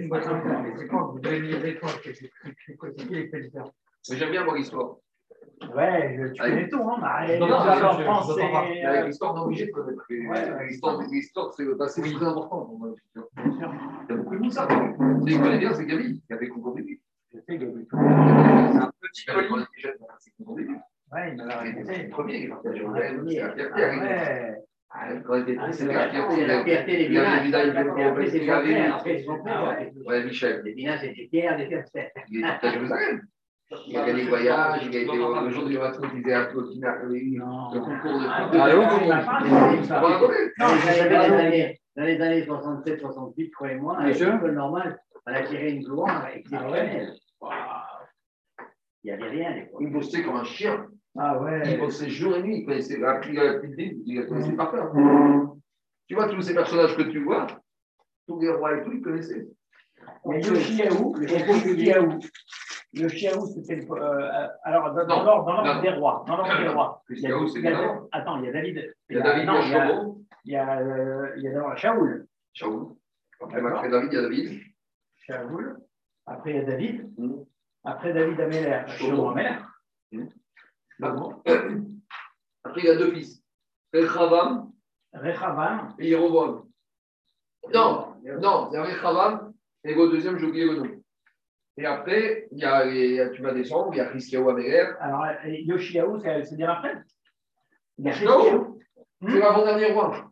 [0.10, 0.28] boîte.
[0.28, 0.40] À.
[0.62, 1.58] Mais c'est quand vous devez lire
[2.04, 3.52] c'est les
[4.10, 4.98] Mais j'aime bien voir l'histoire.
[5.76, 6.98] Ouais, je- tu connais tout, hein,
[7.40, 7.48] Non,
[9.08, 10.04] l'histoire, non, obligé de connaître.
[10.10, 10.66] Ouais.
[10.68, 12.66] L'histoire, l'histoire, c'est le passé, c'est très important.
[12.66, 12.90] pour moi.
[12.90, 13.74] bien sûr.
[14.10, 14.68] Il y a beaucoup de ça.
[14.68, 17.02] Celui qui connaît bien, c'est Gabi, qui a fait concours début.
[17.34, 17.86] Je sais, Gabriel.
[17.92, 17.98] C'est
[18.78, 19.66] un petit colis.
[20.20, 20.68] C'est.
[21.14, 21.46] Ouais, il m'a
[22.04, 23.82] le premier qui est parti à Ouais, Jérusalem, c'est la fierté.
[23.84, 24.98] Ah.
[24.98, 25.72] Ah, Quand il était la
[26.10, 26.36] fierté.
[26.36, 27.70] C'est la fierté des avait villages.
[28.32, 28.90] c'est avait-
[29.46, 29.76] Ah
[30.08, 30.24] ouais.
[30.26, 30.62] Michel.
[30.64, 31.02] Les villages.
[32.30, 33.22] Il est parti à Jérusalem.
[33.88, 36.34] Il a gagné le voyage, il a été au- le jour du marathon, il était
[36.34, 38.54] à Clotina, le concours de Ah, foot.
[38.54, 40.52] Il va raconter.
[40.60, 45.42] Non, dans les années- dans les années 67, 68, croyez-moi, à l'école normale, on a
[45.42, 47.14] tiré une gloire exceptionnelle.
[49.04, 49.80] Il n'y avait rien à l'époque.
[49.82, 50.86] Il bossait comme un chien.
[51.18, 51.78] Ah Il ouais.
[51.78, 52.60] bossait jour et nuit.
[52.60, 54.92] Il connaissait la il a appris le livre, il a connaissé par cœur.
[56.08, 57.48] Tu vois, tous ces personnages que tu vois,
[58.28, 59.48] tous les rois et tout, ils connaissaient.
[60.28, 62.20] Il y a Yoshiaou, le Yoshiaou.
[62.96, 63.92] Le Chiaou, c'était le.
[63.92, 66.24] euh, alors, dans, dans l'ordre des rois.
[66.28, 67.04] Dans l'ordre des rois.
[67.08, 67.68] Le Il y a- il y.
[68.12, 68.96] Attends, il y a David.
[69.10, 69.92] Il y a David, non, il y a
[70.46, 72.28] il y a, euh, il y a d'abord Shaoul.
[72.54, 72.96] Shaoul.
[73.42, 74.62] Après, David, il y a David.
[75.18, 75.78] Shaoul.
[76.28, 77.12] Après, il y a David.
[77.18, 77.34] Mm.
[77.84, 79.30] Après David Améler, Shlomo.
[79.30, 79.56] Améler.
[80.12, 80.26] Mm.
[82.64, 83.42] Après, il y a deux fils.
[83.94, 84.72] Rechavam
[85.14, 85.96] Rechavam.
[86.00, 86.64] et Yeroboam.
[87.74, 89.54] Non, non, il y a Rechavam
[89.84, 91.02] et au deuxième, j'ai oublié le nom.
[91.78, 94.86] Et après, il y a les, tu vas descendre, il y a Christiaou Améler.
[95.00, 96.94] Alors, euh, Yoshiaou, c'est bien après
[97.98, 98.14] Il y a.
[98.14, 100.32] C'est l'avant-dernier roi.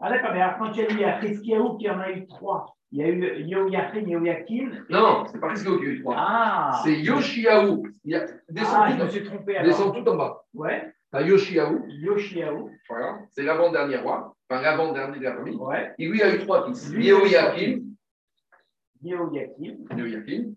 [0.00, 2.26] Ah d'accord, mais quand tu as dit il y a Chizkiyahu qui en a eu
[2.26, 4.70] trois, il y a eu Yoyachin, Yoyakin.
[4.88, 6.14] Non, non, c'est pas Christiaou qui a eu trois.
[6.18, 7.86] Ah C'est Yoshiaou.
[8.04, 8.26] Il y a...
[8.48, 9.60] Descends, Ah, je tout, me suis trompé en...
[9.60, 9.66] alors.
[9.70, 10.42] descends tout en bas.
[10.54, 12.70] Ouais, T'as Yoshiaou, Yoshiaou.
[12.88, 13.18] voilà.
[13.30, 15.56] c'est l'avant-dernier roi, enfin l'avant-dernier de la famille.
[15.56, 16.92] Ouais, Et lui, il a eu trois fils.
[16.92, 17.82] Lui, Yehoyakim,
[19.02, 20.54] Yoyakim.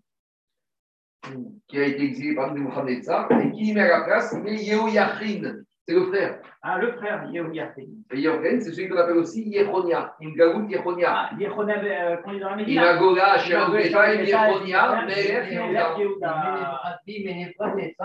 [1.68, 5.56] Qui a été exilé par Nebuchadnezzar, et qui met à la place, mais Yehoyachin,
[5.86, 6.40] c'est le frère.
[6.62, 7.86] Ah, le frère Yehoyachin.
[8.12, 11.10] Et Yehoyachin, c'est celui qu'on appelle aussi Yechonia, une gagout Yechonia.
[11.10, 12.82] Ah, Yehonia, euh, qu'on est dans la Médina.
[12.82, 15.52] Imagola, Asher Imagola, Bechaim, Bechaim, Yechonia, Melech.
[15.52, 15.96] Yehuda.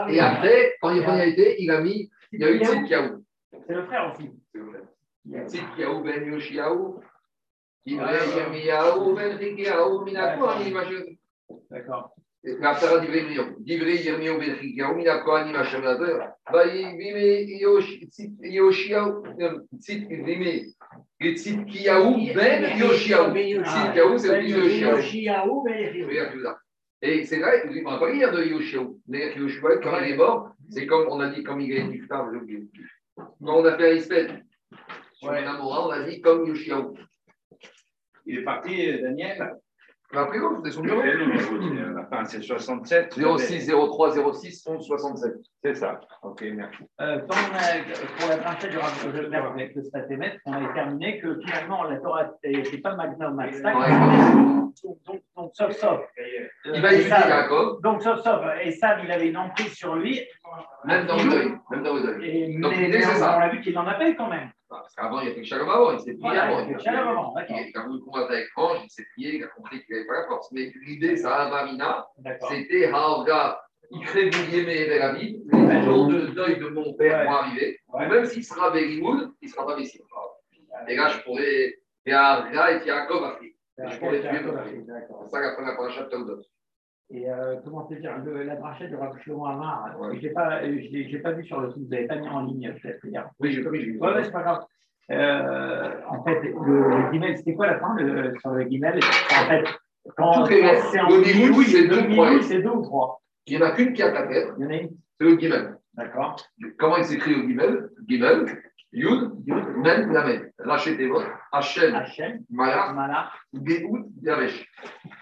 [0.10, 3.24] Et après, quand Yechonia a été, il a mis, il y a eu Tzidkiaou.
[3.68, 4.32] C'est le frère aussi.
[4.52, 5.48] C'est le frère.
[5.48, 7.02] Tzidkiaou ben Yoshiaou,
[7.86, 9.38] Yirmiyahu ben
[10.06, 10.78] Minakohanim,
[11.70, 12.16] D'accord.
[27.02, 29.00] Et c'est vrai, on n'a pas lire de Yoshiaou.
[29.08, 29.36] D'ailleurs,
[29.82, 32.08] quand il est mort, c'est comme on a dit, comme il est.
[32.08, 32.30] Quand
[33.40, 34.32] on a fait un espèce
[35.22, 36.96] on a dit comme Yoshiaou.
[38.26, 39.58] Il est parti, euh, Daniel.
[40.12, 40.40] Mais après,
[40.72, 41.02] son numéro.
[41.96, 43.14] La fin, c'est 67.
[43.14, 45.34] 06 03 06 11 67.
[45.64, 46.00] C'est ça.
[46.24, 46.84] Ok, merci.
[47.00, 47.20] Euh,
[47.54, 48.38] a, pour la
[48.70, 48.78] du
[49.62, 53.64] avec le statémètre, on a déterminé que finalement la Torah n'était pas Magna Max Ouais.
[54.84, 56.00] donc, donc, donc, sauf sauf.
[56.02, 59.96] euh, Il va étudier Esav- Jacob, Donc sauf sauf, Esav, il avait une emprise sur
[59.96, 60.20] lui.
[60.86, 61.54] même dans le deuil.
[61.70, 62.26] Même dans le deuil.
[62.30, 63.40] Et, Donc, mais, l'idée, mais c'est on, ça.
[63.40, 64.50] l'a vu qu'il en appelle quand même.
[64.70, 66.68] Parce qu'avant, il a fait le shalom avant, il s'est prié Voilà, avant.
[66.68, 67.34] il a avant.
[67.50, 70.22] Il a voulu combattre avec Ange, il s'est prié, il a compris qu'il n'avait pas
[70.22, 70.52] la force.
[70.52, 72.52] Mais l'idée, ça, Avamina, D'accord.
[72.52, 73.60] c'était Haorga,
[73.92, 75.42] il crée Bouliémé et vie.
[75.52, 77.80] Les jours de deuil de mon père vont arriver.
[77.98, 80.02] Même s'il sera Berimoud, il ne sera pas Messie.
[80.88, 81.76] Et là, je pourrais.
[82.06, 83.56] Et Haorga et Yaakov Afri.
[83.78, 84.40] Je pourrais tuer.
[85.24, 86.42] C'est ça qu'après la paracha de Taoudot.
[87.12, 90.16] Et euh, comment te dire, le- la brachette du Rav Shlomo Amar, Ouais.
[90.18, 92.28] je n'ai pas, je l'ai- j'ai pas vu sur le site, vous n'avez pas mis
[92.28, 93.28] en ligne peut-être hier.
[93.40, 93.80] Oui, j'ai pas mis.
[93.82, 93.98] j'ai mis.
[93.98, 94.64] Ouais, ouais, c'est pas grave.
[95.12, 96.52] Euh, en fait, le,
[96.90, 99.64] le guimel, c'était quoi la fin le- sur le guimel En fait,
[100.16, 101.88] quand c'est en minouille, c'est
[102.62, 103.20] deux ou trois?
[103.48, 105.24] Il n'y en a qu'une qui a ta tête, Il y en a une c'est
[105.26, 105.78] le Gimel.
[106.00, 106.38] D'accord.
[106.78, 108.64] Comment il s'écrit au Gimel Gimel,
[108.94, 110.52] Yud, Men, Lamed.
[110.60, 111.20] Rachetez-vous,
[111.52, 114.66] Hachem, Hachem, Malach, Géout, Yavesh.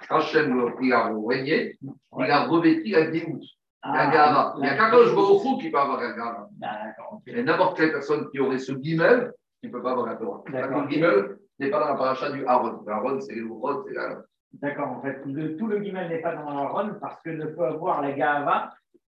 [0.10, 3.41] Hachem, il a régné, il a revêti la Géout,
[3.84, 4.54] la Gava.
[4.58, 6.48] Il n'y a qu'un Kosh Baruch qui peut avoir la Gava.
[6.64, 6.84] Ah.
[7.26, 9.34] Et n'importe quelle personne qui aurait ce Gimel,
[9.64, 10.44] il ne peut pas avoir la Torah.
[10.48, 12.84] Le Gimel n'est pas dans la paracha du Aaron.
[12.86, 14.22] Le Aaron, c'est le Rod, c'est la.
[14.54, 17.45] D'accord, en fait, le- tout le guimel n'est pas dans le Ron parce que ne
[17.48, 18.72] peut avoir la Gava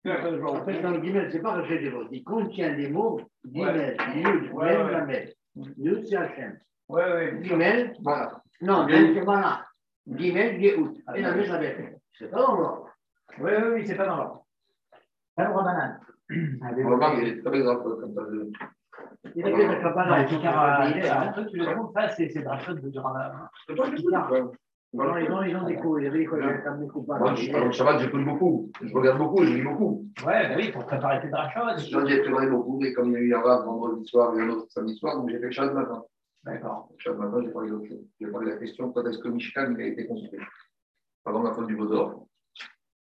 [0.05, 2.07] En fait, dans le guimel, c'est pas Rocher des mots.
[2.11, 3.21] Il contient des mots.
[3.45, 4.91] Guimel, Yud, Mem, ouais.
[4.91, 5.33] Lamed.
[5.77, 6.59] Yud, c'est Hachem.
[6.89, 7.49] Oui, oui.
[8.01, 8.41] Voilà.
[8.61, 9.13] non, c'est.
[10.07, 10.97] Guimel, Yehout.
[11.05, 11.99] Ah, Et la même, Lamed.
[12.17, 12.89] C'est pas dans l'ordre.
[13.39, 14.45] Oui, oui, oui, c'est pas dans l'ordre.
[15.35, 15.49] Pas.
[15.51, 18.21] On va voir, il est très bien dans le code, comme ça.
[19.35, 23.49] Il a fait la Picard, tu le demandes, ça, c'est c'est Drachot de Rabanan.
[23.67, 24.03] C'est pas du
[24.93, 26.01] ils ont des coups.
[26.01, 27.07] Il y avait quoi, il y.
[27.07, 28.71] Moi, je- pendant le Shabbat, j'écoute beaucoup.
[28.81, 30.05] Je regarde beaucoup, je lis beaucoup.
[30.25, 31.77] Ouais, bah oui, pour préparer tes Drachot.
[31.89, 34.49] J'en ai préparé beaucoup, mais comme il y a eu un vendredi soir et un
[34.49, 36.03] autre samedi soir, donc j'ai fait le Shabbat matin.
[36.43, 36.89] D'accord.
[36.91, 38.05] Le Shabbat matin, j'ai parlé d'autre chose.
[38.19, 40.39] J'ai parlé de la question quand est-ce que Mishkan il a été construit
[41.25, 42.27] Avant la faute du Bodor,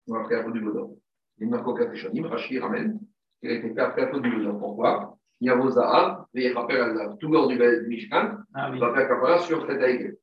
[0.06, 0.90] ou après la faute du Bodor.
[1.38, 2.98] Il m'a coqué Shonim, Rashi ramène,
[3.42, 4.58] il a été fait après la faute du Bodor.
[4.58, 5.16] Pourquoi?
[5.40, 7.18] Yavo Zahab, et rappel à Zahab.
[7.18, 7.56] Tout lors du
[7.86, 10.16] Mishkan, Ah il va faire Kapara sur Tête Haïgel.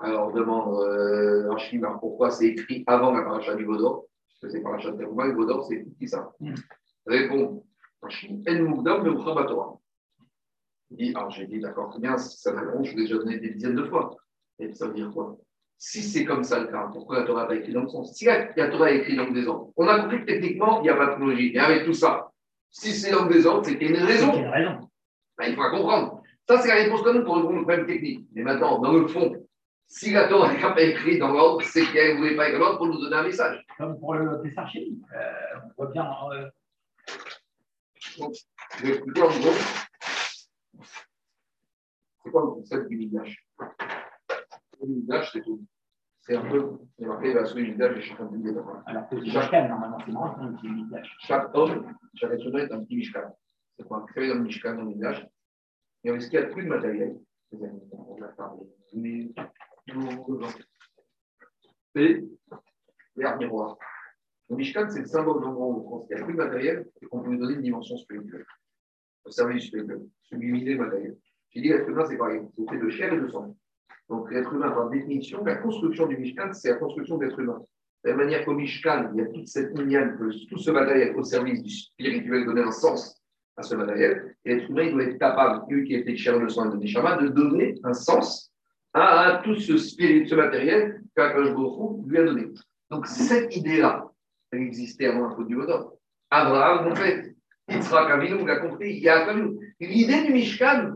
[0.00, 4.58] Alors, on demande euh, ben, pourquoi c'est écrit avant la paracha du Bodor Parce que
[4.58, 6.54] c'est paracha de Teruma, et Bodor, c'est qui ça Mm.
[7.06, 7.64] Répond
[8.02, 9.78] Rashi, En Mugdam de Torah.
[10.90, 13.38] Il dit, alors j'ai dit, d'accord, très bien, ça va long, je l'ai déjà donné
[13.38, 14.16] des dizaines de fois.
[14.58, 15.36] Et ça veut dire quoi?
[15.78, 18.14] Si c'est comme ça le cas, pourquoi la Torah n'a pas écrit dans le sens?
[18.14, 20.84] Si la, la Torah est écrite dans le désordre, on a compris que techniquement, il
[20.84, 21.54] n'y a pas de logique.
[21.54, 22.30] Et avec tout ça,
[22.70, 24.32] si c'est dans le désordre, c'est qu'il y a une raison.
[24.34, 24.88] Il a raison.
[25.38, 26.22] Ben, il faut la comprendre.
[26.48, 28.26] Ça, c'est la réponse qu'on donne pour répondre au problème technique.
[28.32, 29.34] Mais maintenant, dans le fond,
[29.90, 32.76] Si la Torah n'est pas écrite dans l'ordre, c'est qu'elle ne voulait pas écrire l'ordre
[32.76, 33.64] pour nous donner un message.
[33.78, 34.96] Comme pour le Tessarchim.
[35.14, 35.32] Euh,
[35.64, 36.06] on voit bien.
[36.32, 36.50] Euh...
[38.18, 38.34] Donc,
[38.76, 39.54] je vais expliquer en gros.
[42.22, 43.46] C'est quoi le concept du Midrash?
[44.80, 45.64] Le Midrash, c'est tout.
[46.20, 48.60] C'est un peu, c'est marqué la du Midrash et chacun des deux.
[48.84, 51.16] Alors que c'est Mishkan, normalement, c'est marrant, un petit Midrash.
[51.20, 53.34] Chaque homme, chaque être humain est un petit Mishkan.
[53.78, 55.24] C'est quoi Créé dans le Mishkan, dans le Midrash?
[56.04, 57.18] Et on ce qu'il y a plus de matériel.
[57.50, 58.64] On a parlé.
[61.94, 62.24] Et
[63.16, 63.76] l'air miroir.
[64.50, 67.20] Le Mishkan, c'est le symbole on pense qu'il n'y a plus de matériel et qu'on
[67.20, 68.46] peut lui donner une dimension spirituelle.
[69.24, 71.16] Au service spirituel, sublimité matériel.
[71.50, 72.40] J'ai dit l'être humain, c'est pareil.
[72.56, 73.56] C'est fait de chair et de sang.
[74.08, 77.60] Donc l'être humain, par définition, la construction du Mishkan, c'est la construction d'être humain.
[78.04, 81.24] De la manière qu'au Mishkan, il y a toute cette lignane, tout ce matériel au
[81.24, 83.22] service du spirituel, donner un sens
[83.56, 84.36] à ce matériel.
[84.44, 86.48] Et l'être humain, il doit être capable, lui qui est fait de chair et de
[86.48, 88.52] sang et de de donner un sens
[89.42, 91.54] tout ce spirit, ce matériel qu'Akash
[92.06, 92.46] lui a donné.
[92.90, 94.10] Donc cette idée-là,
[94.50, 95.94] elle existait avant faute du Bodor.
[96.30, 97.34] Abraham, en fait,
[97.68, 99.32] Yitzhak Avinu l'a compris, il y a
[99.80, 100.92] L'idée du Mishkan,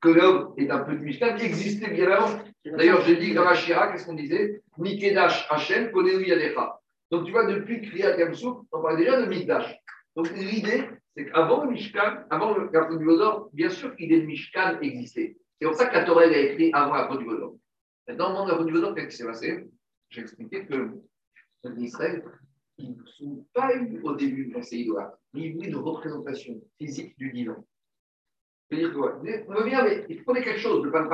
[0.00, 2.38] que l'homme est un peu du Mishkan, existait bien avant.
[2.64, 4.62] D'ailleurs, j'ai dit dans la Shira, qu'est-ce qu'on disait?
[4.78, 6.78] Nikedash Hachem, Konenu Yadecha.
[7.10, 9.76] Donc tu vois, depuis Kriyat Yamsouk, on parlait déjà de Mikdash.
[10.14, 14.26] Donc l'idée, c'est qu'avant le Mishkan, avant le faute du Bodor, bien sûr l'idée de
[14.26, 15.36] Mishkan existait.
[15.60, 17.54] C'est pour ça que la Torah a écrit avant la du Bodor.
[18.08, 19.68] Maintenant, au moment de la du qu'est-ce qui s'est passé?
[20.08, 20.90] J'ai expliqué que
[21.64, 22.24] l'Israël,
[22.78, 26.54] ils ne sont pas eu au début dans ces idolâtres, mais ils voulaient une représentation
[26.78, 27.62] physique du divin.
[28.68, 29.20] C'est-à-dire quoi?
[29.48, 31.08] On veut bien, mais il faut quelque chose, le pain de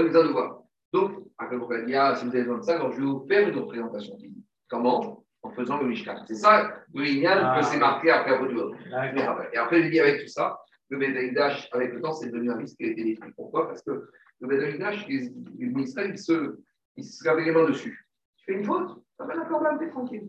[0.00, 0.62] vous allez voir.
[0.92, 3.26] Donc, après, vous allez dire, si vous avez besoin de ça, alors je vais vous
[3.26, 4.46] faire une représentation physique.
[4.68, 5.24] Comment?
[5.42, 6.22] En faisant le Mishkan.
[6.28, 7.58] C'est ça le ah.
[7.58, 10.56] que c'est marqué après à Et après, je dis avec tout ça,
[10.92, 13.32] le Bedaïdash, avec le temps, c'est devenu un risque qui a été détruit.
[13.34, 13.66] Pourquoi?
[13.66, 14.10] Parce que
[14.40, 16.58] le Bedaïdash, le ministère, il se,
[16.96, 18.06] il se lave les mains dessus.
[18.36, 20.28] Tu fais une faute, ça va d'accord, là, t'es tranquille.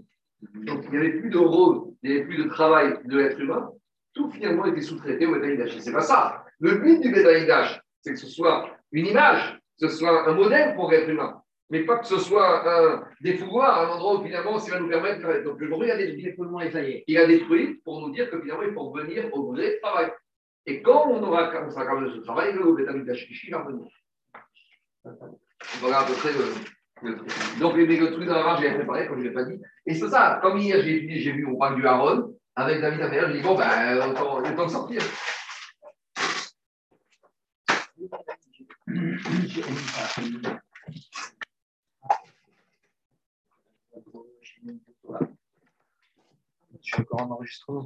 [0.54, 3.40] Donc, il n'y avait plus de rôle, il n'y avait plus de travail de l'être
[3.40, 3.72] humain.
[4.14, 5.76] Tout finalement était sous-traité au Bedaïdash.
[5.76, 6.46] Et c'est pas ça.
[6.60, 10.76] Le but du Bedaïdash, c'est que ce soit une image, que ce soit un modèle
[10.76, 14.76] pour l'être humain, mais pas que ce soit un défouloir, un endroit où finalement ça
[14.76, 15.28] va nous permettre.
[15.28, 15.44] De...
[15.44, 17.04] Donc le a détruit.
[17.08, 20.12] Il a détruit pour nous dire que finalement il faut revenir au vrai travail.
[20.66, 21.70] Et quand on aura de
[22.10, 23.88] ce travail, le Bedaïdash va revenir.
[25.80, 26.54] Voilà à peu près le.
[27.60, 29.60] Donc, les trucs dans la marge, j'ai préparé, comme je ne l'ai pas dit.
[29.86, 33.38] Et c'est ça, comme hier, j'ai vu, on parle du Aaron, avec David Amer, j'ai
[33.40, 35.02] dit, bon, ben, autant, de sortir.
[46.72, 47.86] Je suis encore en enregistrement.